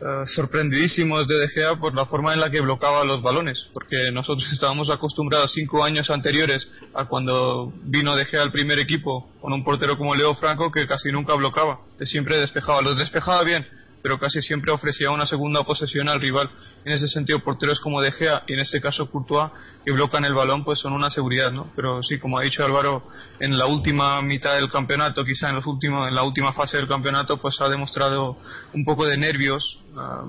[0.00, 4.10] eh, sorprendidísimos de De Gea por la forma en la que bloqueaba los balones, porque
[4.12, 9.52] nosotros estábamos acostumbrados cinco años anteriores a cuando vino De Gea al primer equipo con
[9.52, 13.66] un portero como Leo Franco que casi nunca bloqueaba, que siempre despejaba, los despejaba bien,
[14.06, 16.48] pero casi siempre ofrecía una segunda posesión al rival.
[16.84, 19.50] En ese sentido, porteros como De Gea y en este caso Courtois,
[19.84, 21.72] que bloquean el balón, pues son una seguridad, ¿no?
[21.74, 23.02] Pero sí, como ha dicho Álvaro,
[23.40, 26.86] en la última mitad del campeonato, quizá en, los últimos, en la última fase del
[26.86, 28.36] campeonato, pues ha demostrado
[28.74, 30.22] un poco de nervios, ah,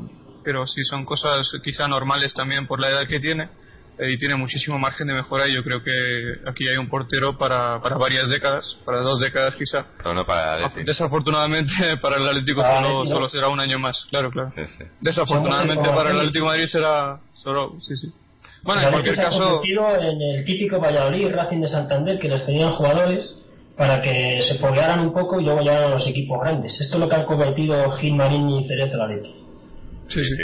[0.44, 3.48] pero sí son cosas quizá normales también por la edad que tiene
[4.00, 7.38] eh, y tiene muchísimo margen de mejora y yo creo que aquí hay un portero
[7.38, 9.86] para, para varias décadas, para dos décadas quizá.
[10.26, 11.72] para Desafortunadamente
[12.02, 12.62] para el Atlético
[13.06, 14.50] solo, será un año más, claro, claro.
[15.02, 18.14] Desafortunadamente para el Atlético de Madrid será solo, sí, sí.
[18.64, 19.62] Bueno, en cualquier caso...
[19.64, 23.26] en el típico Valladolid, Racing de Santander, que les tenían jugadores
[23.78, 26.74] para que se poblaran un poco y luego llegaran a los equipos grandes.
[26.82, 29.08] Esto es lo que han cometido Gil Marín y Cerezo la
[30.08, 30.36] Sí, sí.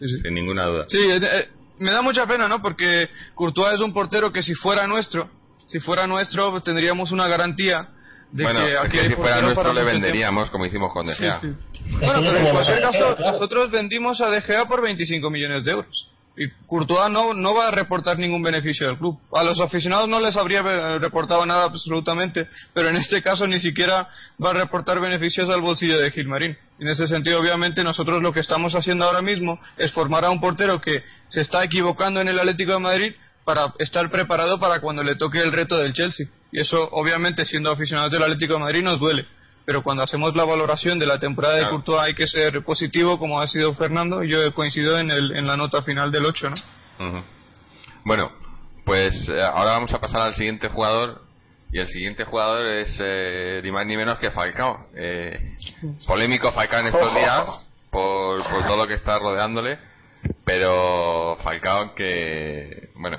[0.00, 0.18] sí.
[0.20, 0.84] Sin ninguna duda.
[0.88, 1.48] Sí, eh, eh,
[1.78, 2.60] me da mucha pena, ¿no?
[2.60, 5.30] Porque Courtois es un portero que si fuera nuestro,
[5.66, 7.88] si fuera nuestro, pues tendríamos una garantía
[8.30, 11.40] de que aquí si fuera nuestro le venderíamos, como hicimos con De Gea.
[11.90, 16.11] Bueno, pero en cualquier caso, nosotros vendimos a De Gea por 25 millones de euros.
[16.36, 19.18] Y Courtois no, no va a reportar ningún beneficio del club.
[19.32, 24.08] A los aficionados no les habría reportado nada absolutamente, pero en este caso ni siquiera
[24.42, 26.56] va a reportar beneficios al bolsillo de Gilmarín.
[26.78, 30.40] En ese sentido, obviamente, nosotros lo que estamos haciendo ahora mismo es formar a un
[30.40, 33.12] portero que se está equivocando en el Atlético de Madrid
[33.44, 36.26] para estar preparado para cuando le toque el reto del Chelsea.
[36.50, 39.26] Y eso, obviamente, siendo aficionados del Atlético de Madrid, nos duele
[39.64, 43.40] pero cuando hacemos la valoración de la temporada de Courtois hay que ser positivo como
[43.40, 47.24] ha sido Fernando y yo coincido en, el, en la nota final del 8 ¿no?
[48.04, 48.32] bueno
[48.84, 51.22] pues eh, ahora vamos a pasar al siguiente jugador
[51.70, 54.88] y el siguiente jugador es eh, ni más ni menos que Falcao.
[54.94, 55.54] Eh,
[56.06, 57.48] polémico Falcao en estos días
[57.90, 59.78] por, por todo lo que está rodeándole
[60.44, 63.18] pero Falcao que bueno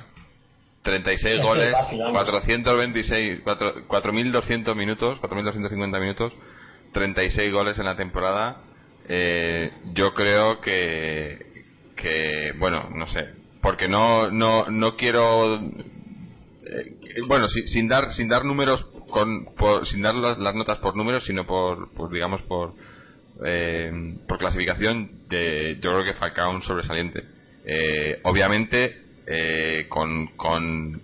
[0.84, 1.74] 36 goles,
[2.12, 6.32] 426, 4.200 minutos, 4.250 minutos,
[6.92, 8.60] 36 goles en la temporada.
[9.08, 11.64] Eh, yo creo que,
[11.96, 13.30] que, bueno, no sé,
[13.62, 19.48] porque no, no, no quiero, eh, bueno, sin, dar, sin dar números, con,
[19.84, 22.74] sin dar las, notas por números, sino por, por digamos, por,
[23.42, 27.24] eh, por clasificación, de, yo creo que Falcao un sobresaliente.
[28.24, 31.00] obviamente eh, con, con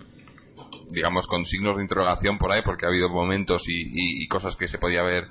[0.90, 4.78] digamos con signos de interrogación por ahí porque ha habido momentos y, cosas que se
[4.78, 5.24] podía haber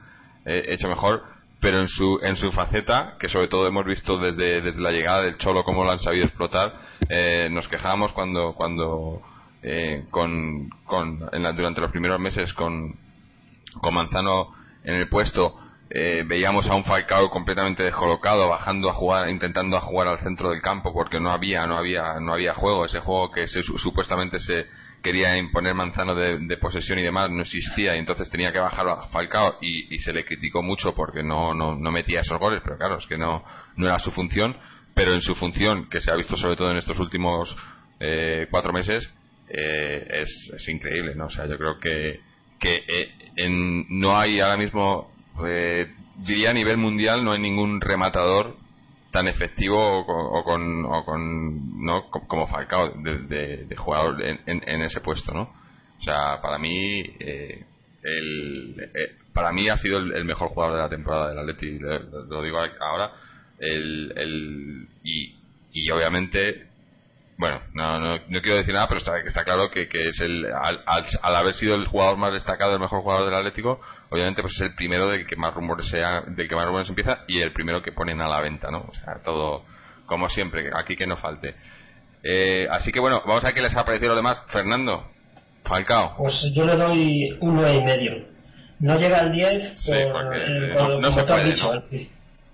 [0.45, 1.23] eh, hecho mejor
[1.61, 5.23] pero en su en su faceta que sobre todo hemos visto desde, desde la llegada
[5.23, 6.73] del cholo cómo lo han sabido explotar
[7.09, 9.21] eh, nos quejábamos cuando cuando
[10.09, 12.95] con, con durante los primeros meses con
[13.81, 15.59] con Manzano en el puesto
[15.91, 20.51] eh, veíamos a un Falcao completamente descolocado bajando a jugar intentando a jugar al centro
[20.51, 22.85] del campo porque no había no había no había juego.
[22.85, 24.67] Ese juego que supuestamente se
[25.01, 29.07] quería imponer Manzano de, posesión y demás no existía y entonces tenía que bajar a
[29.07, 32.97] Falcao y, se le criticó mucho porque no, no, no metía esos goles pero claro
[32.99, 33.43] es que no
[33.75, 34.55] no era su función.
[34.93, 37.55] Pero en su función que se ha visto sobre todo en estos últimos
[37.99, 39.09] eh, cuatro meses
[39.49, 42.19] eh, es, es, increíble no o sea yo creo que
[42.59, 42.83] que
[43.37, 48.55] en, no hay ahora mismo eh, diría a nivel mundial no hay ningún rematador
[49.11, 52.09] tan efectivo o con, o con, ¿no?
[52.09, 57.65] como Falcao de, jugador en, ese puesto no o sea para mí eh,
[58.03, 62.43] el, eh, para mí ha sido el, mejor jugador de la temporada del Atleti lo,
[62.43, 63.11] digo ahora
[63.59, 64.87] el,
[65.71, 66.68] y obviamente
[67.39, 70.83] bueno, no, no, quiero decir nada, pero está, está claro que, que es el, al,
[70.85, 73.79] al, haber sido el jugador más destacado, el mejor jugador del Atlético,
[74.09, 77.19] obviamente pues es el primero del que más rumores sea, del que más rumores empieza
[77.29, 78.79] y el primero que ponen a la venta, ¿no?
[78.89, 79.63] O sea, todo
[80.05, 81.55] como siempre, aquí que no falte.
[82.23, 84.43] Eh, así que bueno, vamos a ver qué les ha parecido lo demás.
[84.49, 85.09] Fernando,
[85.63, 86.17] Falcao.
[86.17, 88.25] Pues yo le doy un 9 y medio.
[88.81, 91.83] No llega al 10 Sí, eh, no- no se puede, dicho, ¿no?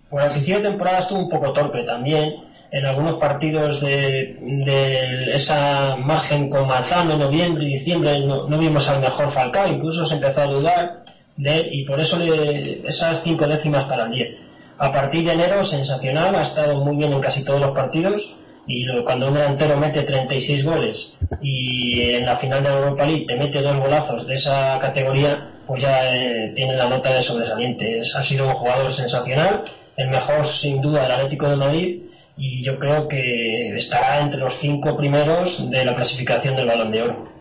[0.10, 2.45] Por principio de temporada estuvo un poco torpe también.
[2.72, 9.00] En algunos partidos de, de esa margen con Manzano, noviembre y diciembre, no, vimos al
[9.00, 9.68] mejor Falcao.
[9.68, 10.92] Incluso se empezó a dudar
[11.38, 14.30] de y por eso le, esas cinco décimas para el 10.
[14.78, 18.22] A partir de enero, sensacional, ha estado muy bien en casi todos los partidos
[18.68, 23.26] y cuando un delantero mete 36 goles y en la final de la Europa League
[23.28, 28.00] te mete dos golazos de esa categoría, pues ya eh, tiene la nota de sobresaliente.
[28.00, 29.64] Es- ha sido un jugador sensacional,
[29.96, 32.02] el mejor sin duda del Atlético de Madrid
[32.38, 37.02] y yo creo que estará entre los cinco primeros de la clasificación del Balón de
[37.04, 37.32] Oro.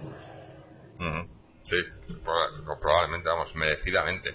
[0.98, 1.28] Ujú.
[1.64, 1.76] Sí,
[2.22, 4.30] proba- probablemente, vamos, merecidamente.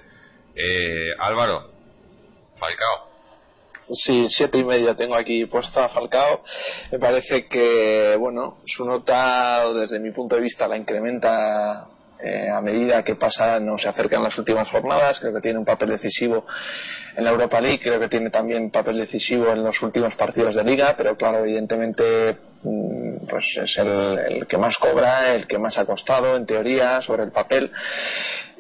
[0.56, 1.70] Eh, Álvaro,
[2.58, 3.08] Falcao.
[3.92, 6.44] Sí, siete y medio tengo aquí puesta a Falcao.
[6.92, 11.88] Me parece que, bueno, su nota, desde mi punto de vista, la incrementa
[12.22, 15.20] eh, a medida que pasa, no se acercan las últimas jornadas.
[15.20, 16.46] Creo que tiene un papel decisivo
[17.16, 17.80] en la Europa League.
[17.82, 20.96] Creo que tiene también papel decisivo en los últimos partidos de Liga.
[20.98, 25.86] Pero claro, evidentemente, mm, pues es el, el que más cobra, el que más ha
[25.86, 27.72] costado, en teoría, sobre el papel.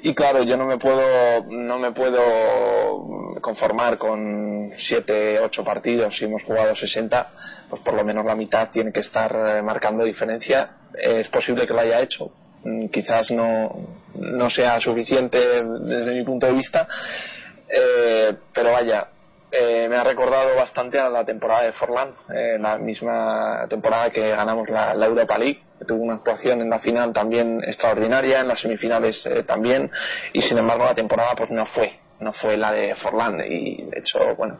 [0.01, 6.26] Y claro, yo no me puedo, no me puedo conformar con siete, ocho partidos si
[6.26, 7.32] hemos jugado 60,
[7.70, 10.70] pues por lo menos la mitad tiene que estar eh, marcando diferencia.
[10.93, 12.32] Es posible que lo haya hecho,
[12.91, 13.72] quizás no,
[14.16, 16.88] no sea suficiente desde mi punto de vista,
[17.68, 19.07] eh, pero vaya,
[19.51, 24.30] eh, me ha recordado bastante a la temporada de Forlán, eh, la misma temporada que
[24.30, 25.64] ganamos la, Europa League.
[25.88, 29.89] Tuvo una actuación en la final también extraordinaria, en las semifinales eh, también,
[30.34, 33.39] y sin embargo la temporada pues no fue, no fue la de Forlán.
[33.47, 34.60] Y de hecho, bueno,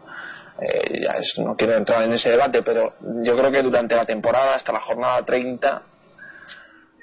[0.60, 4.56] eh, ya no quiero entrar en ese debate, pero yo creo que durante la temporada,
[4.56, 5.84] hasta la jornada 30,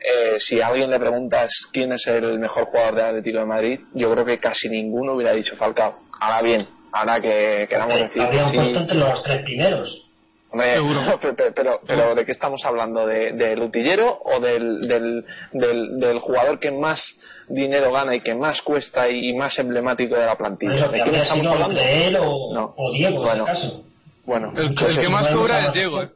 [0.04, 3.80] eh, si a alguien le preguntas quién es el mejor jugador del Atlético de Madrid,
[3.94, 5.94] yo creo que casi ninguno hubiera dicho Falcao.
[6.20, 10.02] Ahora bien, ahora que queramos decir Habrían sí, puesto entre los tres primeros.
[10.50, 11.00] hombre, Seguro.
[11.20, 13.06] pero, pero, pero- pero ¿de qué estamos hablando?
[13.06, 17.00] ¿De, del utillero o del, del, del, del jugador que más
[17.48, 20.88] dinero gana y que más cuesta y más emblemático de la plantilla?
[20.88, 21.78] ¿De quién estamos sido hablando?
[21.78, 22.74] entre él o, No.
[22.76, 23.44] o Diego, Bueno.
[23.44, 23.82] en este caso.
[24.24, 26.02] Bueno, El, el entonces, que más cobra es Diego.
[26.02, 26.08] eh.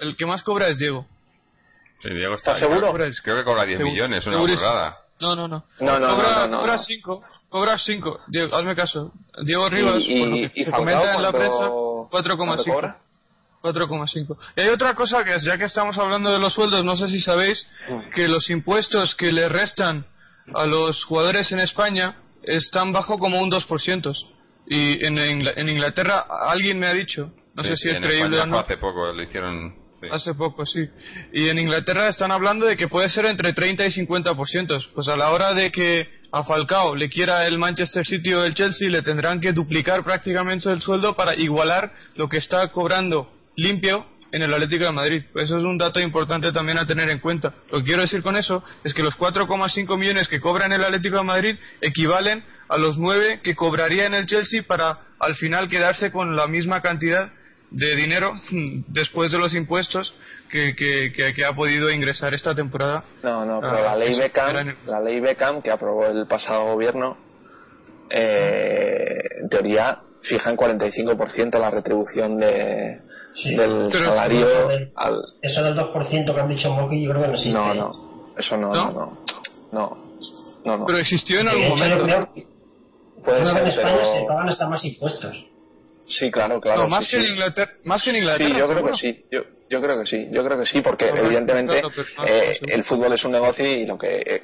[0.00, 1.06] El que más cobra es Diego.
[2.00, 2.92] Sí, Diego está ¿Estás seguro?
[2.92, 3.92] Creo, creo que cobra 10 Seguro.
[3.92, 4.98] millones, una burrada.
[5.20, 5.64] No, no, no.
[5.80, 6.78] No, no, cobra, no, no, no, cobra no.
[6.78, 7.24] cinco.
[7.48, 8.20] Cobra cinco.
[8.28, 9.12] Diego, hazme caso.
[9.42, 11.68] Diego Rivas, y, por lo que y se comenta en la ¿cuánto- prensa,
[12.10, 12.72] cuánto 4,5.
[12.72, 12.98] cobra?
[13.62, 14.36] 4,5.
[14.56, 17.08] Y hay otra cosa que es, ya que estamos hablando de los sueldos, no sé
[17.08, 17.68] si sabéis
[18.14, 20.06] que los impuestos que le restan
[20.54, 24.14] a los jugadores en España están bajo como un 2%.
[24.68, 28.46] Y en, en Inglaterra alguien me ha dicho, no sé si es creíble España o
[28.46, 29.74] no, Hace poco lo hicieron.
[30.10, 30.88] Hace poco, sí.
[31.32, 34.88] Y en Inglaterra están hablando de que puede ser entre 30 y 50%.
[34.94, 38.54] Pues a la hora de que a Falcao le quiera el Manchester City o el
[38.54, 44.06] Chelsea, le tendrán que duplicar prácticamente el sueldo para igualar lo que está cobrando limpio
[44.30, 45.22] en el Atlético de Madrid.
[45.32, 47.54] Pues eso es un dato importante también a tener en cuenta.
[47.72, 50.84] Lo que quiero decir con eso es que los 4,5 millones que cobra en el
[50.84, 55.68] Atlético de Madrid equivalen a los 9 que cobraría en el Chelsea para al final
[55.68, 57.32] quedarse con la misma cantidad
[57.70, 58.32] de dinero
[58.88, 60.14] después de los impuestos
[60.50, 63.04] que, que, que- que ha podido ingresar esta temporada.
[63.22, 66.64] No, no, pero Ah, la ley Beckham, el- la ley Beckham que aprobó el pasado
[66.72, 67.16] gobierno,
[68.10, 73.00] eh, en teoría fija en 45% la retribución de,
[73.34, 73.54] Sí.
[73.54, 75.20] del Pero salario eso del- al...
[75.42, 77.58] Eso del 2% que han dicho Moki, yo creo que no existe.
[77.58, 78.92] No, no, eso no, ¿No?
[78.92, 79.18] no,
[79.72, 79.96] no,
[80.78, 80.86] no.
[80.86, 82.02] Pero existió en algún momento.
[82.04, 82.46] creo que
[83.22, 85.36] puede que en ser, España se pero pagan hasta más impuestos.
[86.08, 86.82] Sí, claro, claro.
[86.82, 87.26] No, más, sí, que sí.
[87.26, 88.48] en Inglaterra, más que en Inglaterra.
[88.48, 89.24] Sí, yo creo que sí.
[89.30, 89.40] Yo,
[89.70, 90.28] yo creo que sí.
[90.30, 91.90] Yo creo que sí, porque evidentemente no,
[92.26, 94.42] eh, el fútbol es un negocio y lo que eh,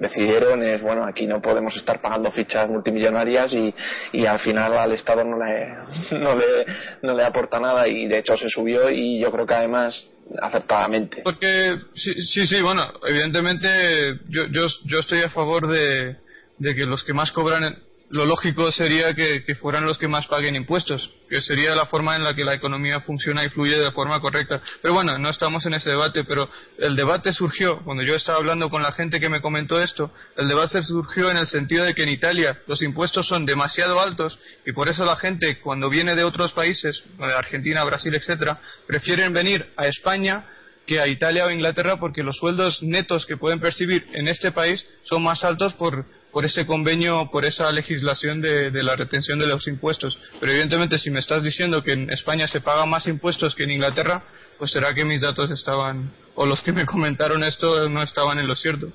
[0.00, 3.74] decidieron es, bueno, aquí no podemos estar pagando fichas multimillonarias y,
[4.12, 5.68] y al final al Estado no le,
[6.18, 6.66] no le
[7.02, 11.20] no le aporta nada y de hecho se subió y yo creo que además acertadamente.
[11.22, 16.16] Porque, sí, sí, sí, bueno, evidentemente yo, yo, yo estoy a favor de,
[16.58, 17.78] de que los que más cobran,
[18.10, 22.24] lo lógico sería que, fueran los que más paguen impuestos, que sería la forma en
[22.24, 24.60] la que la economía funciona y fluye de forma correcta.
[24.82, 26.48] Pero bueno, no estamos en ese debate, pero
[26.78, 30.48] el debate surgió, cuando yo estaba hablando con la gente que me comentó esto, el
[30.48, 34.72] debate surgió en el sentido de que en Italia los impuestos son demasiado altos y
[34.72, 39.66] por eso la gente cuando viene de otros países, de Argentina, Brasil, etcétera, prefieren venir
[39.76, 40.46] a España
[40.86, 44.84] que a Italia o Inglaterra porque los sueldos netos que pueden percibir en este país
[45.04, 46.04] son más altos por,
[46.34, 50.18] por ese convenio, por esa legislación de, de, la retención de los impuestos.
[50.40, 53.70] Pero evidentemente, si me estás diciendo que en España se paga más impuestos que en
[53.70, 54.24] Inglaterra,
[54.58, 58.48] pues será que mis datos estaban, o los que me comentaron esto no estaban en
[58.48, 58.88] lo cierto.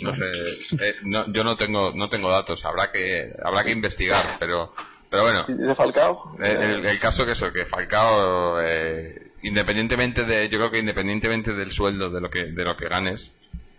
[0.00, 0.94] No sé, eh,
[1.28, 4.74] yo no tengo, no tengo datos, habrá que, habrá que investigar, pero,
[5.08, 5.44] pero bueno.
[5.46, 6.36] ¿De Falcao?
[6.42, 11.70] El, el, caso que eso, que Falcao, eh, independientemente de, yo creo que independientemente del
[11.70, 13.30] sueldo, de lo que, de lo que ganes,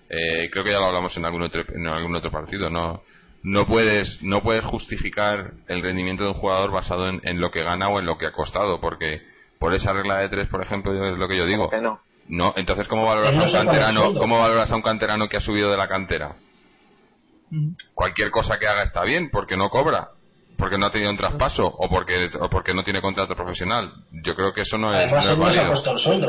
[0.09, 3.03] eh, creo que ya lo hablamos en algún otro, en algún otro partido, no,
[3.43, 7.63] no puedes, no puedes justificar el rendimiento de un jugador basado en, en lo que
[7.63, 9.21] gana o en lo que ha costado, porque
[9.59, 11.69] por esa regla de tres, por ejemplo, es lo que yo digo.
[11.81, 11.97] no?
[12.27, 14.13] No, entonces ¿cómo valoras a un canterano?
[14.15, 16.35] ¿Cómo valoras a un canterano que ha subido de la cantera?
[17.93, 20.09] Cualquier cosa que haga está bien, porque no cobra,
[20.57, 23.91] porque no ha tenido un traspaso o porque o porque no tiene contrato profesional.
[24.23, 25.73] Yo creo que eso no es, válido.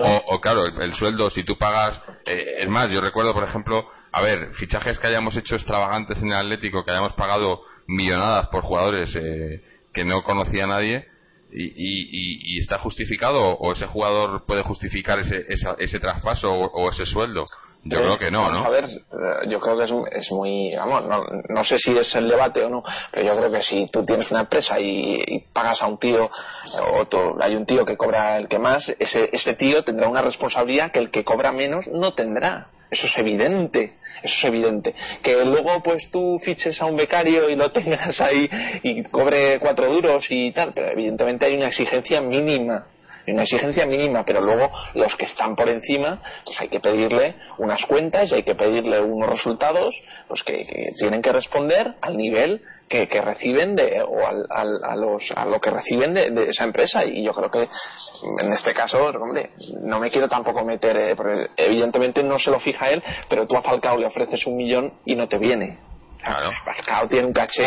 [0.04, 0.22] ¿eh?
[0.26, 4.22] o, claro, el, sueldo si tú pagas, eh, es más, yo recuerdo por ejemplo, a
[4.22, 9.14] ver, fichajes que hayamos hecho extravagantes en el Atlético, que hayamos pagado millonadas por jugadores
[9.16, 9.62] eh,
[9.92, 11.06] que no conocía nadie
[11.52, 15.44] y, está justificado o ese jugador puede justificar ese,
[15.78, 17.44] ese traspaso o, ese sueldo?
[17.88, 18.64] Yo creo que no, ¿no?
[18.64, 21.04] A ver, eh, yo creo que es, es muy, vamos,
[21.48, 22.82] no, sé si es el debate o no,
[23.12, 27.06] pero yo creo que si tú tienes una empresa y, pagas a un tío, o
[27.40, 30.98] hay un tío que cobra el que más, ese, ese tío tendrá una responsabilidad que
[30.98, 32.68] el que cobra menos no tendrá.
[32.90, 34.94] Eso es evidente, eso es evidente.
[35.22, 38.48] Que luego pues tú fiches a un becario y lo tengas ahí
[38.82, 42.86] y cobre cuatro duros y tal, pero evidentemente hay una exigencia mínima
[43.32, 47.84] una exigencia mínima, pero luego los que están por encima, pues hay que pedirle unas
[47.86, 49.94] cuentas y hay que pedirle unos resultados
[50.28, 54.46] pues que, tienen que responder al nivel que, reciben de, o al,
[54.84, 57.04] a, los, a lo que reciben de, esa empresa.
[57.04, 57.68] Y yo creo que
[58.40, 59.50] en este caso hombre
[59.82, 63.56] no me quiero tampoco meter eh, porque evidentemente no se lo fija él pero tú
[63.56, 65.78] a Falcao le ofreces un millón y no te viene
[66.26, 66.50] Claro.
[66.64, 67.64] Falcao tiene un caché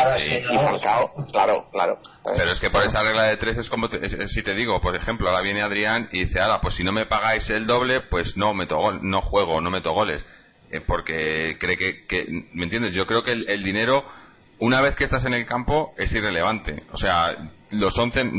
[0.52, 2.00] y Falcao, claro, claro.
[2.36, 5.30] Pero es que por esa regla de tres es como si te digo, por ejemplo,
[5.30, 8.54] ahora viene Adrián y dice, ahora, pues si no me pagáis el doble, pues no
[8.54, 10.24] meto gol, no juego, no meto goles.
[10.72, 12.94] Eh, porque cree que, ¿me entiendes?
[12.94, 14.04] Yo creo que el, dinero,
[14.60, 16.84] una vez que estás en el campo, es irrelevante.
[16.92, 17.36] O sea,
[17.72, 18.32] los 11,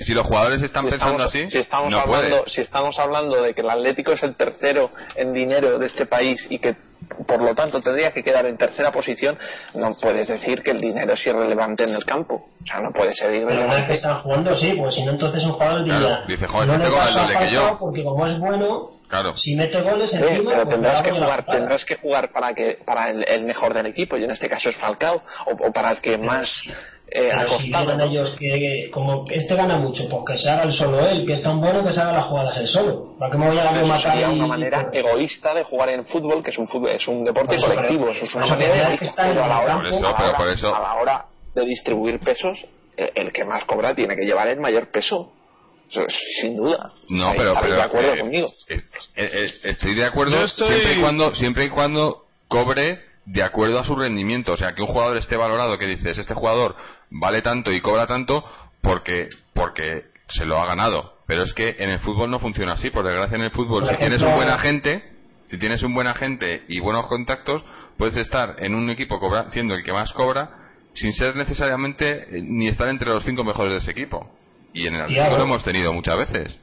[0.00, 3.70] si, los jugadores están pensando así, si estamos hablando, si estamos hablando de que el
[3.70, 6.74] Atlético es el tercero en dinero de este país y que
[7.26, 9.38] por lo tanto tendría que quedar en tercera posición,
[9.74, 12.34] no puedes decir que el dinero es irrelevante en el campo.
[12.34, 13.64] O sea, no puede ser irrelevante.
[13.64, 16.24] Pero una que están jugando, sí, pues si no, entonces un jugador diría.
[16.26, 17.78] dice, joder, no este le doble que yo.
[17.78, 19.36] Porque como es bueno, claro.
[19.36, 20.30] si mete goles encima.
[20.30, 23.86] Sí, pero pues tendrás, que jugar, tendrás que jugar para, que, para el, mejor del
[23.86, 26.50] equipo, y en este caso es Falcao, o, para el que más
[27.08, 27.30] eh,
[27.60, 31.34] Si ellos que, como este gana mucho, pues que se haga el solo él, que
[31.34, 33.16] es tan bueno que se haga las jugadas él solo.
[33.18, 36.50] ¿Para qué me voy a matar sería una manera egoísta de jugar en fútbol, que
[36.50, 39.60] es un fútbol, es un deporte colectivo, eso es una manera egoísta, pero a la
[39.60, 42.58] hora, a la hora de distribuir pesos,
[42.96, 45.32] eh, el que más cobra tiene que llevar el mayor peso.
[46.40, 46.90] sin duda.
[47.08, 48.48] No, pero, pero de acuerdo eh, conmigo.
[49.62, 54.52] estoy de acuerdo siempre y cuando siempre y cuando cobre de acuerdo a su rendimiento.
[54.52, 56.76] O sea, que un jugador esté valorado, que dices, este jugador
[57.10, 58.44] vale tanto y cobra tanto
[58.80, 61.14] porque, porque se lo ha ganado.
[61.26, 62.90] Pero es que en el fútbol no funciona así.
[62.90, 65.02] Por desgracia, en el fútbol, si tienes un buen agente,
[65.48, 67.62] si tienes un buen agente y buenos contactos,
[67.98, 70.50] puedes estar en un equipo cobra, siendo el que más cobra,
[70.94, 74.30] sin ser necesariamente eh, ni estar entre los cinco mejores de ese equipo.
[74.72, 76.58] Y en el Atlético lo hemos tenido muchas veces.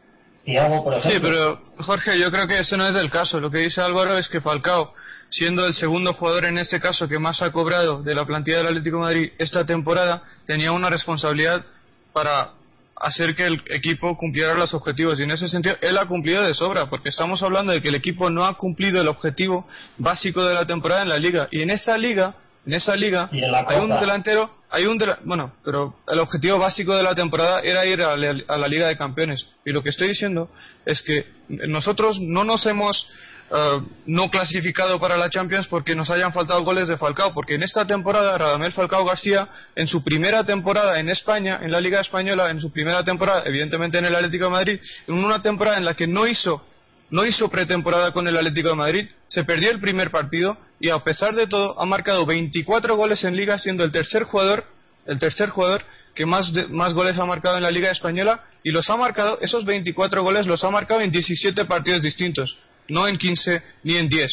[1.04, 3.40] Sí, pero Jorge, yo creo que ese no es el caso.
[3.40, 4.94] Lo que dice Álvaro es que Falcao,
[5.30, 8.68] siendo el segundo jugador en este caso que más ha cobrado de la plantilla del
[8.68, 11.64] Atlético de Madrid esta temporada, tenía una responsabilidad
[12.12, 12.52] para
[12.98, 15.20] hacer que el equipo cumpliera los objetivos.
[15.20, 17.96] Y en ese sentido, él ha cumplido de sobra, porque estamos hablando de que el
[17.96, 19.68] equipo no ha cumplido el objetivo
[19.98, 21.48] básico de la temporada en la liga.
[21.52, 22.36] Y en esa liga,
[22.66, 27.14] en esa liga, hay un delantero hay un bueno, pero el objetivo básico de la
[27.14, 29.46] temporada era ir a la, Liga de Campeones.
[29.64, 30.50] Y lo que estoy diciendo
[30.84, 33.08] es que nosotros no nos hemos
[33.52, 37.62] eh, no clasificado para la Champions porque nos hayan faltado goles de Falcao, porque en
[37.62, 42.50] esta temporada Radamel Falcao García, en su primera temporada en España, en la Liga Española,
[42.50, 45.94] en su primera temporada, evidentemente en el Atlético de Madrid, en una temporada en la
[45.94, 46.66] que no hizo
[47.14, 50.98] no hizo pretemporada con el Atlético de Madrid, se perdió el primer partido y a
[51.04, 54.66] pesar de todo ha marcado 24 goles en liga siendo el tercer jugador
[55.06, 55.84] el tercer jugador
[56.16, 59.64] que más, más goles ha marcado en la Liga Española y los ha marcado, esos
[59.64, 62.58] 24 goles los ha marcado en 17 partidos distintos,
[62.88, 64.32] no en 15 ni en 10.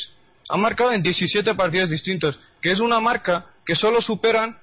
[0.48, 4.56] Ha marcado en 17 partidos distintos, que es una marca que solo superan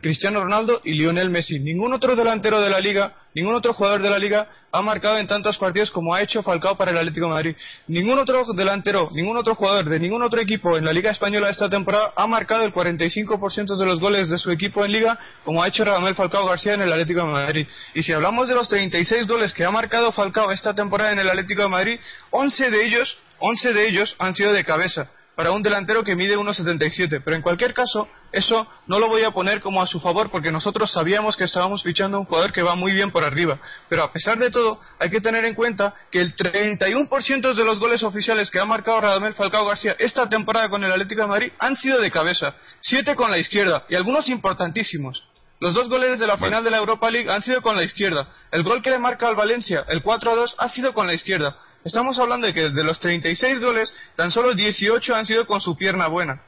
[0.00, 1.58] Cristiano Ronaldo y Lionel Messi.
[1.58, 5.26] Ningún otro delantero de la liga, ningún otro jugador de la liga ha marcado en
[5.26, 7.56] tantos partidos como ha hecho Falcao para el Atlético de Madrid.
[7.88, 11.68] Ningún otro delantero, ningún otro jugador de ningún otro equipo en la Liga Española esta
[11.68, 15.66] temporada ha marcado el 45% de los goles de su equipo en liga como ha
[15.66, 17.66] hecho Radamel Falcao García en el Atlético de Madrid.
[17.94, 21.28] Y si hablamos de los 36 goles que ha marcado Falcao esta temporada en el
[21.28, 25.62] Atlético de Madrid, 11 de ellos, 11 de ellos han sido de cabeza para un
[25.62, 27.22] delantero que mide 1,77.
[27.24, 30.52] Pero en cualquier caso, eso no lo voy a poner como a su favor porque
[30.52, 33.58] nosotros sabíamos que estábamos fichando a un jugador que va muy bien por arriba.
[33.88, 37.78] Pero a pesar de todo, hay que tener en cuenta que el 31% de los
[37.78, 41.52] goles oficiales que ha marcado Radamel Falcao García esta temporada con el Atlético de Madrid
[41.58, 45.24] han sido de cabeza, 7 con la izquierda y algunos importantísimos.
[45.60, 48.28] Los dos goles de la final de la Europa League han sido con la izquierda.
[48.50, 51.54] El gol que le marca al Valencia, el 4-2, ha sido con la izquierda.
[51.84, 55.76] Estamos hablando de que de los 36 goles, tan solo 18 han sido con su
[55.76, 56.42] pierna buena.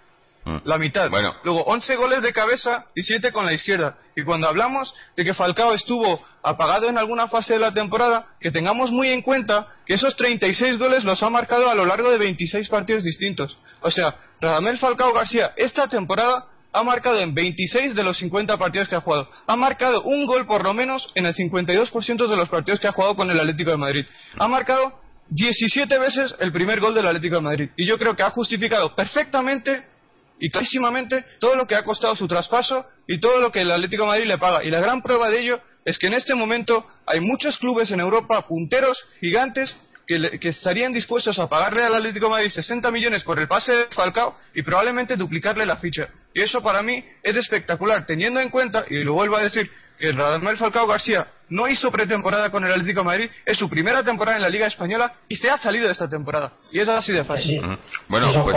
[0.45, 0.57] Mm.
[0.65, 1.09] La mitad.
[1.09, 1.35] Bueno.
[1.45, 3.97] Luego 11 goles de cabeza y 7 con la izquierda.
[4.17, 8.51] Y cuando hablamos de que Falcao estuvo apagado en alguna fase de la temporada, que
[8.51, 12.19] tengamos muy en cuenta que esos 36 goles los ha marcado a lo largo de
[12.19, 13.57] 26 partidos distintos.
[13.81, 18.89] O sea, Radamel Falcao García esta temporada ha marcado en 26 de los 50 partidos
[18.89, 19.29] que ha jugado.
[19.47, 22.93] Ha marcado un gol por lo menos en el 52% de los partidos que ha
[22.93, 24.07] jugado con el Atlético de Madrid.
[24.39, 25.02] Ha marcado
[25.35, 27.71] 17 veces el primer gol del Atlético de Madrid.
[27.77, 29.87] Y yo creo que ha justificado perfectamente
[30.39, 34.03] y clarísimamente todo lo que ha costado su traspaso y todo lo que el Atlético
[34.03, 34.63] de Madrid le paga.
[34.65, 38.01] Y la gran prueba de ello es que en este momento hay muchos clubes en
[38.01, 39.75] Europa, punteros, gigantes,
[40.07, 43.87] que, estarían dispuestos a pagarle al Atlético de Madrid 60 millones por el pase de
[43.87, 46.09] Falcao y probablemente duplicarle la ficha.
[46.35, 50.13] Y eso para mí es espectacular, teniendo en cuenta, y lo vuelvo a decir, que
[50.13, 54.37] Radamel Falcao García no hizo pretemporada con el Atlético de Madrid, es su primera temporada
[54.39, 56.53] en la Liga Española y se ha salido de esta temporada.
[56.73, 57.61] Y es así de fácil.
[58.09, 58.57] Bueno, pues,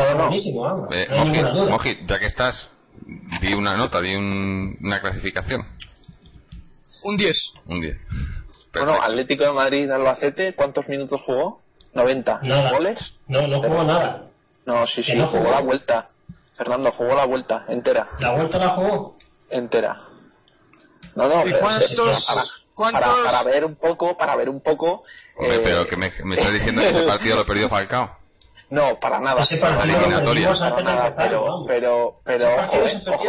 [0.92, 2.70] eh, ya que estás,
[3.42, 5.62] di una nota, di una clasificación.
[7.04, 7.38] Un 10.
[7.66, 7.98] Un 10.
[8.74, 11.62] Bueno, Atlético de Madrid, Albacete, ¿cuántos minutos jugó?
[11.94, 12.42] 90.
[12.72, 13.14] ¿Goles?
[13.28, 14.28] No, no jugó nada.
[14.66, 16.10] No, sí, sí, jugó la vuelta.
[16.58, 18.08] Fernando jugó la vuelta entera.
[18.20, 19.18] ¿La vuelta la jugó?
[19.50, 19.98] Entera.
[21.16, 25.04] No, no, ¿Y cuántos, para, para, ver un poco, para ver un poco.
[25.38, 28.26] Hombre, pero eh, que me, me estás diciendo que ese partido lo perdió Falcao.
[28.70, 29.46] No, para nada.
[29.60, 32.78] Para nada, pero, pero, pero ojo,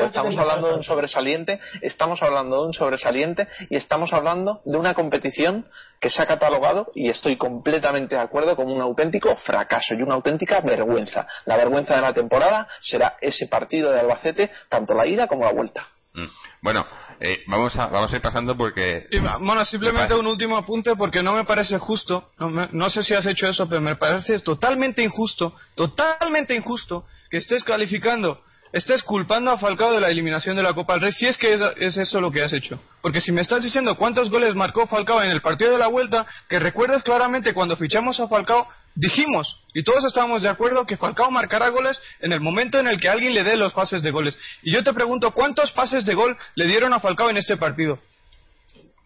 [0.05, 4.95] estamos hablando de un sobresaliente, estamos hablando de un sobresaliente y estamos hablando de una
[4.95, 5.67] competición
[6.01, 10.15] que se ha catalogado, y estoy completamente de acuerdo, como un auténtico fracaso y una
[10.15, 11.27] auténtica vergüenza.
[11.45, 15.53] La vergüenza de la temporada será ese partido de Albacete, tanto la ida como la
[15.53, 15.87] vuelta.
[16.17, 16.27] Mm.
[16.63, 16.87] Bueno,
[17.21, 19.07] eh, vamos, a, vamos a ir pasando porque...
[19.39, 23.27] bueno, simplemente un último apunte porque no me parece justo, no, no, sé si has
[23.27, 28.41] hecho eso, pero me parece totalmente injusto, totalmente injusto que estés calificando,
[28.73, 31.53] estés culpando a Falcao de la eliminación de la Copa del Rey, si es que
[31.53, 32.81] es, eso lo que has hecho.
[33.03, 36.27] Porque si me estás diciendo cuántos goles marcó Falcao en el partido de la vuelta,
[36.49, 38.67] que recuerdas claramente cuando fichamos a Falcao,
[38.97, 43.01] dijimos, y todos estábamos de acuerdo, que Falcao marcará goles en el momento en el
[43.01, 44.37] que alguien le dé los pases de goles.
[44.63, 47.99] Y yo te pregunto, ¿cuántos pases de gol le dieron a Falcao en este partido?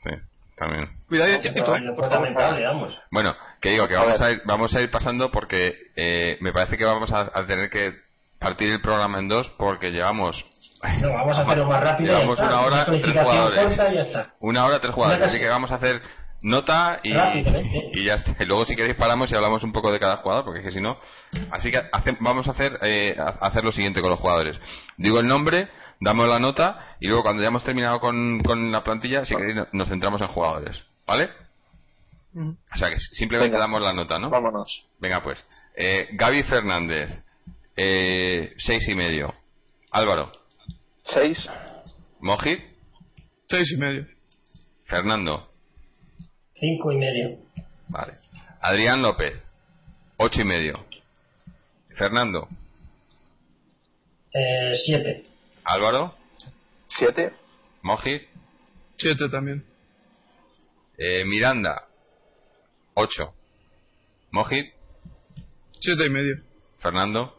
[0.03, 0.11] Sí,
[0.57, 0.88] también.
[1.09, 1.41] Cuidado,
[3.11, 6.78] Bueno, que digo que vamos a ir, vamos a ir pasando porque eh, me parece
[6.78, 7.95] que vamos a, tener que
[8.38, 10.45] partir el programa en dos porque llevamos
[11.03, 12.14] no, vamos a hacerlo más rápido.
[12.14, 13.78] Llevamos una hora, tres jugadores.
[14.41, 15.28] Una hora, tres jugadores.
[15.28, 16.01] Así que vamos a hacer
[16.43, 18.16] nota y, y ya
[18.47, 20.80] luego si queréis paramos y hablamos un poco de cada jugador porque es que si
[20.80, 20.99] no
[21.51, 21.80] así que
[22.20, 24.59] vamos a hacer eh, hacer lo siguiente con los jugadores.
[24.97, 25.68] Digo el nombre
[26.01, 29.57] damos la nota y luego cuando ya hemos terminado con, con la plantilla si queréis
[29.72, 31.28] nos centramos en jugadores ¿vale?
[32.34, 34.30] o sea que simplemente damos la nota ¿no?
[34.30, 34.88] vámonos.
[34.99, 35.45] Venga pues.
[35.76, 37.11] Eh, Gaby Fernández
[37.76, 39.34] eh, seis y medio.
[39.91, 40.32] Álvaro.
[41.05, 41.49] Seis.
[42.20, 42.61] Mojit
[43.49, 44.07] seis y medio.
[44.84, 45.49] Fernando
[46.61, 47.28] Cinco y medio.
[47.88, 48.18] Vale.
[48.61, 49.42] Adrián López,
[50.18, 50.84] ocho y medio.
[51.96, 52.46] Fernando.
[54.32, 55.24] Eh, siete.
[55.64, 56.14] Álvaro.
[56.86, 57.32] Siete.
[57.82, 58.20] Moji.
[58.98, 59.64] Siete también.
[60.98, 61.86] Eh, Miranda.
[62.94, 63.32] Ocho.
[64.30, 64.72] Mojit.
[65.80, 66.36] Siete y medio.
[66.78, 67.34] Fernando.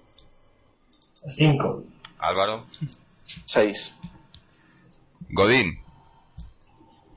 [1.38, 1.84] Cinco.
[2.18, 2.66] Álvaro.
[3.46, 3.96] Seis.
[5.30, 5.80] Godín.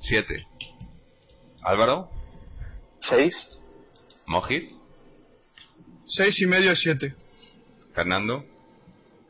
[0.00, 0.46] Siete.
[1.64, 2.10] Álvaro.
[3.00, 3.58] Seis.
[4.26, 4.70] Mojit.
[6.06, 7.14] Seis y medio, siete.
[7.94, 8.44] Fernando.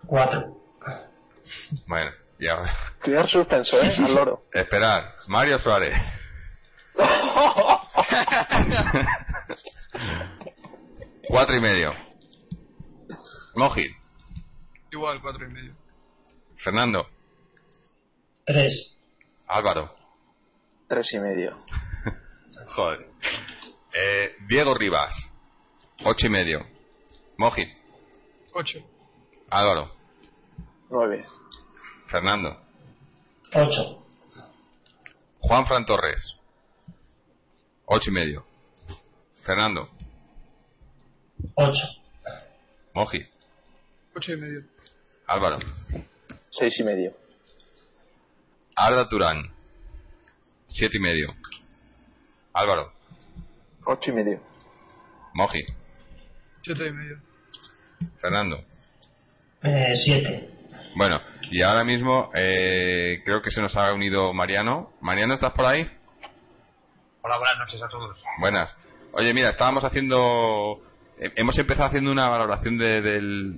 [0.06, 0.58] Cuatro.
[1.86, 2.64] Bueno, ya.
[3.02, 3.92] Tirar suspenso, ¿eh?
[3.98, 4.42] Al loro.
[4.52, 5.14] Esperar.
[5.28, 5.94] Mario Suárez.
[11.28, 11.94] cuatro y medio.
[13.54, 13.92] Mojit.
[14.90, 15.74] Igual, cuatro y medio.
[16.58, 17.06] Fernando.
[18.44, 18.92] Tres.
[19.46, 19.94] Álvaro.
[20.88, 21.56] Tres y medio.
[22.68, 23.06] Joder.
[23.94, 25.14] Eh, Diego Rivas.
[26.04, 26.66] Ocho y medio.
[27.36, 27.64] Moji.
[28.52, 28.78] Ocho.
[29.50, 29.94] Álvaro.
[30.90, 31.24] Nueve.
[32.06, 32.60] Fernando.
[33.52, 34.02] Ocho.
[35.40, 36.36] Juan Fran Torres.
[37.86, 38.46] Ocho y medio.
[39.44, 39.88] Fernando.
[41.54, 41.86] Ocho.
[42.94, 43.26] Moji.
[44.16, 44.62] Ocho y medio.
[45.26, 45.58] Álvaro.
[46.50, 47.12] Seis y medio.
[48.76, 49.52] Arda Turán.
[50.68, 51.28] Siete y medio.
[52.54, 52.92] Álvaro.
[53.84, 54.40] Ocho y medio.
[55.34, 55.64] Moji.
[56.62, 57.18] Siete y medio.
[58.20, 58.64] Fernando.
[59.62, 60.50] Eh, siete.
[60.96, 64.92] Bueno, y ahora mismo eh, creo que se nos ha unido Mariano.
[65.00, 65.82] Mariano, ¿estás por ahí?
[67.22, 68.16] Hola, buenas noches a todos.
[68.38, 68.74] Buenas.
[69.12, 70.80] Oye, mira, estábamos haciendo...
[71.18, 73.54] eh, Hemos empezado haciendo una valoración de- del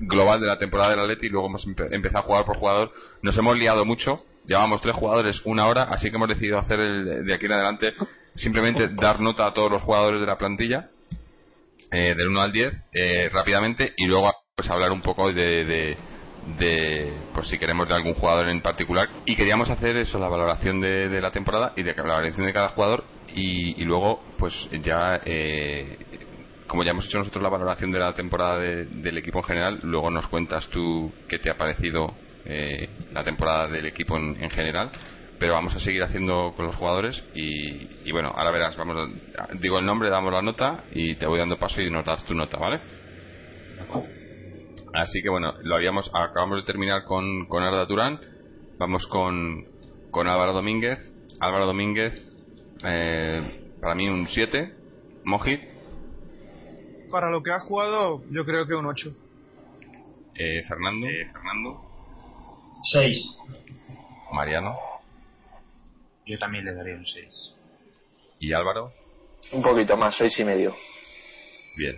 [0.00, 2.92] global de la temporada del Atleti y luego hemos empe- empezado a jugar por jugador.
[3.22, 4.24] Nos hemos liado mucho.
[4.44, 7.94] Llevamos tres jugadores una hora, así que hemos decidido hacer el, de aquí en adelante
[8.34, 10.88] simplemente dar nota a todos los jugadores de la plantilla
[11.90, 15.98] eh, del 1 al 10 eh, rápidamente y luego pues hablar un poco de, de,
[16.58, 19.08] de, pues si queremos de algún jugador en particular.
[19.26, 22.52] Y queríamos hacer eso la valoración de, de la temporada y de la valoración de
[22.52, 25.98] cada jugador y, y luego pues ya eh,
[26.66, 29.80] como ya hemos hecho nosotros la valoración de la temporada de- del equipo en general
[29.82, 32.14] luego nos cuentas tú qué te ha parecido
[32.44, 34.90] eh, la temporada del equipo en, en general
[35.38, 38.96] pero vamos a seguir haciendo con los jugadores y, y bueno, ahora verás, vamos
[39.36, 42.24] a- digo el nombre, damos la nota y te voy dando paso y nos das
[42.26, 42.80] tu nota, ¿vale?
[44.94, 48.20] Así que bueno, lo habíamos, acabamos de terminar con, con Arda Turán,
[48.78, 49.64] vamos con,
[50.12, 50.98] con Álvaro Domínguez,
[51.40, 52.14] Álvaro Domínguez,
[52.84, 54.72] eh, para mí un 7,
[55.24, 55.60] Mojit,
[57.10, 59.10] Para lo que ha jugado, yo creo que un 8.
[60.36, 61.80] eh, Fernando, Fernando,
[62.90, 63.24] Seis.
[64.32, 64.76] Mariano
[66.26, 67.54] Yo también le daría un 6.
[68.40, 68.92] y Álvaro,
[69.52, 70.74] Un poquito más, seis y medio.
[71.76, 71.96] bien.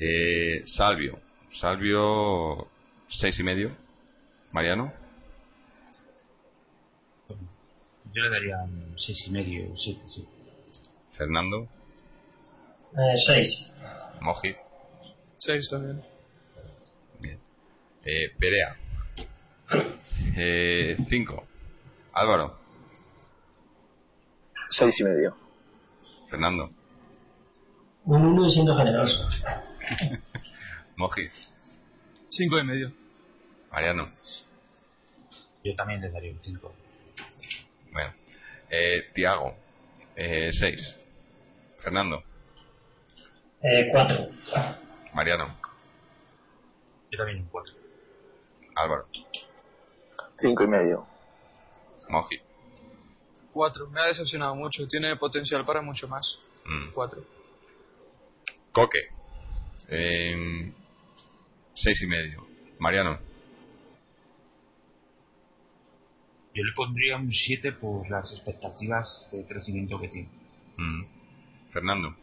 [0.00, 1.18] Eh, Salvio,
[1.60, 2.68] Salvio,
[3.08, 3.74] seis y medio,
[4.52, 4.92] Mariano.
[8.12, 10.26] Yo le daría un 6 y medio, 7, sí.
[11.16, 11.68] Fernando,
[12.92, 13.70] Eh, seis.
[14.20, 14.56] Mojit,
[15.38, 16.02] 6 también.
[17.20, 17.38] bien.
[18.04, 18.76] Eh, Perea,
[20.34, 21.44] 5.
[22.12, 22.58] Álvaro,
[24.70, 25.34] Seis y medio.
[26.30, 26.70] Fernando,
[28.04, 29.28] Un uno y siendo generoso.
[30.96, 31.30] Mojit,
[32.30, 32.92] 5 y medio.
[33.72, 34.06] Mariano.
[35.64, 36.74] Yo también le daría un 5.
[37.92, 38.12] Bueno,
[38.70, 39.54] eh, Tiago,
[40.16, 40.98] 6.
[41.78, 42.22] Fernando,
[43.62, 44.28] Eh, cuatro.
[45.14, 45.56] Mariano,
[47.10, 47.74] Yo también un 4.
[48.76, 49.08] Álvaro,
[50.38, 51.06] Cinco y medio.
[52.08, 52.40] Moji.
[53.52, 53.88] Cuatro.
[53.88, 54.86] Me ha decepcionado mucho.
[54.86, 56.38] Tiene potencial para mucho más.
[56.64, 56.92] Mm.
[56.92, 57.22] Cuatro.
[58.72, 59.00] Coque.
[59.88, 60.72] Eh,
[61.74, 62.46] seis y medio.
[62.78, 63.18] Mariano.
[66.54, 70.28] Yo le pondría un 7 por las expectativas de crecimiento que tiene.
[70.76, 71.04] Mm.
[71.70, 72.16] Fernando.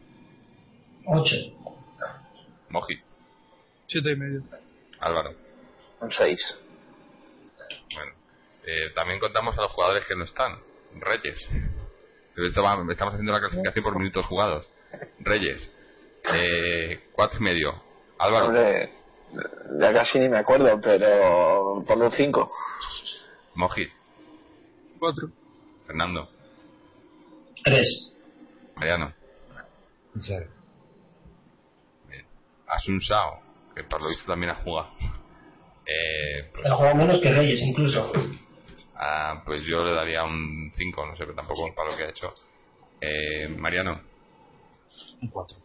[1.06, 1.36] 8.
[2.68, 3.00] Moji.
[3.86, 4.42] 7 y medio.
[5.00, 5.34] Álvaro.
[6.00, 6.65] Un 6
[8.66, 10.58] eh, también contamos a los jugadores que no están.
[10.98, 11.48] Reyes.
[12.36, 14.68] Estamos haciendo la clasificación por minutos jugados.
[15.20, 15.70] Reyes.
[16.34, 17.82] Eh, cuatro y medio.
[18.18, 18.46] Álvaro.
[18.46, 18.92] Hombre,
[19.78, 22.48] ya casi ni me acuerdo, pero por un cinco.
[23.54, 23.90] Mojit.
[24.98, 25.28] 4.
[25.86, 26.28] Fernando.
[27.64, 27.86] Tres.
[28.74, 29.12] Mariano.
[30.20, 30.46] 0.
[32.66, 33.40] Asun Sao.
[33.74, 34.90] Que por lo visto también ha jugado.
[35.86, 38.12] Eh, pues, Ha jugado menos que Reyes, incluso.
[38.98, 42.10] Ah, pues yo le daría un 5, no sé, pero tampoco para lo que ha
[42.10, 42.32] hecho.
[43.00, 44.00] Eh, Mariano.
[45.20, 45.56] Un 4.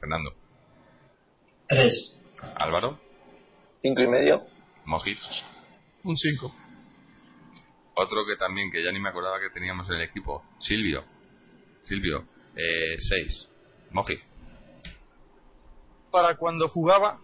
[0.00, 0.34] Fernando.
[1.68, 2.14] Tres.
[2.56, 2.98] Álvaro.
[3.82, 4.42] Cinco y medio.
[4.84, 5.18] Mojit.
[6.04, 6.54] Un 5.
[7.94, 10.42] Otro que también, que ya ni me acordaba que teníamos en el equipo.
[10.58, 11.04] Silvio.
[11.82, 12.24] Silvio.
[12.54, 13.48] 6.
[13.90, 14.18] Moji.
[16.10, 17.20] Para cuando jugaba.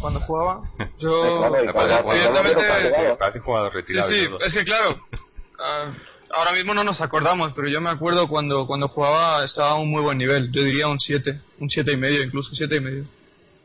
[0.00, 0.62] Cuando jugaba.
[0.98, 1.44] Yo.
[1.46, 4.08] Evidentemente- jugador Sí, retirado.
[4.10, 4.40] sí, todo.
[4.40, 5.00] es que claro.
[5.60, 5.92] ah,
[6.30, 9.90] ahora mismo no nos acordamos, pero yo me acuerdo cuando, cuando jugaba estaba a un
[9.90, 10.50] muy buen nivel.
[10.52, 11.40] Yo diría un 7.
[11.58, 13.02] Un 7 y medio, incluso 7 y medio.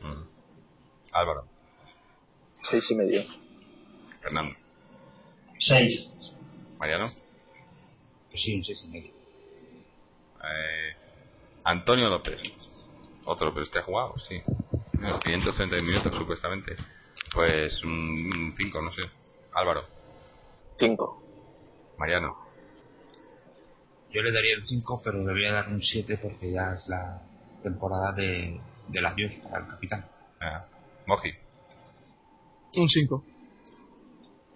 [0.02, 0.22] Mm.
[1.12, 1.44] Álvaro.
[2.62, 3.24] Seis y medio.
[4.22, 4.56] Fernando.
[5.60, 6.08] Seis.
[6.78, 7.10] Mariano.
[8.30, 9.10] Pues sí, un 6 y medio.
[10.42, 10.96] Eh,
[11.64, 12.40] Antonio López.
[13.26, 14.42] Otro, pero este ha jugado, sí.
[14.98, 16.76] Unos 530 minutos, supuestamente.
[17.32, 19.02] Pues un 5, no sé.
[19.52, 19.84] Álvaro.
[20.78, 21.22] 5.
[21.98, 22.36] Mariano.
[24.10, 26.86] Yo le daría el 5, pero le voy a dar un 7 porque ya es
[26.88, 27.20] la
[27.62, 30.04] temporada de, del adiós para el capitán.
[30.40, 30.64] Ah,
[31.06, 31.30] Moji.
[32.76, 33.24] Un 5.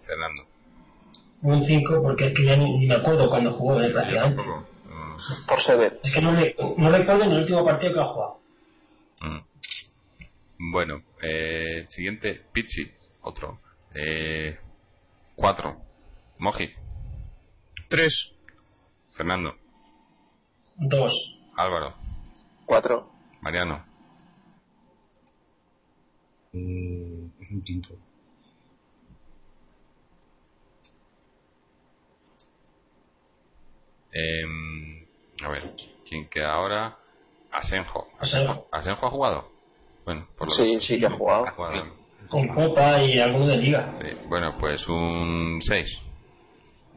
[0.05, 0.43] Fernando.
[1.41, 4.41] Un 5 porque es que ya ni, ni me acuerdo cuando jugó de prácticamente.
[4.43, 5.99] Mm, Por Sever.
[6.03, 8.39] Es que no, me, no recuerdo ni el último partido que ha jugado.
[9.21, 9.39] mm.
[10.61, 12.91] Bueno, eh, siguiente, Pichi,
[13.23, 13.61] otro.
[13.95, 14.59] Eh,
[15.33, 15.77] cuatro.
[16.37, 16.69] Moji.
[17.87, 18.33] 3.
[19.15, 19.55] Fernando.
[20.75, 21.13] Dos.
[21.55, 21.95] Álvaro.
[22.65, 23.09] 4.
[23.41, 23.85] Mariano.
[26.51, 27.95] Eh, es un 5.
[34.11, 34.43] Eh,
[35.41, 35.73] a ver,
[36.07, 36.97] ¿quién queda ahora?
[37.49, 38.09] Asenjo.
[38.19, 38.67] Asenjo.
[38.71, 39.58] ¿Asenjo ha jugado?
[40.09, 41.45] Bueno, por lo Sí, sí que ha jugado.
[41.47, 41.85] ha jugado.
[42.29, 43.93] Con Copa y alguno de Liga.
[44.01, 46.01] Sí, bueno, pues un 6.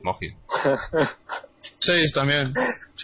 [0.03, 0.29] Moji.
[1.81, 2.55] 6 también.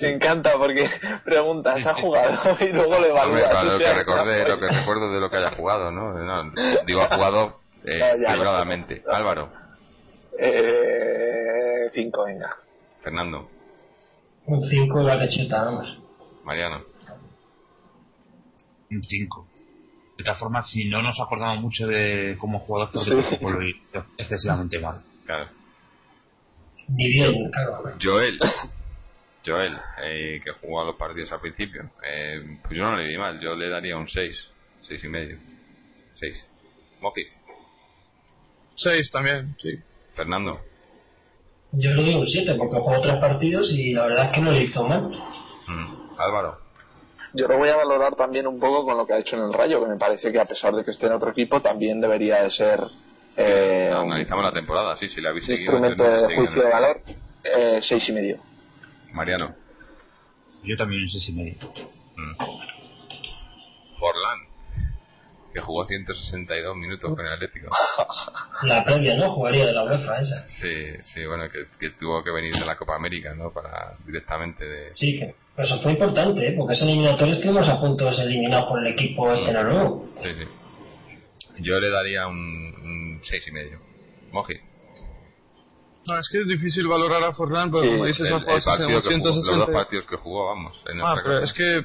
[0.00, 0.88] Me encanta porque
[1.26, 2.56] preguntas, ¿ha jugado?
[2.64, 3.50] y luego le evalúas.
[3.50, 6.14] claro, o lo que recordé, lo que recuerdo de lo que haya jugado, ¿no?
[6.14, 6.52] No,
[6.86, 9.02] digo, ha jugado eh, Ya, ya, figuradamente.
[9.06, 9.14] ya.
[9.14, 9.52] Álvaro.
[10.38, 12.48] Eh, 5, venga.
[13.02, 13.50] Fernando.
[14.46, 15.88] Un 5 la de Cheta, nada más.
[16.44, 16.80] Mariano.
[18.90, 19.47] Un 5.
[20.18, 23.16] De todas formas, si no nos acordamos mucho de cómo jugador, porque Sí.
[23.30, 25.00] tampoco lo hizo excesivamente mal.
[25.24, 25.48] Claro.
[26.88, 27.94] Ni bien, claro.
[28.02, 28.38] Joel.
[29.46, 31.88] Joel, eh, que jugó a los partidos al principio.
[32.02, 34.36] Eh, pues yo no le vi mal, yo le daría un 6.
[34.88, 35.38] 6 y medio.
[36.18, 36.46] 6.
[37.00, 37.22] Moji.
[38.74, 39.78] 6 también, sí.
[40.14, 40.60] Fernando.
[41.72, 44.50] Yo le doy un 7 porque jugó tres partidos y la verdad es que no
[44.50, 45.10] le hizo mal.
[45.66, 46.18] Mm.
[46.18, 46.58] Álvaro.
[47.34, 49.52] Yo lo voy a valorar también un poco con lo que ha hecho en el
[49.52, 52.42] Rayo, que me parece que a pesar de que esté en otro equipo, también debería
[52.42, 52.80] de ser
[53.36, 57.00] eh, Analizamos la temporada, sí, si la habéis instrumento de juicio de valor.
[57.44, 58.40] Eh, seis y medio.
[59.12, 59.54] Mariano.
[60.64, 61.54] Yo también un 6 y medio.
[62.16, 62.36] Mm.
[63.98, 64.47] Forlán.
[65.52, 67.68] Que jugó 162 minutos con el Atlético.
[68.64, 69.32] La previa, ¿no?
[69.34, 70.46] Jugaría de la UEFA esa.
[70.48, 73.50] Sí, sí, bueno, que, que tuvo que venir de la Copa América, ¿no?
[73.52, 74.92] Para directamente de.
[74.96, 76.54] Sí, que, pero eso fue importante, ¿eh?
[76.56, 80.08] porque ese eliminatorio estuvimos a punto de ser eliminados por el equipo este nuevo.
[80.22, 80.44] Sí, sí.
[81.60, 83.80] Yo le daría un, un seis y medio.
[84.32, 84.54] Moji.
[86.06, 88.76] No, es que es difícil valorar a Forlán, pero Sí, como dices, El, el partido
[88.76, 89.56] que jugó, los 160.
[89.56, 90.84] dos partidos que jugó, vamos.
[90.90, 91.84] En Ah, pero es que, eh,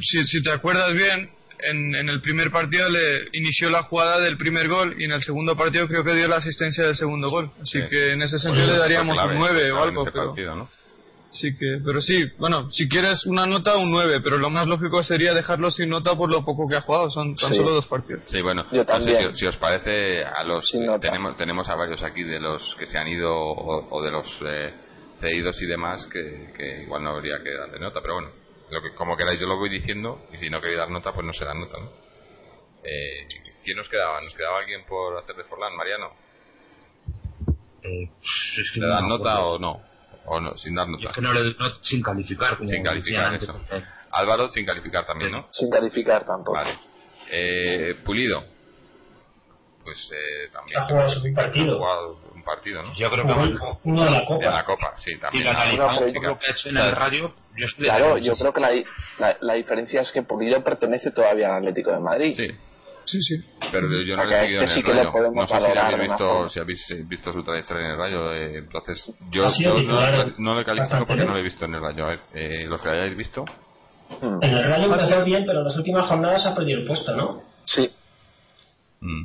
[0.00, 1.30] si, si te acuerdas bien,
[1.68, 5.22] en, en el primer partido le inició la jugada del primer gol y en el
[5.22, 7.50] segundo partido creo que dio la asistencia del segundo gol.
[7.62, 7.86] Así Sí.
[7.88, 10.04] que en ese sentido le daríamos clave, un 9 clave o algo.
[10.04, 10.68] Pero, partido, ¿no?
[11.34, 15.02] sí que, pero sí, bueno, si quieres una nota, un 9, pero lo más lógico
[15.02, 17.10] sería dejarlo sin nota por lo poco que ha jugado.
[17.10, 17.56] Son tan Sí.
[17.56, 18.22] solo dos partidos.
[18.26, 19.30] Sí, bueno, Yo no sé también.
[19.32, 21.00] si, si os parece, a los nota.
[21.00, 24.26] tenemos tenemos a varios aquí de los que se han ido o, o de los
[24.46, 24.74] eh,
[25.20, 28.28] cedidos y demás que, que igual no habría que darle nota, pero bueno,
[28.72, 31.26] lo que, como queráis yo lo voy diciendo y si no queréis dar nota pues
[31.26, 31.90] no se da nota, ¿no?
[32.84, 33.28] Eh,
[33.64, 34.20] ¿Quién nos quedaba?
[34.20, 35.76] ¿Nos quedaba alguien por hacer de Forlán?
[35.76, 36.10] ¿Mariano?
[37.82, 38.08] Eh,
[38.58, 39.82] es que ¿Le no dan me nota o no?
[40.24, 41.10] O no, sin dar Yo nota.
[41.10, 42.56] es que no le no, sin calificar.
[42.56, 43.60] Como Sin calificar, decía eso.
[43.70, 43.88] antes.
[44.10, 45.48] Álvaro sin calificar también, ¿no?
[45.50, 46.52] Sin calificar tampoco.
[46.52, 46.78] Vale.
[47.30, 48.44] Eh, Pulido.
[49.84, 50.78] Pues eh, también.
[50.80, 51.74] Ha jugado su partido.
[51.74, 52.92] Ha jugado un partido, ¿no?
[52.94, 54.64] Yo creo que Jugó uno de la De la Copa.
[54.64, 55.44] Copa, sí, también.
[55.44, 58.18] lo ha- analizamos por yo- lo que ha hecho en el radio, yo estoy Claro,
[58.18, 58.70] yo creo que la,
[59.18, 62.34] la, la diferencia es que Pulido pertenece todavía al Atlético de Madrid.
[62.36, 62.48] Sí,
[63.04, 63.34] Sí, sí.
[63.72, 66.00] pero yo no he este en sí el que le podemos No sé si habéis
[66.08, 68.32] visto, si habéis eh, visto su trayectoria en el Rayo.
[68.32, 70.00] eh, entonces, yo, yo no,
[70.38, 72.04] no le califico porque no lo he visto en el Rayo.
[72.04, 73.44] A ver, eh, los que lo hayáis visto.
[74.20, 77.42] En el Rayo empezó bien, pero en las últimas jornadas ha perdido el puesto, ¿no?
[77.64, 77.90] Sí.
[79.00, 79.24] mm.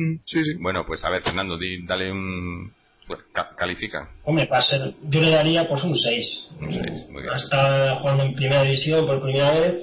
[0.00, 0.54] Mm, sí, sí.
[0.60, 2.72] Bueno, pues a ver, Fernando, di- dale un.
[3.06, 4.08] Pues, ca- califica.
[4.24, 6.46] Hombre, para ser, yo le daría pues un 6.
[6.60, 7.34] Un seis, muy bien.
[7.34, 9.74] Está jugando en primera división por primera vez.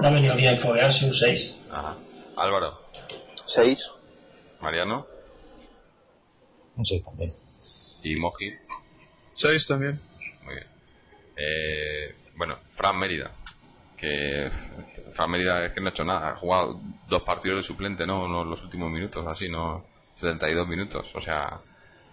[0.00, 1.54] Le ha venido bien foguearse un 6.
[1.70, 1.96] Ajá.
[2.36, 2.78] Álvaro,
[3.46, 3.78] Seis.
[4.60, 5.06] Mariano
[6.76, 7.30] No sé, también.
[8.04, 8.50] y Moji.
[9.34, 10.00] 6 también.
[10.44, 10.66] Muy bien.
[11.36, 13.32] Eh, bueno, Fran Mérida.
[14.02, 14.50] Que
[15.14, 16.30] Fran Mérida es que no ha hecho nada.
[16.30, 18.26] Ha jugado dos partidos de suplente, ¿no?
[18.28, 19.84] No los últimos minutos, así, ¿no?
[20.16, 21.06] 72 minutos.
[21.14, 21.60] O sea.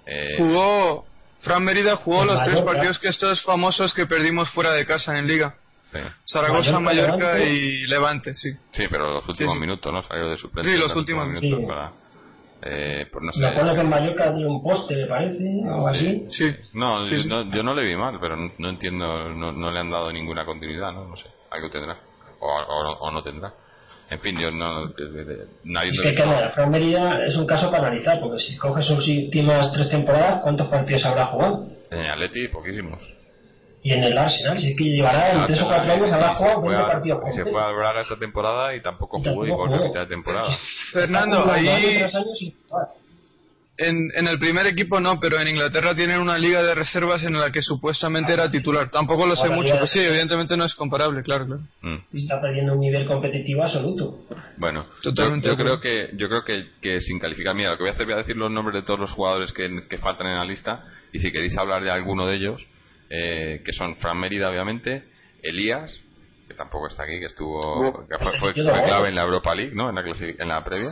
[0.06, 1.06] Eh, Jugó,
[1.40, 5.28] Fran Mérida jugó los tres partidos que estos famosos que perdimos fuera de casa en
[5.28, 5.56] Liga.
[5.92, 6.00] sí.
[6.32, 8.52] Zaragoza, Mallorca, y Levante, sí.
[8.72, 9.60] Sí, pero los últimos sí.
[9.60, 10.04] minutos, ¿no?
[10.04, 10.72] Salió de suplente.
[10.72, 11.64] Sí, los últimos últimos, minutos.
[11.64, 11.68] sí.
[11.68, 11.92] para-
[12.62, 13.40] eh, pues no sé.
[13.42, 16.26] Me acuerdo que en Mallorca dio un poste, me parece, o así.
[16.30, 16.56] Sí.
[16.74, 17.30] No, Sí, yo, sí.
[17.30, 20.12] no, yo no le vi mal, pero no, no entiendo, no, no le han dado
[20.12, 21.06] ninguna continuidad, ¿no?
[21.08, 21.98] No sé, algo tendrá.
[22.40, 23.54] O, o- o no tendrá.
[24.10, 24.86] En fin, yo no.
[25.66, 26.24] Nadie es que, que
[26.54, 30.68] Fran Merida es un caso para analizar, porque si coges sus últimas tres temporadas, ¿cuántos
[30.68, 31.68] partidos habrá jugado?
[31.92, 33.02] En Atleti, poquísimos.
[33.82, 36.62] Y en el Arsenal, si es que llevará en tres o cuatro años, habrá jugado
[36.62, 37.36] 20 partidos.
[37.36, 40.58] Se fue a Braga esta temporada y tampoco jugó igual que a mitad de temporada.
[40.94, 41.68] Fernando, ahí
[43.80, 47.40] en, en, el primer equipo no, pero en Inglaterra tienen una liga de reservas en
[47.40, 48.90] la que supuestamente era titular.
[48.90, 51.62] Tampoco lo sé mucho, pero sí, evidentemente no es comparable, claro, claro.
[51.82, 52.18] Mm.
[52.18, 54.26] Está perdiendo un nivel competitivo absoluto.
[54.58, 57.90] Bueno, Totalmente yo, creo que yo creo que, que, sin calificar, mira, lo que voy
[57.92, 60.36] a hacer voy a decir los nombres de todos los jugadores que, que faltan en
[60.36, 60.84] la lista
[61.14, 62.68] y si queréis hablar de alguno de ellos,
[63.10, 65.04] eh, que son Fran Mérida, obviamente,
[65.42, 66.00] Elías,
[66.48, 69.90] que tampoco está aquí, que estuvo que fue, fue, clave en la Europa League, ¿no?
[69.90, 70.92] En la, en la previa.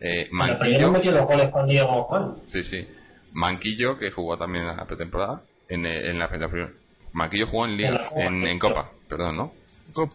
[0.00, 0.90] Eh, Manquillo.
[0.90, 2.36] metido goles con Diego Juan.
[2.46, 2.86] Sí, sí.
[3.32, 5.42] Manquillo, que jugó también en la pretemporada.
[5.68, 6.72] En, eh, en la, primera.
[7.12, 9.52] Manquillo jugó en, Liga, en, en, Copa, perdón, ¿no?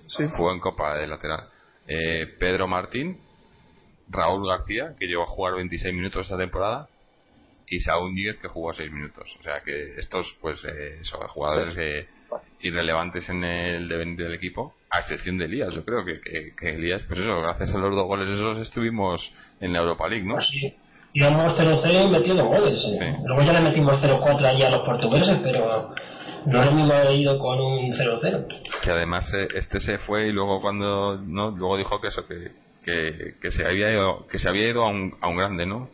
[0.07, 0.25] sí.
[0.35, 1.47] Jugó en Copa de lateral.
[1.87, 3.19] Eh, Pedro Martín,
[4.09, 6.87] Raúl García, que llegó a jugar 26 minutos esta temporada,
[7.69, 9.35] y Saúl Díez, que jugó 6 minutos.
[9.39, 12.07] O sea que estos, pues, eh, son jugadores eh,
[12.61, 15.73] irrelevantes en el devenir del equipo, a excepción de Elías.
[15.73, 16.19] Yo creo que,
[16.55, 20.25] que, Elías, pues eso, gracias a los dos goles esos estuvimos en la Europa League,
[20.25, 20.39] ¿no?
[20.41, 20.73] Sí.
[21.13, 22.79] Íbamos 0-0 y metiendo goles.
[23.01, 23.15] ¿eh?
[23.25, 25.95] Luego ya le metimos 0-4 allí a los portugueses, pero
[26.45, 28.45] no lo mismo haber ido con un 0-0.
[28.81, 32.51] Que además eh, este se fue y luego cuando no luego dijo que eso que,
[32.85, 35.89] que, que se había ido que se había ido a un, a un grande, ¿no?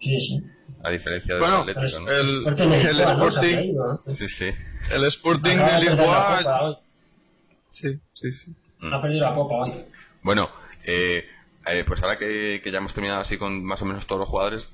[0.00, 0.42] Sí, sí.
[0.82, 2.10] A diferencia del bueno, Atlético, ¿no?
[2.10, 3.74] El, el, Sporting.
[4.14, 4.50] Sí, sí.
[4.90, 6.78] El Sporting de Lisboa.
[7.72, 8.54] Sí, sí, sí.
[8.92, 9.84] Ha perdido la copa hoy.
[10.22, 10.48] Bueno,
[10.84, 11.24] eh,
[11.66, 14.28] eh, pues ahora que, que, ya hemos terminado así con más o menos todos los
[14.28, 14.68] jugadores,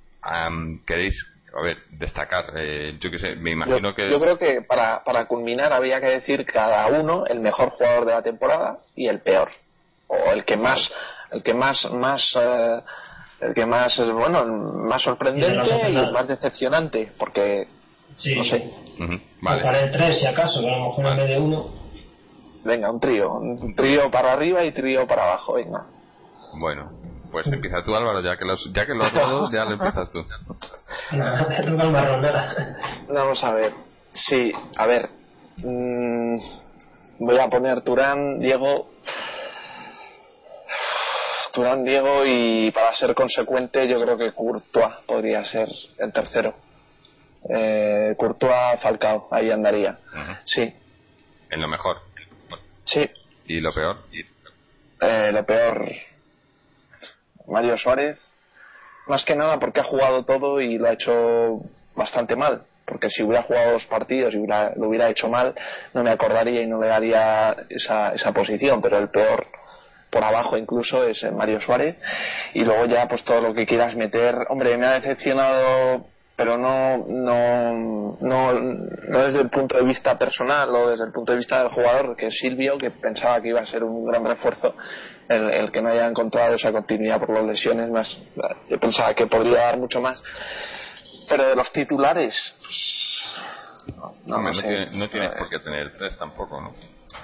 [0.87, 1.15] ¿queréis
[1.57, 2.53] a ver, destacar?
[2.57, 4.11] Eh, yo que sé, me imagino que.
[4.11, 8.13] Yo creo que para, para culminar habría que decir cada uno el mejor jugador de
[8.13, 9.51] la temporada y el peor.
[10.09, 10.93] O el que más.
[11.31, 11.85] El que más.
[11.93, 12.81] más eh,
[13.41, 17.69] el que más es bueno más sorprendente y, el más decepcionante porque
[18.17, 18.35] sí.
[18.35, 18.73] no sé
[19.43, 19.63] vale.
[19.63, 21.71] para el 3 si acaso que a lo mejor en vez de uno
[22.65, 25.87] venga un trío un trío para arriba y trío para abajo venga
[26.59, 26.91] bueno,
[27.31, 30.25] pues empieza tú Álvaro, ya que los, ya que los dos ya lo empiezas tú.
[33.09, 33.73] Vamos a ver.
[34.15, 35.11] Sí, a ver.
[35.59, 36.37] Mm,
[37.19, 38.91] voy a poner Turán, Diego.
[41.57, 45.67] Turán, Diego y para ser consecuente yo creo que Courtois podría ser
[45.97, 46.55] el tercero.
[47.49, 49.97] Eh, Courtois, Falcao, ahí andaría.
[50.45, 50.71] Sí.
[51.51, 51.97] En lo mejor.
[52.85, 53.09] Sí.
[53.47, 53.97] ¿Y lo peor?
[55.01, 55.91] Eh, lo peor
[57.47, 58.19] Mario Suárez,
[59.07, 61.63] más que nada porque ha jugado todo y lo ha hecho
[61.95, 62.65] bastante mal.
[62.85, 65.55] Porque si hubiera jugado dos partidos y lo hubiera hecho mal,
[65.95, 68.83] no me acordaría y no le daría esa, esa posición.
[68.83, 69.47] Pero el peor
[70.11, 71.97] por abajo incluso es Mario Suárez.
[72.55, 74.35] Y luego ya, pues todo lo que quieras meter.
[74.49, 76.07] Hombre, me ha decepcionado
[76.37, 77.73] pero no, no,
[78.21, 81.71] no, no desde el punto de vista personal o desde el punto de vista del
[81.71, 84.75] jugador, que es Silvio, que pensaba que iba a ser un gran refuerzo,
[85.29, 88.19] el, que no haya encontrado esa continuidad por las lesiones, más,
[88.69, 90.23] yo pensaba que podría dar mucho más.
[91.27, 93.97] Pero de los titulares, pues,
[94.27, 96.75] no, no, tiene, no tienes por qué tener tres tampoco, ¿no?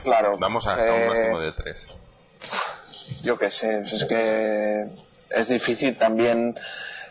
[0.02, 0.38] Claro.
[0.38, 1.86] Vamos a, un máximo de tres.
[3.22, 4.86] Yo qué sé, es que
[5.30, 6.54] es difícil también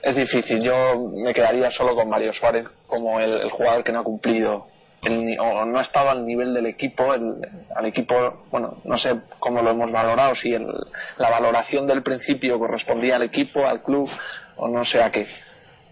[0.01, 0.61] es difícil.
[0.61, 4.67] Yo me quedaría solo con Mario Suárez como el, jugador que no ha cumplido
[5.03, 7.13] o no ha estado al nivel del equipo.
[7.13, 7.35] El,
[7.75, 13.15] al equipo, bueno, no sé cómo lo hemos valorado, si la valoración del principio correspondía
[13.15, 14.09] al equipo, al club
[14.57, 15.27] o no sé a qué.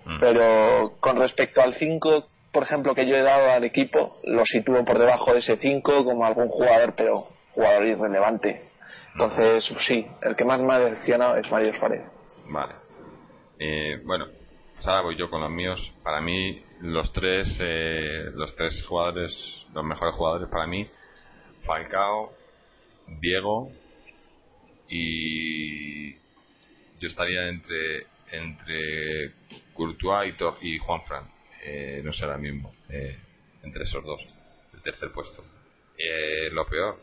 [0.06, 0.20] Mm.
[0.20, 4.84] Pero con respecto al 5, por ejemplo, que yo he dado al equipo, lo sitúo
[4.86, 8.69] por debajo de ese 5 como algún jugador, pero jugador irrelevante.
[9.14, 12.04] Entonces, sí, el que más me ha decepcionado es Mario Suárez.
[12.48, 12.74] Vale.
[13.60, 14.28] Eh, bueno,
[14.74, 15.94] pues ahora voy yo con los míos.
[16.04, 20.86] Para mí, los tres, eh, los tres jugadores, los mejores jugadores para mí,
[21.64, 22.32] Falcao,
[23.20, 23.72] Diego
[24.88, 29.34] y yo estaría entre entre
[29.74, 31.24] Courtois y, y Juan Fran.
[31.62, 32.74] Eh, no sé ahora mismo,
[33.62, 34.26] entre esos dos,
[34.74, 35.44] el tercer puesto.
[36.52, 37.00] lo peor,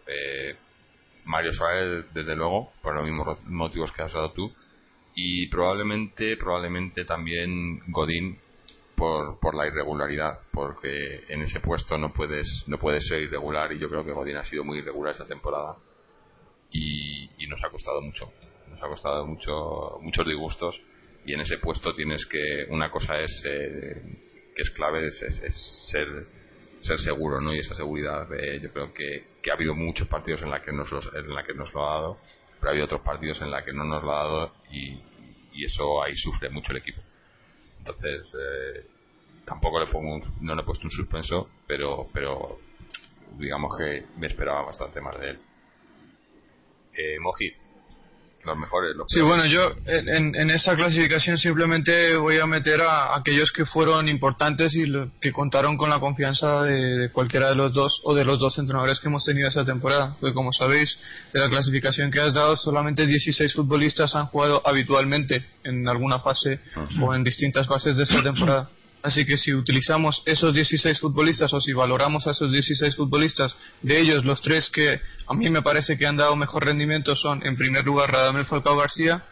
[1.27, 4.53] Mario Suárez, desde luego, por los mismos motivos que has dado tú.
[5.15, 8.39] Y probablemente probablemente también Godín
[8.94, 13.78] por, por la irregularidad porque en ese puesto no puedes no puedes ser irregular y
[13.78, 15.77] yo creo que Godín ha sido muy irregular esta temporada
[16.70, 18.31] y, y nos ha costado mucho.
[18.69, 20.82] Nos ha costado mucho muchos disgustos
[21.24, 26.27] y en ese puesto tienes que una cosa es eh, que es clave es, ser
[26.86, 30.42] ser seguro no y esa seguridad eh, yo creo que, que, ha habido muchos partidos
[30.42, 32.18] en la que nos en la que nos lo ha dado
[32.58, 35.00] pero ha habido otros partidos en los que no nos lo ha dado y,
[35.64, 37.00] eso ahí sufre mucho el equipo.
[37.78, 38.86] Entonces, eh,
[39.46, 42.58] tampoco le pongo no le he puesto un suspenso, pero, pero
[43.38, 45.38] digamos que me esperaba bastante más de él.
[46.92, 47.52] Eh, Moji,
[48.47, 48.94] los mejores.
[49.09, 54.09] sí, bueno, yo en, en, esta clasificación simplemente voy a meter a, aquellos que fueron
[54.09, 54.85] importantes y
[55.20, 59.01] que contaron con la confianza de, cualquiera de los dos o de los dos entrenadores
[59.01, 60.16] que hemos tenido esta temporada.
[60.20, 60.98] Porque como sabéis,
[61.32, 66.60] de la clasificación que has dado, solamente 16 futbolistas han jugado habitualmente en alguna fase
[67.01, 68.70] o en distintas fases de esta temporada.
[69.07, 74.01] Así que si utilizamos esos 16 futbolistas o si valoramos a esos 16 futbolistas, de
[74.01, 77.57] ellos los tres que a mí me parece que han dado mejor rendimiento son, en
[77.57, 79.23] primer lugar, Radamel Falcao García,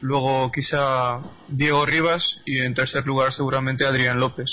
[0.00, 4.50] luego quizá Diego Rivas y en tercer lugar seguramente Adrián López.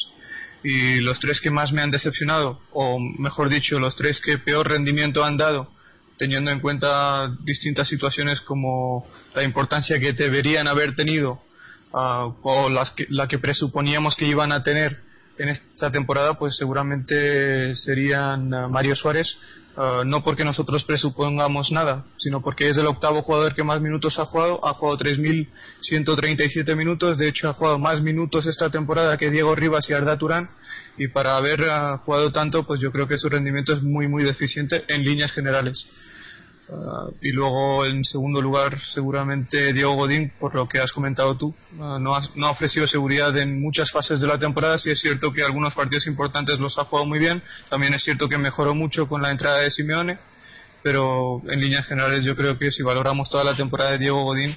[0.64, 4.68] Y los tres que más me han decepcionado, o mejor dicho, los tres que peor
[4.68, 5.72] rendimiento han dado,
[6.20, 11.42] teniendo en cuenta distintas situaciones como la importancia que deberían haber tenido
[11.92, 15.00] uh, o las que, la que presuponíamos que iban a tener
[15.38, 19.38] en esta temporada, pues seguramente serían uh, Mario Suárez,
[19.78, 24.20] uh, no porque nosotros presupongamos nada, sino porque es el octavo jugador que más minutos
[24.20, 29.32] ha jugado, ha jugado 3.137 minutos, de hecho ha jugado más minutos esta temporada que
[29.32, 30.50] Diego Rivas y Arda Turán,
[30.98, 31.62] y para haber
[32.00, 35.88] jugado tanto, pues yo creo que su rendimiento es muy, muy deficiente en líneas generales.
[36.72, 41.48] Uh, y luego en segundo lugar seguramente Diego Godín por lo que has comentado tú
[41.80, 44.78] uh, no, ha, no, ha, ofrecido seguridad en muchas fases de la temporada.
[44.78, 47.42] Sí es cierto que algunos partidos importantes los ha jugado muy bien.
[47.70, 50.20] También es cierto que mejoró mucho con la entrada de Simeone
[50.82, 54.56] pero en líneas generales yo creo que si valoramos toda la temporada de Diego Godín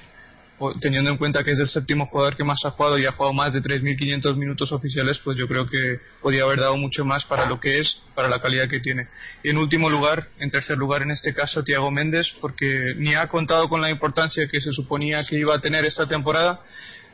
[0.79, 3.33] teniendo en cuenta que es el séptimo jugador que más ha jugado y ha jugado
[3.33, 7.45] más de 3.500 minutos oficiales, pues yo creo que podía haber dado mucho más para
[7.45, 9.07] lo que es, para la calidad que tiene.
[9.43, 13.27] Y en último lugar, en tercer lugar en este caso, Tiago Méndez, porque ni ha
[13.27, 16.61] contado con la importancia que se suponía que iba a tener esta temporada,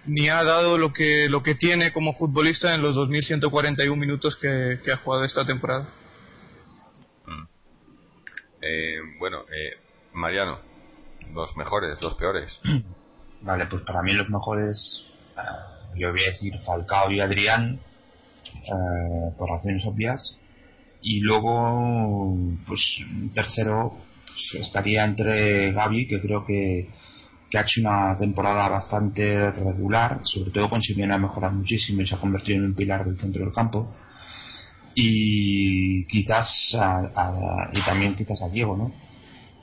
[0.06, 4.80] ni ha dado lo que, lo que tiene como futbolista en los 2.141 minutos que,
[4.92, 5.88] ha jugado esta temporada.
[7.26, 7.44] Mm.
[8.62, 9.78] Eh, bueno, eh,
[10.14, 10.60] Mariano,
[11.34, 12.60] los mejores, los peores.
[13.41, 15.06] Vale, pues para mí los mejores,
[15.38, 17.80] eh, yo voy a decir Falcao y Adrián,
[18.66, 20.38] eh, por razones obvias.
[21.02, 22.36] Y luego,
[22.68, 22.82] pues
[23.34, 26.90] tercero, pues, estaría entre Gaby, que creo que,
[27.49, 32.07] que ha hecho una temporada bastante regular, sobre todo con Simeone ha mejorado muchísimo y
[32.07, 33.95] se ha convertido en un pilar del centro del campo.
[34.95, 36.76] Y quizás,
[37.74, 39.09] y también quizás a Diego, ¿no?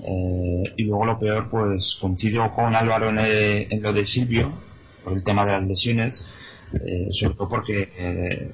[0.00, 4.52] Eh, y luego lo peor, pues coincido con Álvaro en, lo de Silvio,
[5.02, 6.24] por el tema de las lesiones,
[6.74, 8.50] eh, sobre todo porque eh,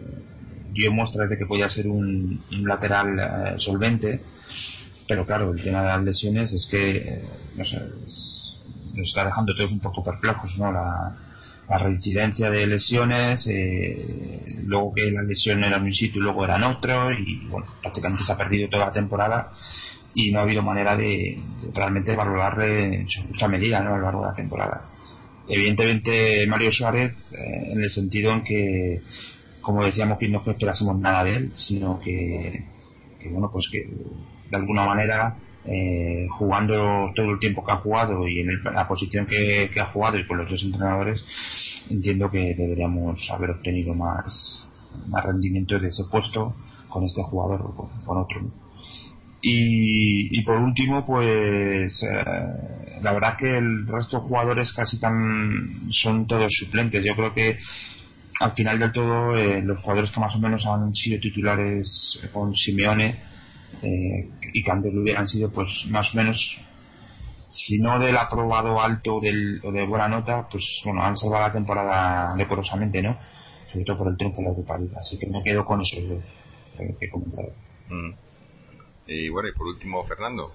[0.73, 4.21] dio muestras de que podía ser un, lateral solvente,
[5.09, 7.23] pero claro, el tema de las lesiones es que,
[7.57, 7.81] no sé,
[8.95, 10.71] nos está dejando todos un poco perplejos, ¿no?
[10.71, 11.17] La,
[11.69, 13.49] la reincidencia de lesiones,
[14.65, 18.33] luego que las lesiones eran un sitio y luego eran otro, y bueno, prácticamente se
[18.33, 19.53] ha perdido toda la temporada
[20.15, 21.39] y no ha habido manera de,
[21.75, 23.95] realmente valorarle en su justa medida ¿no?
[23.95, 24.89] a lo largo de la temporada.
[25.49, 29.01] Evidentemente Mario Suárez, eh, en el sentido en que,
[29.61, 32.65] como decíamos, que no esperásemos nada de él, sino que,
[33.31, 33.89] bueno, pues que
[34.51, 39.27] de alguna manera eh, jugando todo el tiempo que ha jugado y en la posición
[39.27, 41.25] que, ha jugado y con los dos entrenadores,
[41.89, 44.67] entiendo que deberíamos haber obtenido más,
[45.07, 46.55] más rendimiento de ese puesto
[46.89, 48.41] con este jugador o con, otro.
[49.45, 52.25] Y, por último, pues eh,
[53.03, 57.05] la verdad que el resto de jugadores casi tan son todos suplentes.
[57.05, 57.59] Yo creo que
[58.39, 62.55] al final del todo eh, los jugadores que más o menos han sido titulares con
[62.55, 63.17] Simeone
[63.83, 66.59] eh, y que antes lo hubieran sido pues más o menos
[67.51, 71.53] si no del aprobado alto del, o de buena nota pues bueno han salvado la
[71.53, 73.17] temporada decorosamente no
[73.71, 75.97] sobre todo por el triunfo de la Europa así que me quedo con eso
[76.77, 77.53] que he comentado
[77.91, 78.32] mm.
[79.07, 80.53] Y bueno, y por último, Fernando.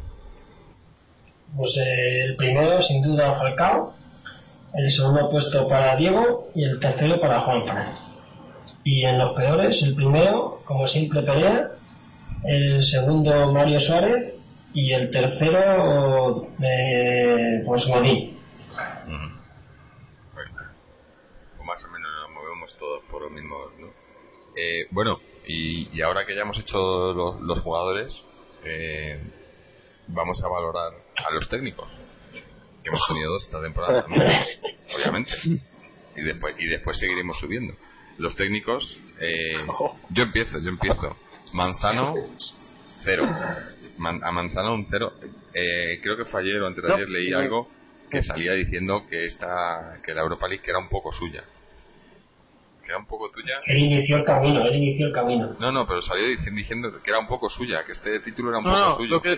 [1.56, 3.94] Pues eh, el primero, sin duda, Falcao.
[4.74, 7.96] El segundo puesto para Diego y el tercero para Juan Fran.
[8.84, 11.72] Y en los peores, el primero, como siempre, pelea.
[12.44, 14.34] El segundo, Mario Suárez.
[14.74, 18.38] Y el tercero, eh, pues Godín.
[19.06, 19.32] Bueno,
[20.34, 20.48] pues
[21.66, 23.88] más o menos nos movemos todos por lo mismo, ¿no?
[24.56, 28.14] Eh, bueno, y, ahora que ya hemos hecho los jugadores,
[28.64, 29.20] eh,
[30.08, 31.88] vamos a valorar a los técnicos
[32.84, 34.06] que hemos tenido dos esta temporada
[34.96, 35.32] obviamente.
[36.16, 37.76] Y después y después seguiremos subiendo.
[38.18, 39.66] Los técnicos eh,
[40.10, 41.16] yo empiezo yo empiezo.
[41.54, 42.16] Manzano
[43.04, 43.30] cero.
[44.24, 45.14] A Manzano un cero.
[45.54, 47.70] Eh, creo que fue ayer o antes de ayer leí algo
[48.10, 51.44] que salía diciendo que esta que la Europa League era un poco suya.
[52.88, 53.56] Que era un poco tuya.
[53.66, 55.58] Él inició el camino, él inició el camino.
[55.60, 58.64] No, no, pero salió diciendo, que era un poco suya, que este título era un
[58.64, 59.10] poco suyo.
[59.10, 59.38] Lo que,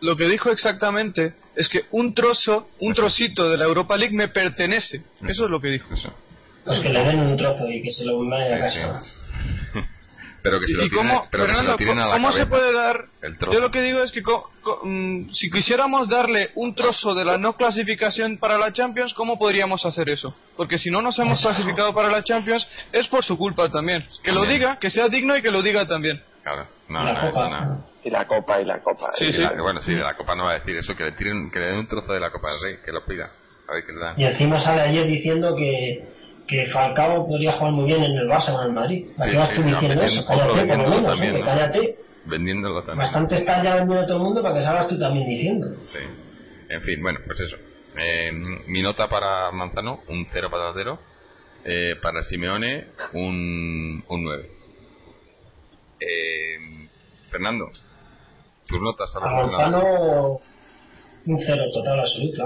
[0.00, 4.26] lo que dijo exactamente es que un trozo, un trocito de la Europa League me
[4.26, 5.04] pertenece.
[5.28, 5.94] Eso es lo que dijo.
[5.94, 6.12] Eso.
[6.64, 9.00] Pues que le den un trozo y que se lo vaya a casa.
[10.42, 11.76] Pero que se lo ¿Y cómo, pero Fernando,
[12.12, 13.04] ¿cómo se puede dar?
[13.52, 17.54] Yo lo que digo es que mm, si quisiéramos darle un trozo de la no
[17.54, 20.34] clasificación para la Champions, ¿cómo podríamos hacer eso?
[20.56, 24.02] Porque si no nos hemos clasificado para la Champions, es por su culpa también.
[24.22, 26.22] Que lo diga, que sea digno y que lo diga también.
[26.42, 27.86] Claro, no, no, eso no.
[28.04, 29.10] Y la copa, y la copa.
[29.16, 29.42] Sí, sí.
[29.60, 31.66] bueno, sí, de la copa no va a decir eso, que le, tiren, que le
[31.66, 33.30] den un trozo de la copa del rey, que lo pida.
[33.68, 34.14] A ver qué le dan.
[34.18, 36.17] Y encima sale ayer diciendo que
[36.48, 39.06] que Falcao podría jugar muy bien en el Barça o en el Madrid.
[39.16, 40.24] ¿Para qué vas tú diciendo eso?
[40.26, 41.96] Cállate, por lo menos, también, cállate.
[42.24, 42.98] Vendiéndolo también.
[42.98, 45.66] Bastante está ya vendiendo todo el mundo para que salgas tú también diciendo.
[45.84, 45.98] Sí.
[46.70, 47.56] En fin, bueno, pues eso.
[47.96, 48.32] Eh,
[48.66, 50.98] mi nota para Manzano, un 0 para 0.
[51.64, 54.50] Eh, para Simeone, un, un 9.
[56.00, 56.88] Eh,
[57.30, 57.66] Fernando,
[58.66, 60.40] tus notas a Manzano
[61.28, 62.42] un cero total absoluto.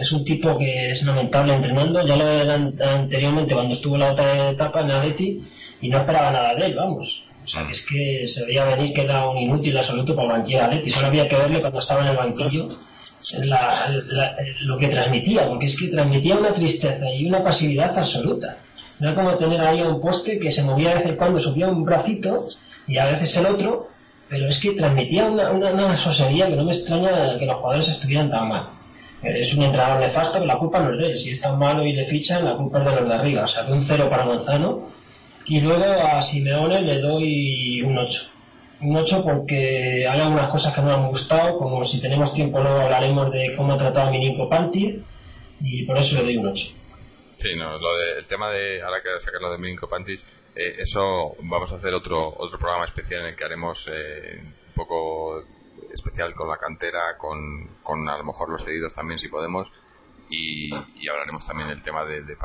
[0.00, 2.06] es, un, tipo que es lamentable entrenando.
[2.06, 5.42] Ya lo era anteriormente cuando estuvo en la otra etapa en Atleti
[5.80, 7.22] y no esperaba nada de él, vamos.
[7.44, 10.90] O sea, es que se veía venir que era un inútil absoluto para banquillo Atleti.
[10.90, 12.66] Solo había que verle cuando estaba en el banquillo
[14.62, 18.58] lo que transmitía, porque es que transmitía una tristeza y una pasividad absoluta.
[18.98, 21.68] No era como tener ahí un poste que se movía de vez en cuando, subía
[21.68, 22.44] un bracito
[22.86, 23.88] y a veces el otro,
[24.28, 27.88] pero es que transmitía una, una, una sosería que no me extraña que los jugadores
[27.88, 28.68] estuvieran tan mal.
[29.22, 31.18] Es un entrenador nefasto que la culpa no es de él.
[31.18, 33.44] Si es tan malo y le fichan, la culpa es de los de arriba.
[33.44, 34.90] O sea, de un cero para Manzano.
[35.46, 38.22] Y luego a Simeone le doy un 8.
[38.82, 42.60] Un 8 porque hay algunas cosas que no me han gustado, como si tenemos tiempo
[42.60, 45.02] luego hablaremos de cómo ha tratado a Mininko Panti,
[45.60, 46.66] y por eso le doy un 8.
[47.38, 50.20] Sí, no, lo de, el tema de, ahora que sacar lo de Mininko Pantic,
[50.56, 54.74] eh, eso vamos a hacer otro otro programa especial en el que haremos eh, un
[54.74, 55.42] poco
[55.92, 57.38] especial con la cantera, con,
[57.82, 59.70] con a lo mejor los cedidos también si podemos
[60.28, 60.74] y,
[61.08, 62.36] hablaremos también del tema de, de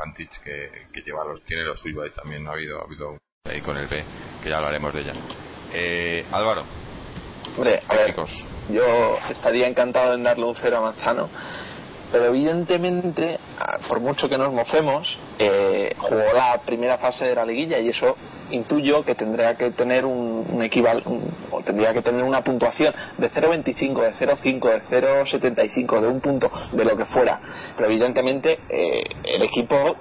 [0.44, 3.76] que, que, lleva los tiene lo suyo ahí también ha habido ha habido ahí con
[3.76, 4.04] el B
[4.42, 5.14] que ya hablaremos de ella.
[5.72, 6.64] Eh, Álvaro
[7.56, 8.14] Hombre, a ver,
[8.70, 11.28] yo estaría encantado en darle un cero a Manzano
[12.12, 13.38] pero evidentemente,
[13.88, 18.16] por mucho que nos mofemos, eh, jugó la primera fase de la liguilla y eso
[18.50, 21.02] intuyo que tendría que tener un, un equival
[21.50, 26.50] o tendría que tener una puntuación de 0.25, de 0.5, de 0.75, de un punto,
[26.72, 27.40] de lo que fuera.
[27.76, 29.96] Pero evidentemente eh, el equipo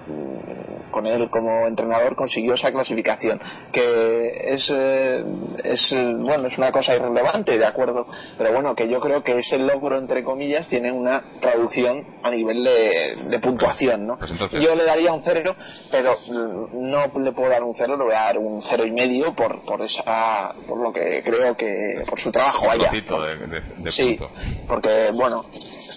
[0.91, 3.41] con él como entrenador consiguió esa clasificación
[3.71, 5.23] que es, eh,
[5.63, 8.07] es bueno es una cosa irrelevante de acuerdo.
[8.37, 12.63] Pero bueno que yo creo que ese logro entre comillas tiene una traducción a nivel
[12.63, 14.17] de, puntuación ¿no?
[14.17, 15.55] Pues yo le daría un cero
[15.89, 16.15] pero
[16.73, 19.63] no le puedo dar un cero le voy a dar un cero y medio por,
[19.65, 22.91] por esa por lo que creo que por su trabajo vaya.
[23.89, 24.17] Sí
[24.67, 25.45] porque bueno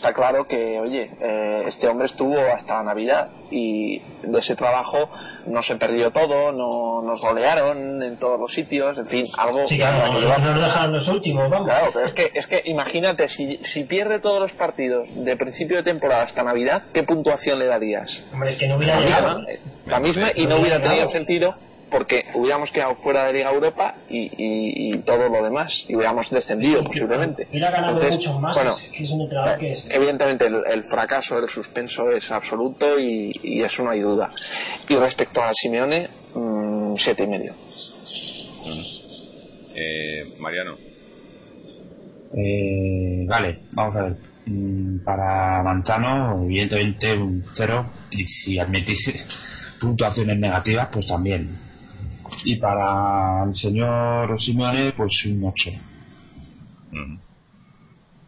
[0.05, 5.09] está claro que oye eh, este hombre estuvo hasta navidad y de ese trabajo
[5.47, 9.79] no se perdió todo no nos golearon en todos los sitios en fin algo sí,
[9.79, 11.67] claro, nos los últimos vamos.
[11.67, 15.79] Claro pero es que es que imagínate si, si pierde todos los partidos de principio
[15.79, 19.41] de temporada hasta navidad qué puntuación le darías hombre es que no hubiera llegado.
[19.87, 21.55] la misma y no hubiera tenido sentido
[21.95, 27.47] porque hubiéramos quedado fuera de Liga Europa y, todo lo demás y hubiéramos descendido posiblemente.
[27.53, 28.19] Entonces,
[28.53, 28.77] bueno,
[29.91, 34.29] evidentemente el, fracaso, el suspenso es absoluto y, eso no hay duda.
[34.89, 37.55] Y respecto a Simeone, mmm, siete y medio.
[39.77, 40.77] Eh, Mariano.
[42.37, 44.17] Eh, vale, vamos a ver.
[44.47, 48.99] Mm, para Manzano, evidentemente un cero y si admitís
[49.81, 51.64] puntuaciones negativas, pues también
[52.45, 55.71] y para el señor Simeone pues un 8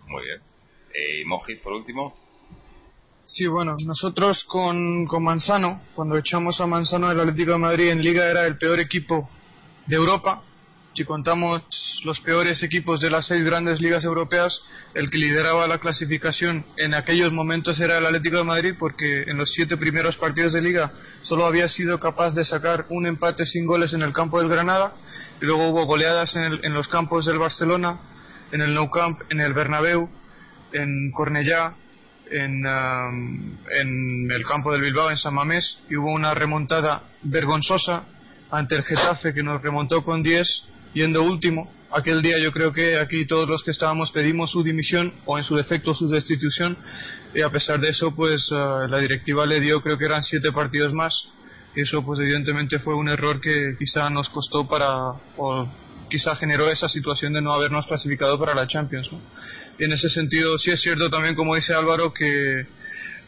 [0.08, 0.40] muy bien.
[0.94, 2.14] ¿y Mojit por último?
[3.24, 8.02] Sí, bueno, nosotros con, con Manzano, cuando echamos a Manzano del Atlético de Madrid en
[8.02, 9.28] Liga era el peor equipo
[9.86, 10.42] de Europa
[10.96, 11.62] si contamos
[12.04, 14.62] los peores equipos de las seis grandes ligas europeas,
[14.94, 19.36] el que lideraba la clasificación en aquellos momentos era el Atlético de Madrid porque en
[19.36, 23.66] los siete primeros partidos de liga solo había sido capaz de sacar un empate sin
[23.66, 24.94] goles en el campo del Granada
[25.42, 27.98] y luego hubo goleadas en, los campos del Barcelona,
[28.52, 30.08] en el Nou Camp, en el Bernabéu,
[30.72, 31.74] en Cornellá,
[32.30, 38.04] en, um, en el campo del Bilbao, en San Mamés, y hubo una remontada vergonzosa
[38.50, 42.98] ante el Getafe que nos remontó con 10 yendo último aquel día yo creo que
[42.98, 46.76] aquí todos los que estábamos pedimos su dimisión o en su defecto su destitución.
[47.34, 48.54] Y a pesar de eso pues eh,
[48.88, 51.28] la directiva le dio creo que eran siete partidos más.
[51.74, 55.68] Eso pues evidentemente fue un error que quizá nos costó para o
[56.08, 59.10] quizá generó esa situación de no habernos clasificado para la Champions
[59.76, 62.64] y en ese sentido sí es cierto también como dice Álvaro que,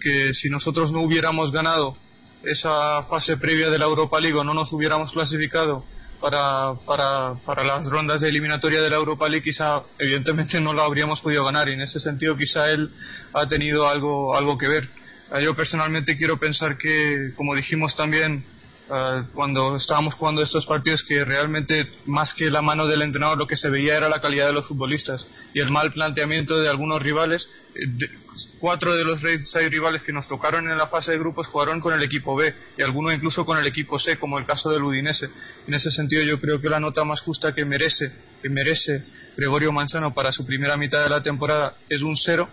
[0.01, 1.97] que si nosotros no hubiéramos ganado
[2.45, 5.85] esa fase previa de la Europa League o no nos hubiéramos clasificado
[6.21, 10.83] para, para, para las rondas de eliminatoria de la Europa League quizá evidentemente no lo
[10.83, 12.91] habríamos podido ganar y en ese sentido quizá él
[13.33, 14.89] ha tenido algo, algo que ver.
[15.35, 18.45] Eh, yo personalmente quiero pensar que, como dijimos también
[18.91, 23.47] eh, cuando estábamos jugando estos partidos, que realmente más que la mano del entrenador lo
[23.47, 27.03] que se veía era la calidad de los futbolistas y el mal planteamiento de algunos
[27.03, 27.49] rivales.
[27.75, 27.87] Eh,
[28.61, 31.93] cuatro de los seis rivales que nos tocaron en la fase de grupos jugaron con
[31.93, 35.29] el equipo B y algunos incluso con el equipo C, como el caso del Udinese.
[35.67, 39.03] En ese sentido, yo creo que la nota más justa que merece, que merece
[39.37, 42.49] Gregorio Manzano para su primera mitad de la temporada es un cero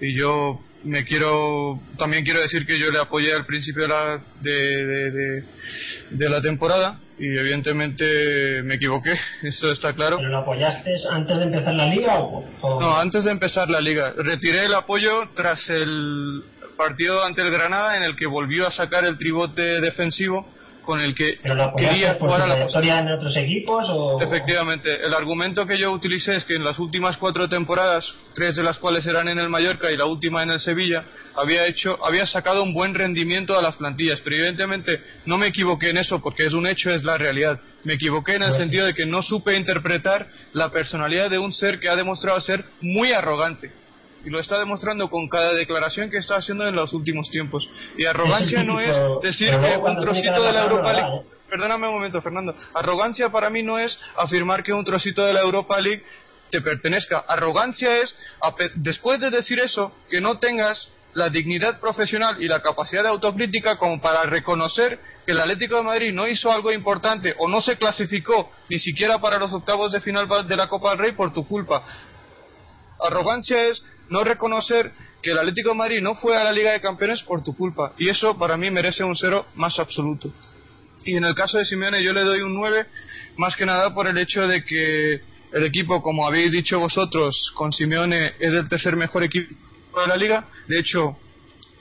[0.00, 4.20] y yo me quiero también quiero decir que yo le apoyé al principio de la,
[4.40, 5.44] de,
[6.10, 9.12] de, la temporada y evidentemente me equivoqué,
[9.42, 10.16] eso está claro.
[10.16, 14.12] ¿Pero lo apoyaste antes de empezar la liga o, No, antes de empezar la liga.
[14.16, 16.42] Retiré el apoyo tras el
[16.76, 20.48] partido ante el Granada en el que volvió a sacar el tribote defensivo
[20.82, 21.38] con el que
[21.76, 24.20] quería jugar a la historia en otros equipos o...
[24.20, 25.04] efectivamente.
[25.04, 28.78] El argumento que yo utilicé es que en las últimas cuatro temporadas tres de las
[28.78, 31.04] cuales eran en el Mallorca y la última en el Sevilla
[31.36, 34.20] había hecho había sacado un buen rendimiento a las plantillas.
[34.20, 37.60] Pero evidentemente no me equivoqué en eso porque es un hecho es la realidad.
[37.84, 41.80] Me equivoqué en el sentido de que no supe interpretar la personalidad de un ser
[41.80, 43.81] que ha demostrado ser muy arrogante
[44.24, 47.68] y lo está demostrando con cada declaración que está haciendo en los últimos tiempos.
[47.96, 51.22] Y arrogancia no es decir que un trocito de la Europa League.
[51.48, 52.54] Perdóname un momento, Fernando.
[52.74, 56.02] Arrogancia para mí no es afirmar que un trocito de la Europa League
[56.50, 57.24] te pertenezca.
[57.26, 58.14] Arrogancia es,
[58.76, 63.76] después de decir eso, que no tengas la dignidad profesional y la capacidad de autocrítica
[63.76, 67.76] como para reconocer que el Atlético de Madrid no hizo algo importante o no se
[67.76, 71.46] clasificó ni siquiera para los octavos de final de la Copa del Rey por tu
[71.46, 71.84] culpa.
[73.00, 76.80] Arrogancia es no reconocer que el Atlético de Madrid no fue a la Liga de
[76.80, 77.92] Campeones por tu culpa.
[77.98, 80.32] Y eso para mí merece un cero más absoluto.
[81.04, 82.86] Y en el caso de Simeone yo le doy un 9,
[83.36, 85.20] más que nada por el hecho de que
[85.52, 89.54] el equipo, como habéis dicho vosotros, con Simeone es el tercer mejor equipo
[90.00, 90.46] de la liga.
[90.68, 91.16] De hecho,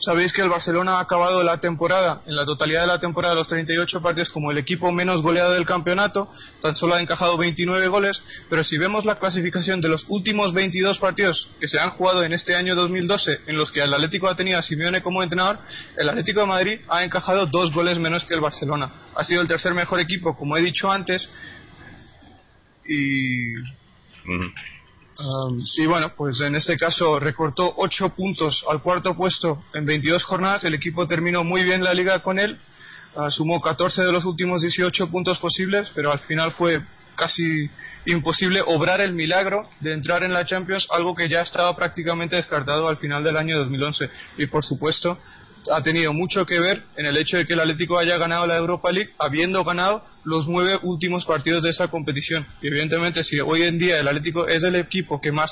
[0.02, 3.48] Sabéis que el Barcelona ha acabado la temporada, en la totalidad de la temporada, los
[3.48, 6.28] 38 partidos, como el equipo menos goleado del campeonato,
[6.60, 8.19] tan solo ha encajado 29 goles,
[8.49, 12.34] pero si vemos la clasificación de los últimos 22 partidos que se han jugado en
[12.34, 15.60] este año 2012, en los que el Atlético ha tenido a Simeone como entrenador,
[15.95, 18.91] el Atlético de Madrid ha encajado dos goles menos que el Barcelona.
[19.15, 21.30] Ha sido el tercer mejor equipo, como he dicho antes,
[22.88, 23.53] y
[25.78, 30.64] y bueno, pues en este caso recortó 8 puntos al cuarto puesto en 22 jornadas.
[30.64, 32.60] El equipo terminó muy bien la liga con él.
[33.14, 36.82] Uh, sumó 14 de los últimos 18 puntos posibles, pero al final fue
[37.16, 37.70] casi
[38.06, 42.88] imposible obrar el milagro de entrar en la Champions, algo que ya estaba prácticamente descartado
[42.88, 44.10] al final del año 2011.
[44.38, 45.18] Y por supuesto,
[45.70, 48.58] ha tenido mucho que ver en el hecho de que el Atlético haya ganado la
[48.58, 52.48] Europa League habiendo ganado los nueve últimos partidos de esa competición.
[52.62, 55.52] Y evidentemente, si hoy en día el Atlético es el equipo que más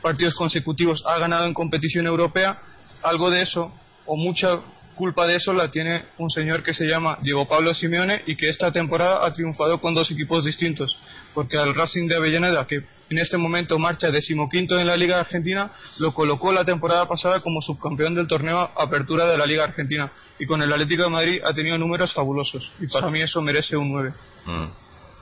[0.00, 2.58] partidos consecutivos ha ganado en competición europea,
[3.02, 3.72] algo de eso,
[4.06, 4.60] o mucha
[4.94, 8.48] culpa de eso la tiene un señor que se llama Diego Pablo Simeone y que
[8.48, 10.96] esta temporada ha triunfado con dos equipos distintos.
[11.34, 15.70] Porque al Racing de Avellaneda, que en este momento marcha decimoquinto en la Liga Argentina,
[15.98, 20.10] lo colocó la temporada pasada como subcampeón del torneo Apertura de la Liga Argentina.
[20.38, 22.72] Y con el Atlético de Madrid ha tenido números fabulosos.
[22.80, 24.12] Y para mí eso merece un 9.
[24.46, 24.66] Mm.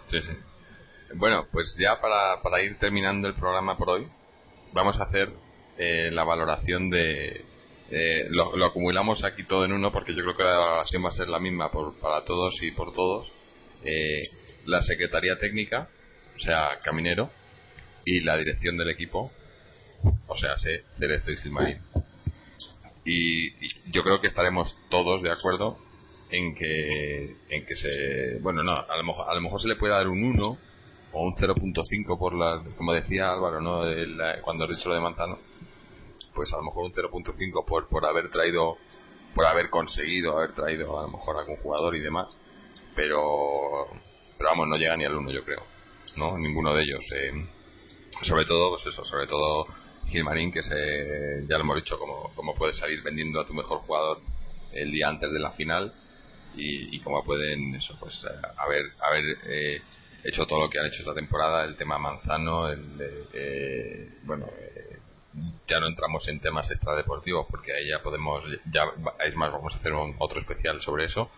[0.08, 0.32] Sí, sí.
[1.14, 4.06] Bueno, pues ya para, para, ir terminando el programa por hoy,
[4.72, 5.30] vamos a hacer
[5.76, 7.44] eh, la valoración de.
[7.90, 11.12] Eh, lo, acumulamos aquí todo en uno porque yo creo que la valoración va a
[11.12, 13.30] ser la misma por, para todos y por todos.
[13.84, 14.22] Eh,
[14.66, 15.88] la Secretaría Técnica,
[16.36, 17.30] o sea, Caminero,
[18.04, 19.30] y la dirección del equipo,
[20.26, 21.78] o sea, sé, Cerezo y Gilmarín.
[23.04, 25.78] Y, yo creo que estaremos todos de acuerdo
[26.30, 28.38] en que, en que se.
[28.40, 30.58] Bueno, no, a lo mejor, a lo mejor se le puede dar un 1
[31.12, 32.62] o un 0.5 por la.
[32.76, 33.82] Como decía Álvaro, ¿no?
[34.42, 35.38] cuando has dicho lo de Manzano,
[36.34, 38.76] pues a lo mejor un 0.5 por, por haber traído.
[39.34, 42.28] Por haber conseguido haber traído a lo mejor algún jugador y demás.
[42.94, 43.86] Pero.
[44.36, 45.62] Pero vamos, no llega ni al 1, yo creo.
[46.16, 46.36] ¿No?
[46.38, 47.04] Ninguno de ellos.
[47.12, 47.46] Eh,
[48.22, 49.66] sobre todo, pues eso, sobre todo
[50.08, 53.78] Gilmarín, que se, ya lo hemos dicho, como, como puedes salir vendiendo a tu mejor
[53.80, 54.20] jugador
[54.72, 55.92] el día antes de la final
[56.54, 58.26] y, y cómo pueden eso pues
[58.56, 59.82] haber haber eh,
[60.24, 62.82] hecho todo lo que han hecho esta temporada, el tema Manzano, el,
[63.32, 64.98] eh, bueno, eh,
[65.68, 68.84] ya no entramos en temas extradeportivos porque ahí ya podemos, ya
[69.24, 71.30] es más, vamos a hacer otro especial sobre eso,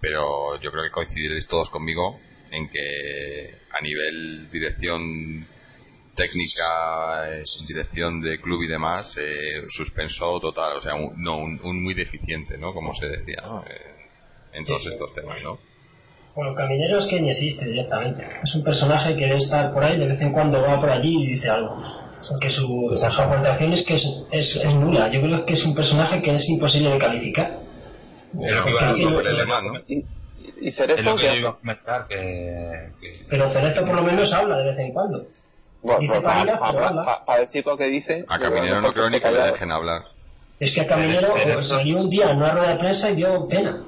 [0.00, 2.20] pero yo creo que coincidiréis todos conmigo
[2.50, 5.46] en que a nivel dirección
[6.16, 11.82] técnica, en dirección de club y demás, eh, suspenso total, o sea, un, no, un,
[11.82, 12.72] muy deficiente, ¿no?
[12.72, 13.42] Como se decía,
[14.52, 15.58] en todos estos temas, ¿no?
[16.34, 18.26] Bueno, Caminero es que ni existe directamente.
[18.44, 21.22] Es un personaje que debe estar por ahí, de vez en cuando va por allí
[21.22, 21.82] y dice algo.
[22.30, 25.10] Porque su, su aportación es que es, es, nula.
[25.10, 27.58] Yo creo que es un personaje que es imposible de calificar.
[28.38, 30.04] Pero que
[30.58, 31.52] ¿Y Cerezo que
[32.08, 35.26] que, Pero Cerezo por lo menos habla de vez en cuando.
[35.86, 36.22] Bueno, pues
[37.24, 38.24] para, decir lo que dice.
[38.28, 40.02] A Caminero no creo ni que le dejen hablar.
[40.58, 43.84] Es que a Caminero salió un día en una rueda de prensa y dio pena.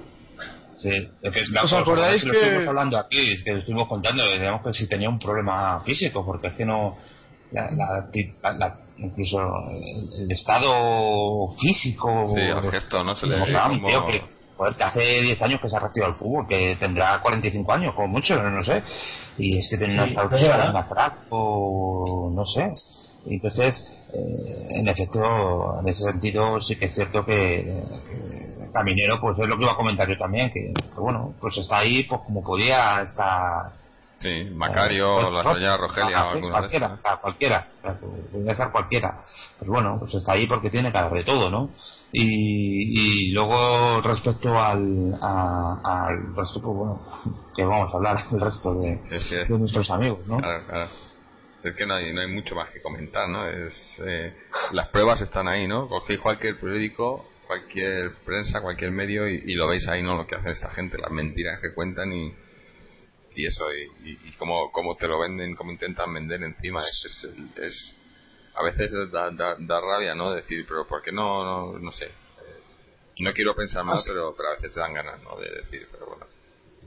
[0.76, 0.92] Sí,
[1.22, 2.36] es que ¿Os acordáis que, que...
[2.36, 6.46] estuvimos hablando aquí, es que estuvimos contando, digamos que si tenía un problema físico, porque
[6.46, 6.96] es que no,
[7.50, 9.40] la, la, incluso
[10.16, 12.28] el, estado físico.
[12.32, 13.16] Sí, el gesto, ¿no?
[13.16, 13.88] Se le como...
[14.58, 17.94] que, que hace 10 años que se ha reactivado el fútbol, que tendrá 45 años,
[17.94, 18.82] como mucho, no, sé.
[19.36, 20.56] Y es que tiene un estado físico,
[22.34, 22.72] no sé.
[23.26, 27.82] Entonces, eh, en efecto, en ese sentido sí que es cierto que,
[28.72, 32.04] Caminero, pues es lo que iba a comentar yo también, que, bueno, pues está ahí
[32.04, 33.77] pues como podía estar.
[34.20, 37.68] Sí, Macario, eh, la señora Rogelia, cualquiera, cualquiera,
[38.32, 39.20] podría ser cualquiera.
[39.58, 41.70] Pues bueno, pues está ahí porque tiene cara de todo, ¿no?
[42.10, 47.00] Y, y luego respecto al, al resto, pues bueno,
[47.56, 48.96] que vamos a hablar del resto de,
[49.48, 50.38] de nuestros amigos, ¿no?
[50.38, 50.90] Claro, claro
[51.62, 53.48] es que no hay, no hay mucho más que comentar, ¿no?
[53.48, 53.74] Es,
[54.04, 54.34] eh,
[54.72, 55.88] las pruebas están ahí, ¿no?
[55.88, 60.16] Cogéis cualquier periódico, cualquier prensa, cualquier medio y, lo veis ahí, ¿no?
[60.16, 62.32] Lo que hacen esta gente, las mentiras que cuentan y,
[63.38, 66.80] y eso, y, y, cómo, cómo, te lo venden, cómo intentan vender encima.
[66.80, 67.28] Es,
[67.62, 67.96] es,
[68.56, 70.32] a veces da, da, da, rabia, ¿no?
[70.32, 72.06] Decir, pero ¿por qué no, no, no sé?
[72.06, 75.36] Eh, no quiero pensar más, pero, pero a veces te dan ganas, ¿no?
[75.36, 76.26] De decir, pero bueno,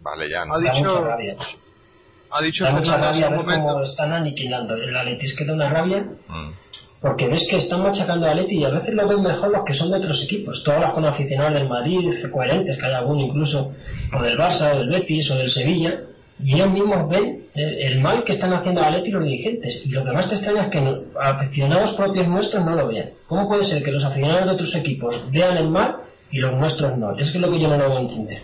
[0.02, 0.56] vale ya, ¿no?
[0.56, 3.84] Ha dicho ha dicho rabia momento.
[3.86, 4.76] están aniquilando.
[4.76, 6.06] El Atleti es que da una rabia.
[6.28, 6.52] Mm.
[6.99, 9.73] Porque ves que están machacando a Atleti y a veces lo ven mejor los que
[9.73, 10.61] son de otros equipos.
[10.65, 13.73] Todos los con aficionados del Madrid, coherentes, que hay alguno incluso,
[14.14, 16.02] o del Barça, o del Betis, o del Sevilla.
[16.44, 19.82] Y ellos mismos ven el mal que están haciendo a Atleti los dirigentes.
[19.86, 23.10] Y lo que más te extraña es que aficionados propios nuestros no lo vean.
[23.28, 25.98] ¿Cómo puede ser que los aficionados de otros equipos vean el mal
[26.32, 27.18] y los nuestros no?
[27.18, 28.42] Es que es lo que yo no lo voy a entender.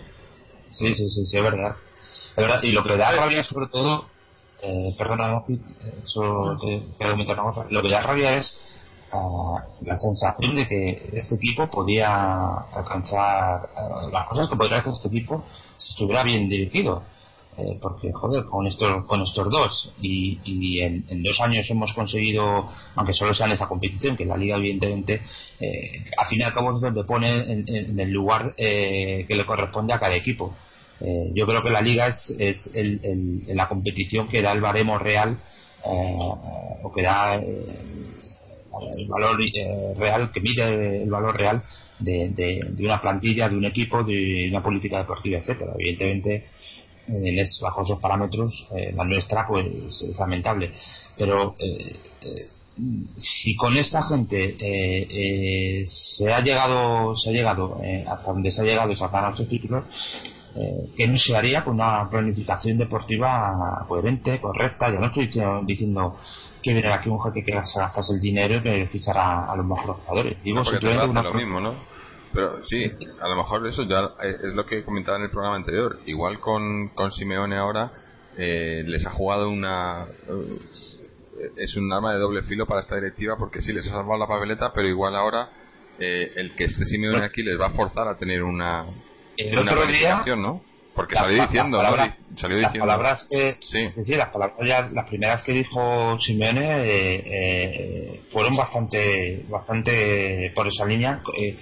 [0.74, 1.76] Sí, sí, sí, sí, es verdad
[2.64, 4.06] y lo que da rabia sobre todo,
[4.62, 5.42] eh, perdona,
[6.06, 6.84] eso te,
[7.70, 8.60] lo que da rabia es
[9.12, 12.46] ah, la sensación de que este equipo podía
[12.76, 15.44] alcanzar ah, las cosas que podría hacer este equipo
[15.78, 17.04] si estuviera bien dirigido.
[17.58, 23.14] Eh, porque, joder, con estos, con estos dos y, en, dos años hemos conseguido, aunque
[23.14, 25.22] solo sea en esa competición, que la liga evidentemente,
[25.60, 29.46] eh, al fin y al cabo es donde pone en, el lugar eh, que le
[29.46, 30.56] corresponde a cada equipo.
[31.02, 35.00] Eh, yo creo que la liga es, es el, la competición que da el baremo
[35.00, 35.40] real
[35.84, 36.18] eh,
[36.84, 39.38] o que da el valor
[39.98, 41.64] real, que mide el valor real
[42.00, 45.74] de, de, una plantilla, de un equipo, de una política deportiva, etcétera.
[45.78, 46.46] Evidentemente,
[47.62, 49.68] bajo esos parámetros, la nuestra pues
[50.02, 50.74] es lamentable.
[51.18, 51.56] Pero
[53.18, 54.56] si con esta gente
[55.88, 59.50] se ha llegado se ha llegado hasta donde se ha llegado es a ganar estos
[59.50, 59.84] títulos
[60.60, 64.90] eh, que no se haría con una planificación deportiva coherente, correcta.
[64.90, 65.30] Yo no estoy
[65.66, 66.18] diciendo
[66.64, 69.66] que viene aquí un jefe que se gastase el dinero y que fichara a los
[69.66, 70.44] mejores jugadores.
[70.44, 71.22] Digo simplemente una...
[71.22, 71.76] lo mismo, ¿no?
[72.38, 75.98] Pero sí, a lo mejor eso ya es lo que comentaba en el programa anterior.
[76.06, 77.92] Igual con, con Simeone ahora
[78.38, 80.06] eh, les ha jugado una.
[80.30, 84.20] Eh, es un arma de doble filo para esta directiva porque sí les ha salvado
[84.20, 85.50] la papeleta, pero igual ahora
[85.98, 88.86] el que esté Simeone aquí les va a forzar a tener una,
[89.36, 90.62] el una otro día ¿no?
[90.94, 92.88] Porque salió diciendo, salió las diciendo.
[92.88, 94.16] palabras que, sí.
[94.16, 101.22] las palabras las primeras que dijo Simeone eh, eh, fueron bastante, bastante por esa línea,
[101.36, 101.56] eh,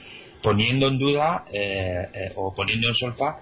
[0.46, 1.46] poniendo en duda
[2.36, 3.40] o poniendo en solfa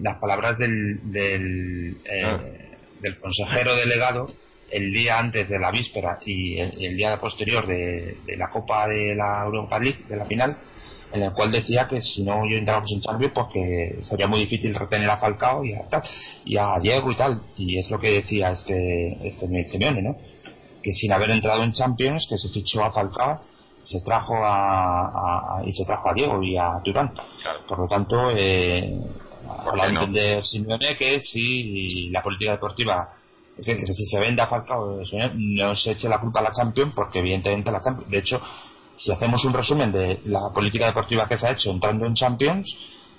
[0.00, 2.40] las palabras del, del, ah.
[3.00, 4.30] del consejero delegado
[4.70, 9.14] el día antes de la víspera y el, día posterior de, de, la Copa de
[9.14, 10.56] la Europa League, de la final,
[11.12, 14.40] en el cual decía que si no yo entramos en cambio pues que sería muy
[14.40, 15.82] difícil retener a Falcao y a,
[16.44, 20.16] y a Diego y tal y es lo que decía este este Simeone ¿no?
[20.82, 23.42] que sin haber entrado en Champions que se fichó a Falcao
[23.80, 27.12] se trajo a, y se trajo a Diego y a Turán.
[27.66, 28.98] Por lo tanto eh,
[29.48, 33.08] a entender Simeone que si la política deportiva
[33.56, 35.00] que, si se vende a Falcao
[35.34, 38.40] no se eche la culpa a la Champions porque evidentemente la Champions de hecho
[38.92, 42.66] si hacemos un resumen de la política deportiva que se ha hecho entrando en Champions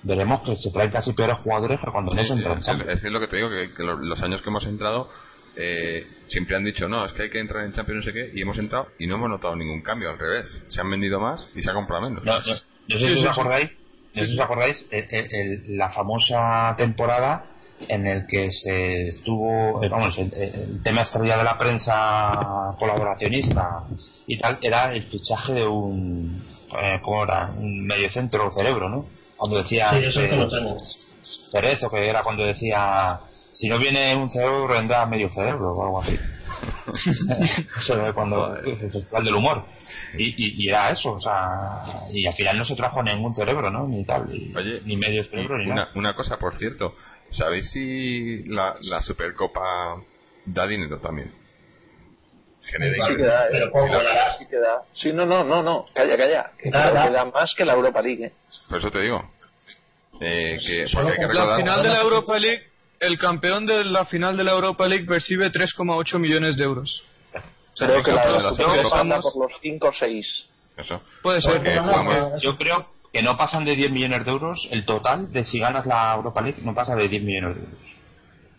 [0.02, 3.04] veremos que se traen casi peores jugadores que cuando no se entra en Champions.
[3.04, 5.08] es, lo que te digo que, los años que hemos entrado
[5.56, 8.30] eh, siempre han dicho no es que hay que entrar en Champions no sé qué
[8.34, 10.48] y hemos entrado y no hemos notado ningún cambio al revés.
[10.68, 12.24] Se han vendido más y se ha comprado menos.
[12.24, 13.70] No, sé si os acordáis
[14.14, 14.86] no sé si os acordáis
[15.68, 17.44] la famosa temporada
[17.88, 23.84] en el que se estuvo, eh, vamos, el, tema estrella de la prensa colaboracionista
[24.26, 26.42] y tal era el fichaje de un,
[26.80, 27.50] eh, ¿cómo era?
[27.56, 29.06] Un mediocentro cerebro, ¿no?
[29.36, 30.20] Cuando decía sí,
[31.50, 33.20] Cerezo, que era cuando decía
[33.62, 36.18] si no viene un cerebro vendrá medio cerebro o algo así.
[37.78, 39.64] eso es cuando el festival del humor
[40.16, 43.88] y, y, era eso o sea y al final no se trajo ningún cerebro no
[43.88, 44.28] ni tal
[44.84, 46.94] ni medio cerebro ni una, nada una cosa por cierto
[47.32, 50.02] ¿Sabéis si la, la Supercopa
[50.44, 51.32] da dinero también?
[52.60, 53.88] Sí que da, pero poco,
[54.38, 54.82] sí que da.
[54.92, 56.52] Sí, no, no, no, no, calla, calla.
[56.58, 58.26] Que da, más que la Europa League.
[58.26, 58.32] ¿eh?
[58.68, 59.30] Por eso te digo.
[60.20, 60.86] Eh, que,
[61.32, 62.62] la final de la Europa League,
[63.02, 67.02] el campeón de la final de la Europa League percibe 3,8 millones de euros.
[67.76, 68.52] Creo que la, la,
[69.04, 70.46] la por los 5 o 6.
[70.76, 71.02] Eso.
[71.22, 71.62] Puede ser.
[71.62, 71.74] que
[72.40, 75.84] yo creo que no pasan de 10 millones de euros, el total de si ganas
[75.84, 77.78] la Europa League no pasa de 10 millones de euros.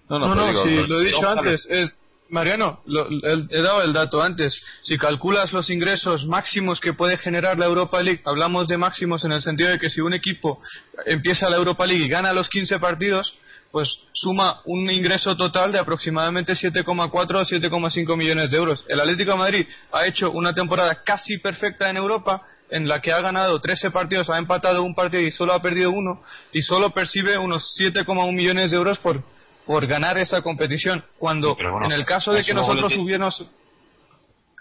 [0.10, 1.96] No, no, no, si lo he dicho antes, es
[2.30, 4.62] Mariano, he dado el dato antes.
[4.84, 9.32] Si calculas los ingresos máximos que puede generar la Europa League, hablamos de máximos en
[9.32, 10.60] el sentido de que si un equipo
[11.06, 13.36] empieza la Europa League y gana los 15 partidos,
[13.74, 18.86] pues suma un ingreso total de aproximadamente 7,4 o 7,5 millones de euros.
[18.88, 23.12] El Atlético de Madrid ha hecho una temporada casi perfecta en Europa en la que
[23.12, 26.22] ha ganado 13 partidos, ha empatado un partido y solo ha perdido uno,
[26.52, 29.24] y solo percibe unos 7,1 millones de euros por,
[29.66, 31.04] por ganar esa competición.
[31.18, 33.44] Cuando en el caso de que nosotros hubiéramos.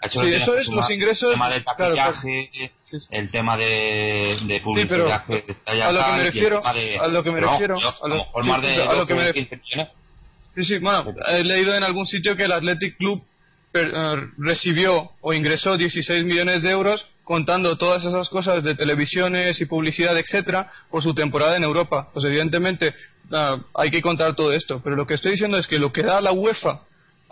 [0.09, 1.29] Sí, eso es los ingresos.
[1.29, 2.71] El tema de taquillaje,
[3.11, 7.31] el tema de, de publicidad sí, pero a lo que me refiero, a lo que
[7.31, 9.33] me refiero, a lo, que me
[10.53, 13.23] Sí, sí, bueno, he leído en algún sitio que el Athletic Club
[13.73, 13.91] eh,
[14.37, 20.15] recibió o ingresó 16 millones de euros contando todas esas cosas de televisiones y publicidad,
[20.17, 22.09] etcétera, por su temporada en Europa.
[22.13, 22.93] Pues evidentemente
[23.31, 26.03] ah, hay que contar todo esto, pero lo que estoy diciendo es que lo que
[26.03, 26.81] da la UEFA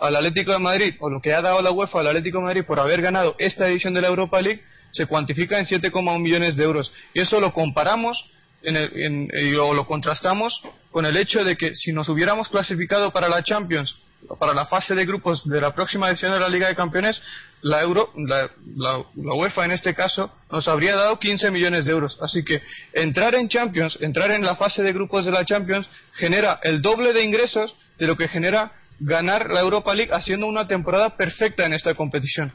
[0.02, 2.64] al Atlético de Madrid o lo que ha dado la UEFA al Atlético de Madrid
[2.66, 4.62] por haber ganado esta edición de la Europa League
[4.92, 8.30] se cuantifica en 7,1 millones de euros y eso lo comparamos
[8.62, 10.60] en y lo contrastamos
[10.90, 13.96] con el hecho de que si nos hubiéramos clasificado para la Champions
[14.38, 17.20] para la fase de grupos de la próxima edición de la Liga de Campeones,
[17.62, 22.18] la, Euro, la, UEFA en este caso nos habría dado 15 millones de euros.
[22.20, 22.62] Así que
[22.92, 27.12] entrar en Champions, entrar en la fase de grupos de la Champions, genera el doble
[27.12, 28.72] de ingresos de lo que genera
[29.02, 32.52] ganar la Europa League haciendo una temporada perfecta en esta competición.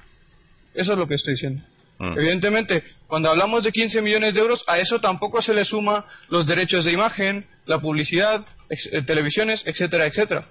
[0.73, 1.63] Eso es lo que estoy diciendo.
[1.99, 2.17] Mm.
[2.17, 6.47] Evidentemente, cuando hablamos de 15 millones de euros, a eso tampoco se le suma los
[6.47, 10.45] derechos de imagen, la publicidad, eh, televisiones, etcétera, etcétera.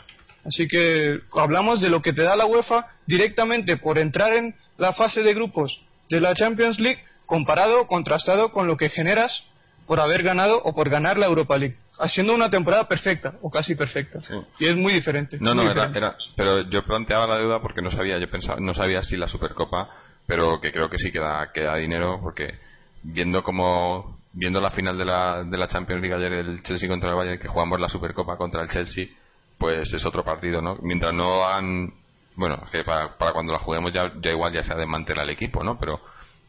[0.44, 4.93] Así que hablamos de lo que te da la UEFA directamente por entrar en la
[4.93, 9.44] fase de grupos de la Champions League comparado o contrastado con lo que generas
[9.86, 13.74] por haber ganado o por ganar la Europa League, haciendo una temporada perfecta o casi
[13.74, 14.20] perfecta.
[14.59, 15.39] Y es muy diferente.
[15.40, 19.02] No, no, Era, pero yo planteaba la duda porque no sabía, yo pensaba, no sabía
[19.02, 19.89] si la Supercopa,
[20.27, 22.59] pero que creo que sí que da, que da dinero porque
[23.02, 27.10] viendo como viendo la final de la, de la Champions League ayer el Chelsea contra
[27.10, 29.06] el Bayern que jugamos la Supercopa contra el Chelsea
[29.59, 30.77] pues es otro partido, ¿no?
[30.82, 31.93] Mientras no hagan,
[32.35, 35.35] bueno, que para, para cuando la juguemos ya, ya igual ya se ha desmantelado el
[35.35, 35.78] equipo, ¿no?
[35.78, 36.01] Pero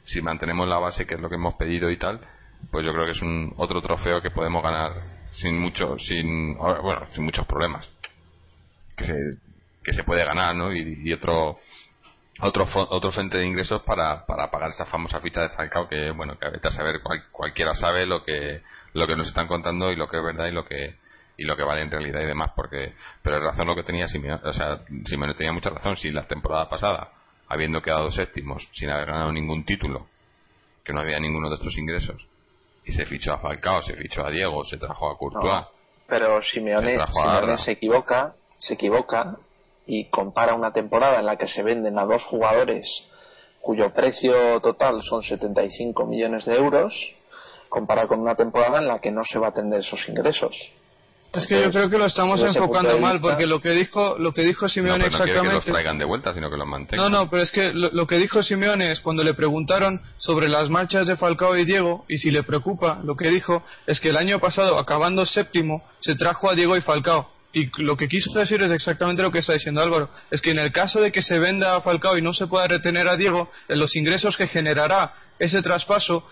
[0.04, 2.20] si mantenemos la base, que es lo que hemos pedido y tal,
[2.72, 7.08] pues yo creo que es un otro trofeo que podemos ganar sin mucho, sin, bueno,
[7.12, 7.88] sin muchos problemas.
[8.96, 9.14] Que se,
[9.84, 10.74] que se puede ganar, ¿no?
[10.74, 11.60] Y, otro,
[12.42, 16.38] otro, otro frente de ingresos para, para pagar esa famosa ficha de Falcao que, bueno,
[16.38, 17.02] que a saber
[17.32, 18.62] cualquiera sabe lo que,
[18.94, 20.96] lo que nos están contando y lo que es verdad y lo que,
[21.38, 24.42] y lo que vale en realidad y demás, porque pero razón lo que tenía Simeone,
[24.44, 27.12] o sea, Simeone tenía mucha razón, si la temporada pasada,
[27.48, 30.08] habiendo quedado séptimos, sin haber ganado ningún título,
[30.84, 32.28] que no había ninguno de estos ingresos,
[32.88, 35.66] y se fichó a Falcao, se fichó a Diego, se trajo a Courtois.
[36.08, 39.36] pero Simeone, se, se equivoca, se equivoca
[39.86, 42.88] y compara una temporada en la que se venden a dos jugadores
[43.62, 46.94] cuyo precio total son 75 millones de euros,
[47.68, 50.56] compara con una temporada en la que no se va a tener esos ingresos
[51.38, 54.42] Es que yo creo que lo estamos enfocando mal, porque lo que dijo, lo que
[54.42, 55.44] dijo Simeone no, exactamente.
[55.44, 57.12] No que los traigan de vuelta, sino que los mantengan.
[57.12, 60.70] No, no, pero es que lo, que dijo Simeone es cuando le preguntaron sobre las
[60.70, 64.18] marchas de Falcao y Diego, y si le preocupa, lo que dijo es que el
[64.18, 67.37] año pasado, acabando séptimo, se trajo a Diego y Falcao.
[67.54, 70.10] Y lo que quiso decir es exactamente lo que está diciendo Álvaro.
[70.30, 72.68] Es que en el caso de que se venda a Falcao y no se pueda
[72.68, 76.28] retener a Diego, los ingresos que generará ese traspaso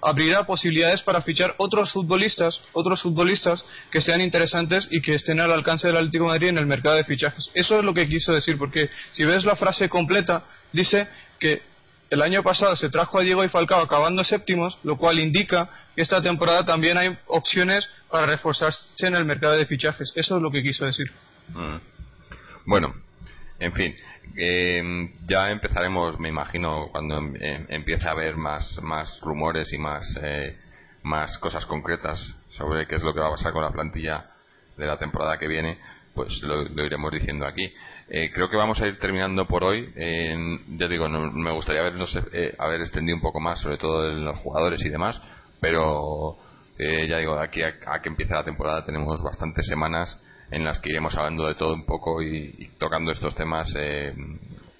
[0.00, 5.52] abrirá posibilidades para fichar otros futbolistas, otros futbolistas que sean interesantes y que estén al
[5.52, 7.50] alcance del Atlético Madrid en el mercado de fichajes.
[7.54, 11.08] Eso es lo que quiso decir, porque si ves la frase completa, dice
[11.38, 11.62] que
[12.10, 16.02] el año pasado se trajo a Diego y Falcao acabando séptimos, lo cual indica que
[16.02, 20.12] esta temporada también hay opciones para reforzarse en el mercado de fichajes.
[20.14, 21.10] Eso es lo que quiso decir.
[21.48, 21.76] Mm.
[22.66, 22.94] Bueno,
[23.58, 23.94] en fin,
[24.36, 29.78] eh, ya empezaremos, me imagino, cuando em, em, empiece a haber más, más rumores y
[29.78, 30.56] más, eh,
[31.02, 34.26] más cosas concretas sobre qué es lo que va a pasar con la plantilla
[34.76, 35.78] de la temporada que viene,
[36.14, 37.72] pues lo, iremos diciendo aquí.
[38.10, 39.92] Eh, creo que vamos a ir terminando por hoy.
[40.78, 42.18] ya digo, me gustaría habernos,
[42.58, 45.20] haber extendido un poco más, sobre todo en los jugadores y demás,
[45.60, 46.38] pero
[46.78, 50.90] ya digo, de aquí a que empiece la temporada tenemos bastantes semanas en las que
[50.90, 54.14] iremos hablando de todo un poco y, tocando estos temas eh,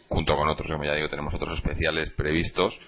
[0.09, 2.79] junto con otros, como ya digo, tenemos otros especiales previstos,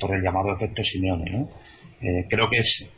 [0.00, 1.30] por el llamado efecto Simeone.
[1.30, 1.48] ¿no?
[2.28, 2.90] creo que es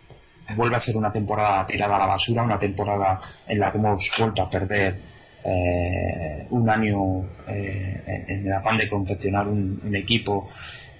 [0.56, 4.10] vuelve a ser una temporada tirada a la basura, una temporada en la que hemos
[4.18, 4.98] vuelto a perder
[5.44, 10.50] eh, un año eh, en el afán de confeccionar un, equipo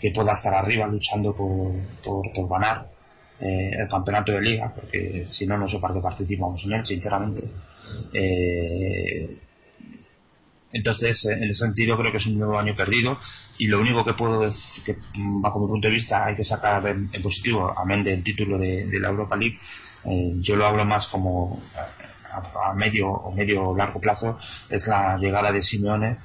[0.01, 1.73] que pueda estar arriba luchando por,
[2.03, 2.87] por, ganar
[3.41, 6.87] eh, el campeonato de liga, porque si no, no sé para qué participamos en él,
[6.87, 7.43] sinceramente.
[10.75, 13.19] Entonces, en ese sentido, creo que es un nuevo año perdido
[13.59, 16.85] y lo único que puedo decir, que bajo mi punto de vista hay que sacar
[16.89, 19.59] en, positivo, amén del título de, la Europa League,
[20.43, 21.63] yo lo hablo más como
[22.33, 24.39] a, medio o medio largo plazo
[24.69, 26.17] es la llegada de Simeone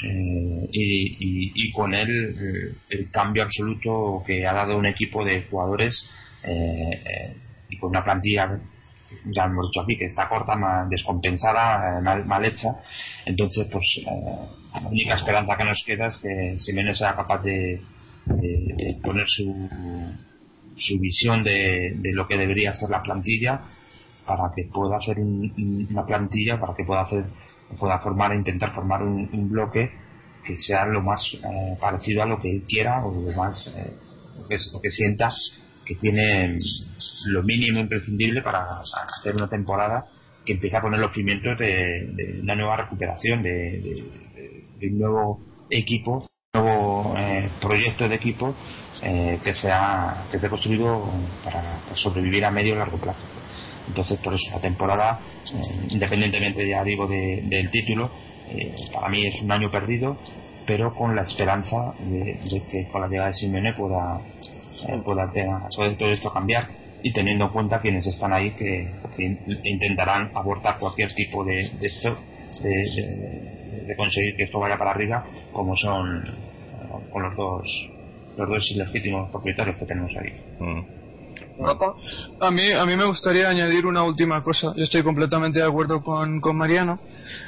[0.00, 6.08] eh, y, con él el, cambio absoluto que ha dado un equipo de jugadores
[6.44, 7.36] eh, eh,
[7.68, 8.60] y con una plantilla
[9.26, 12.76] ya hemos dicho aquí que está corta, mal descompensada, mal, hecha.
[13.24, 17.80] Entonces, pues la única esperanza que nos queda es que Simeone sea capaz de,
[19.02, 19.68] poner su,
[20.76, 23.60] su visión de, de, lo que debería ser la plantilla
[24.28, 27.24] para que pueda hacer una plantilla, para que pueda hacer,
[27.78, 29.90] pueda formar, intentar formar un, bloque
[30.44, 33.90] que sea lo más eh, parecido a lo que él quiera o lo más eh,
[34.38, 36.58] lo, que, sienta que tiene
[37.26, 40.04] lo mínimo imprescindible para, hacer una temporada
[40.44, 44.04] que empiece a poner los cimientos de, una nueva recuperación, de,
[44.82, 45.40] un nuevo
[45.70, 48.54] equipo, un nuevo eh, proyecto de equipo
[49.00, 51.08] que sea que esté construido
[51.44, 53.20] para sobrevivir a medio y largo plazo.
[53.86, 55.20] Entonces, por eso la temporada,
[55.54, 58.10] eh, independientemente, ya digo, del título,
[58.92, 60.18] para mí es un año perdido,
[60.66, 62.38] pero con la esperanza de,
[62.70, 64.20] que con la llegada de Simeone pueda,
[65.04, 65.30] pueda
[65.98, 66.68] todo esto cambiar
[67.02, 68.92] y teniendo en cuenta quienes están ahí que,
[69.64, 72.16] intentarán abortar cualquier tipo de, esto,
[72.62, 76.48] de, conseguir que esto vaya para arriba, como son
[77.12, 77.90] con los dos
[78.36, 80.32] los dos ilegítimos propietarios que tenemos ahí.
[80.60, 80.98] Mm.
[82.40, 84.72] A mí, a mí me gustaría añadir una última cosa.
[84.76, 87.00] Yo estoy completamente de acuerdo con, con Mariano.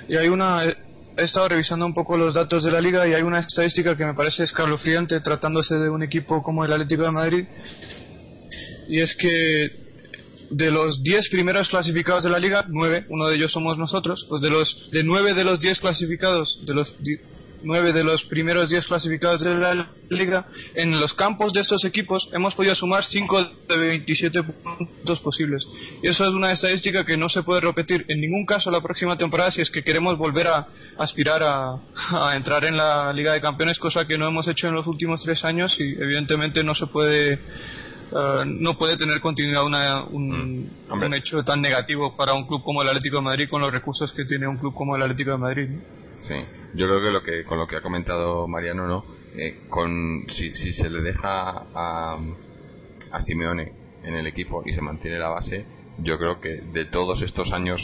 [0.09, 0.62] Y hay una.
[1.16, 4.07] He estado revisando un poco los datos de la liga y hay una estadística que
[4.07, 7.45] me parece escalofriante tratándose de un equipo como el Atlético de Madrid.
[8.89, 9.70] Y es que
[10.51, 14.43] de los 10 primeros clasificados de la liga, 9, uno de ellos somos nosotros, pues
[14.43, 16.97] de los de 9 de los 10 clasificados, de los
[17.62, 22.28] 9 de los primeros 10 clasificados de la liga, en los campos de estos equipos
[22.32, 25.66] hemos podido sumar 5 de 27 puntos posibles.
[26.03, 29.16] Y eso es una estadística que no se puede repetir en ningún caso la próxima
[29.16, 30.66] temporada si es que queremos volver a
[30.99, 31.78] aspirar a,
[32.12, 35.23] a entrar en la Liga de Campeones, cosa que no hemos hecho en los últimos
[35.23, 37.39] 3 años y evidentemente no se puede
[38.12, 42.82] eh, no puede tener continuidad un, mm, un, hecho tan negativo para un club como
[42.82, 45.39] el Atlético de Madrid con los recursos que tiene un club como el Atlético de
[45.39, 45.69] Madrid.
[46.31, 46.36] Sí,
[46.74, 49.05] yo creo que, lo que con lo que ha comentado Mariano, ¿no?
[49.36, 52.19] Eh, con, si, si se le deja a,
[53.11, 53.73] a Simeone
[54.05, 55.65] en el equipo y se mantiene la base,
[55.98, 57.81] yo creo que de todos estos años,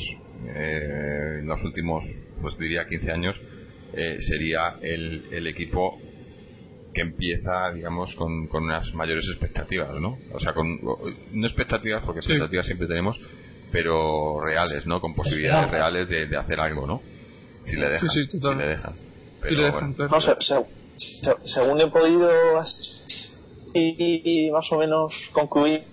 [0.46, 2.04] eh, en los últimos,
[2.40, 3.40] pues diría 15 años,
[4.28, 5.98] sería el, el equipo
[6.94, 10.18] que empieza, digamos, con, con unas mayores expectativas, ¿no?
[10.32, 10.78] O sea, con,
[11.32, 13.18] no expectativas, porque expectativas siempre tenemos,
[13.72, 15.00] pero reales, ¿no?
[15.00, 17.00] Con posibilidades reales de, de hacer algo, ¿no?
[17.66, 18.08] Si le dejan.
[18.08, 18.94] Sí, si le dejan.
[21.44, 22.30] según he podido
[23.74, 25.84] y, más o menos concluir,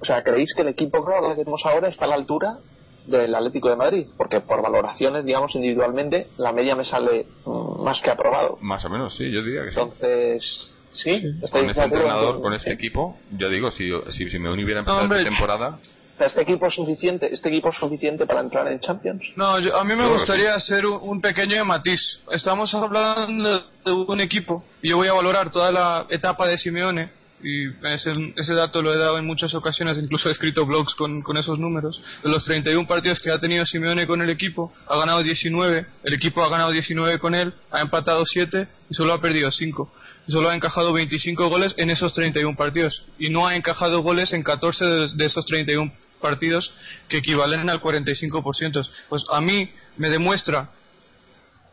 [0.00, 2.58] o sea, ¿creéis que el equipo que tenemos ahora está a la altura
[3.06, 8.00] del Atlético de Madrid, porque por valoraciones, digamos, individualmente, la media me sale mm, más
[8.00, 8.58] que aprobado.
[8.60, 9.80] Más o menos, sí, yo diría que sí.
[9.80, 14.80] Entonces, sí, con este entrenador, con este equipo, yo digo, si, si, si me hubiera
[14.80, 15.78] empezado esta temporada.
[16.18, 19.24] ¿Este equipo es suficiente, este equipo es suficiente para entrar en Champions?
[19.36, 22.20] No, a mí me gustaría hacer un, pequeño matiz.
[22.30, 27.10] Estamos hablando de un equipo y yo voy a valorar toda la etapa de Simeone
[27.42, 31.20] y ese, ese, dato lo he dado en muchas ocasiones, incluso he escrito blogs con,
[31.20, 32.00] con, esos números.
[32.22, 36.14] De los 31 partidos que ha tenido Simeone con el equipo, ha ganado 19, el
[36.14, 39.92] equipo ha ganado 19 con él, ha empatado 7 y solo ha perdido 5.
[40.26, 44.32] Y solo ha encajado 25 goles en esos 31 partidos y no ha encajado goles
[44.32, 45.92] en 14 de, de esos 31
[46.24, 46.72] partidos
[47.06, 48.88] que equivalen al 45%.
[49.10, 49.68] Pues a mí
[49.98, 50.70] me demuestra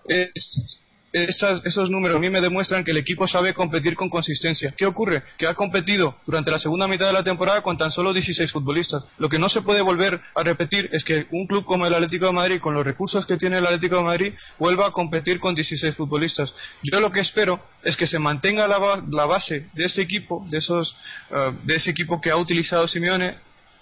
[0.06, 0.78] es,
[1.14, 4.74] esos números a mí me demuestran que el equipo sabe competir con consistencia.
[4.78, 5.24] ¿Qué ocurre?
[5.38, 9.04] Que ha competido durante la segunda mitad de la temporada con tan solo 16 futbolistas.
[9.18, 12.28] Lo que no se puede volver a repetir es que un club como el Atlético
[12.28, 15.54] de Madrid, con los recursos que tiene el Atlético de Madrid, vuelva a competir con
[15.54, 16.54] 16 futbolistas.
[16.84, 20.96] Yo lo que espero es que se mantenga la, base de ese equipo, de, esos,
[21.30, 23.36] eh, de ese equipo que ha utilizado Simeone,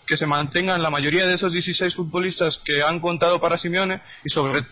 [0.09, 4.29] que se mantengan la mayoría de esos 16 futbolistas que han contado para Simeone y
[4.29, 4.65] sobre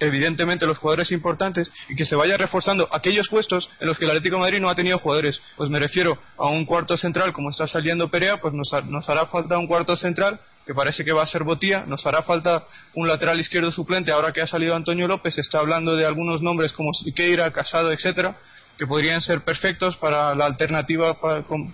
[0.00, 4.10] evidentemente los jugadores importantes y que se vaya reforzando aquellos puestos en los que el
[4.10, 5.40] Atlético de Madrid no ha tenido jugadores.
[5.56, 9.24] Pues me refiero a un cuarto central como está saliendo Perea, pues nos, nos hará
[9.26, 13.08] falta un cuarto central que parece que va a ser Botía, nos hará falta un
[13.08, 16.92] lateral izquierdo suplente ahora que ha salido Antonio López, está hablando de algunos nombres como
[16.92, 18.36] Siqueira, Casado, etcétera,
[18.78, 21.16] que podrían ser perfectos para la alternativa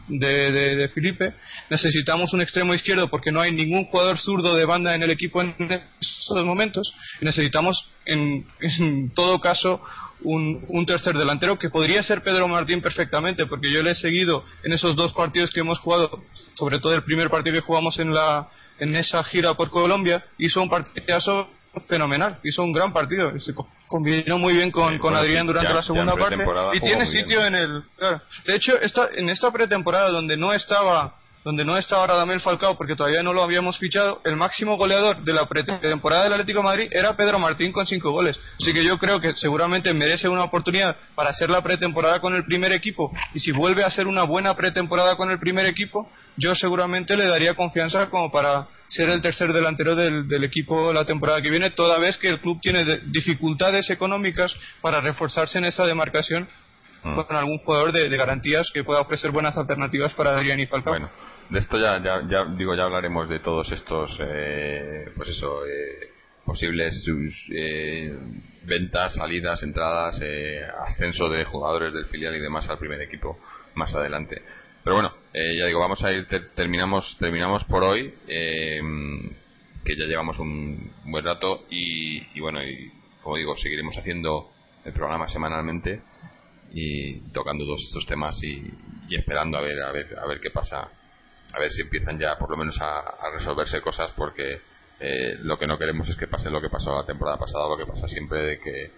[0.08, 1.34] de, de, Felipe.
[1.70, 5.40] Necesitamos un extremo izquierdo porque no hay ningún jugador zurdo de banda en el equipo
[5.40, 5.54] en
[6.00, 6.92] estos momentos.
[7.20, 8.44] Necesitamos, en,
[9.14, 9.82] todo caso,
[10.22, 14.44] un, un, tercer delantero que podría ser Pedro Martín perfectamente, porque yo le he seguido
[14.62, 16.22] en esos dos partidos que hemos jugado,
[16.54, 18.48] sobre todo el primer partido que jugamos en, la,
[18.78, 21.48] en esa gira por Colombia, hizo un partidazo
[21.86, 23.54] fenomenal, hizo un gran partido, se
[23.86, 26.44] combinó muy bien con, con Adrián durante la segunda parte.
[26.74, 27.82] y tiene sitio en el...
[28.44, 32.96] De hecho, esta, en esta pretemporada donde no estaba donde no estaba Radamel Falcao porque
[32.96, 37.16] todavía no lo habíamos fichado, el máximo goleador de la pretemporada del Atlético Madrid era
[37.16, 38.38] Pedro Martín con cinco goles.
[38.60, 42.44] Así que yo creo que seguramente merece una oportunidad para hacer la pretemporada con el
[42.44, 43.12] primer equipo.
[43.34, 47.26] Y si vuelve a hacer una buena pretemporada con el primer equipo, yo seguramente le
[47.26, 51.70] daría confianza como para ser el tercer delantero del, del equipo la temporada que viene,
[51.70, 56.48] toda vez que el club tiene dificultades económicas para reforzarse en esa demarcación
[57.02, 57.14] Mm.
[57.14, 60.92] con algún jugador de, garantías que pueda ofrecer buenas alternativas para Adrián y Falcao.
[60.92, 61.10] Bueno,
[61.48, 66.10] de esto ya, ya, digo, ya hablaremos de todos estos, eh, pues eso, eh,
[66.44, 67.02] posibles
[67.54, 68.14] eh,
[68.64, 70.20] ventas, salidas, entradas,
[70.88, 73.38] ascenso de jugadores del filial y demás al primer equipo
[73.74, 74.42] más adelante.
[74.84, 80.92] Pero bueno, ya digo, vamos a ir, terminamos, terminamos por hoy, que ya llevamos un
[81.04, 82.90] buen rato y bueno, y
[83.22, 84.50] como digo, seguiremos haciendo
[84.84, 86.00] el programa semanalmente
[86.72, 88.70] y tocando todos estos temas y,
[89.10, 90.88] esperando a ver, a ver, a ver qué pasa,
[91.52, 93.02] a ver si empiezan ya por lo menos a,
[93.32, 94.60] resolverse cosas porque
[95.00, 97.76] eh, lo que no queremos es que pase lo que pasó la temporada pasada, lo
[97.76, 98.90] que pasa siempre de que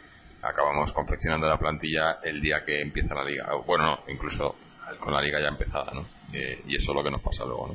[0.43, 3.49] acabamos confeccionando la plantilla el día que empieza la liga.
[3.67, 4.57] Bueno, no, incluso
[4.99, 6.05] con la liga ya empezada, ¿no?
[6.33, 7.75] Eh, y eso es lo que nos pasa luego, ¿no?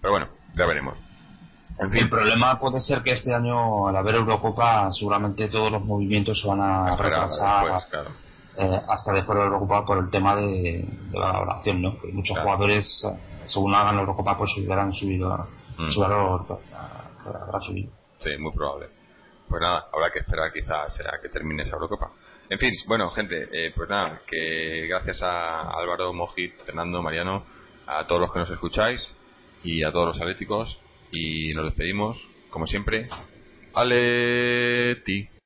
[0.00, 0.98] Pero bueno, ya veremos.
[1.78, 2.04] En fin.
[2.04, 6.48] El problema puede ser que este año, al haber Eurocopa, seguramente todos los movimientos se
[6.48, 7.82] van a retrasar
[8.58, 12.00] eh, hasta después de la Eurocopa por el tema de, la valoración, ¿no?
[12.00, 13.06] Que muchos jugadores,
[13.46, 15.46] según hagan la Eurocopa, pues hubieran subido,
[15.78, 15.90] mm.
[15.90, 16.58] su valor
[17.24, 17.92] habrá subido.
[18.20, 18.88] Sí, muy probable.
[19.48, 22.10] Pues nada, habrá que esperar quizás a que termine esa Eurocopa.
[22.50, 27.44] En fin, bueno, gente, eh, pues nada, que gracias a Álvaro, Mojit, Fernando, Mariano,
[27.86, 29.08] a todos los que nos escucháis
[29.62, 30.80] y a todos los atléticos
[31.12, 33.08] y nos despedimos, como siempre.
[33.74, 35.37] ¡Aleti!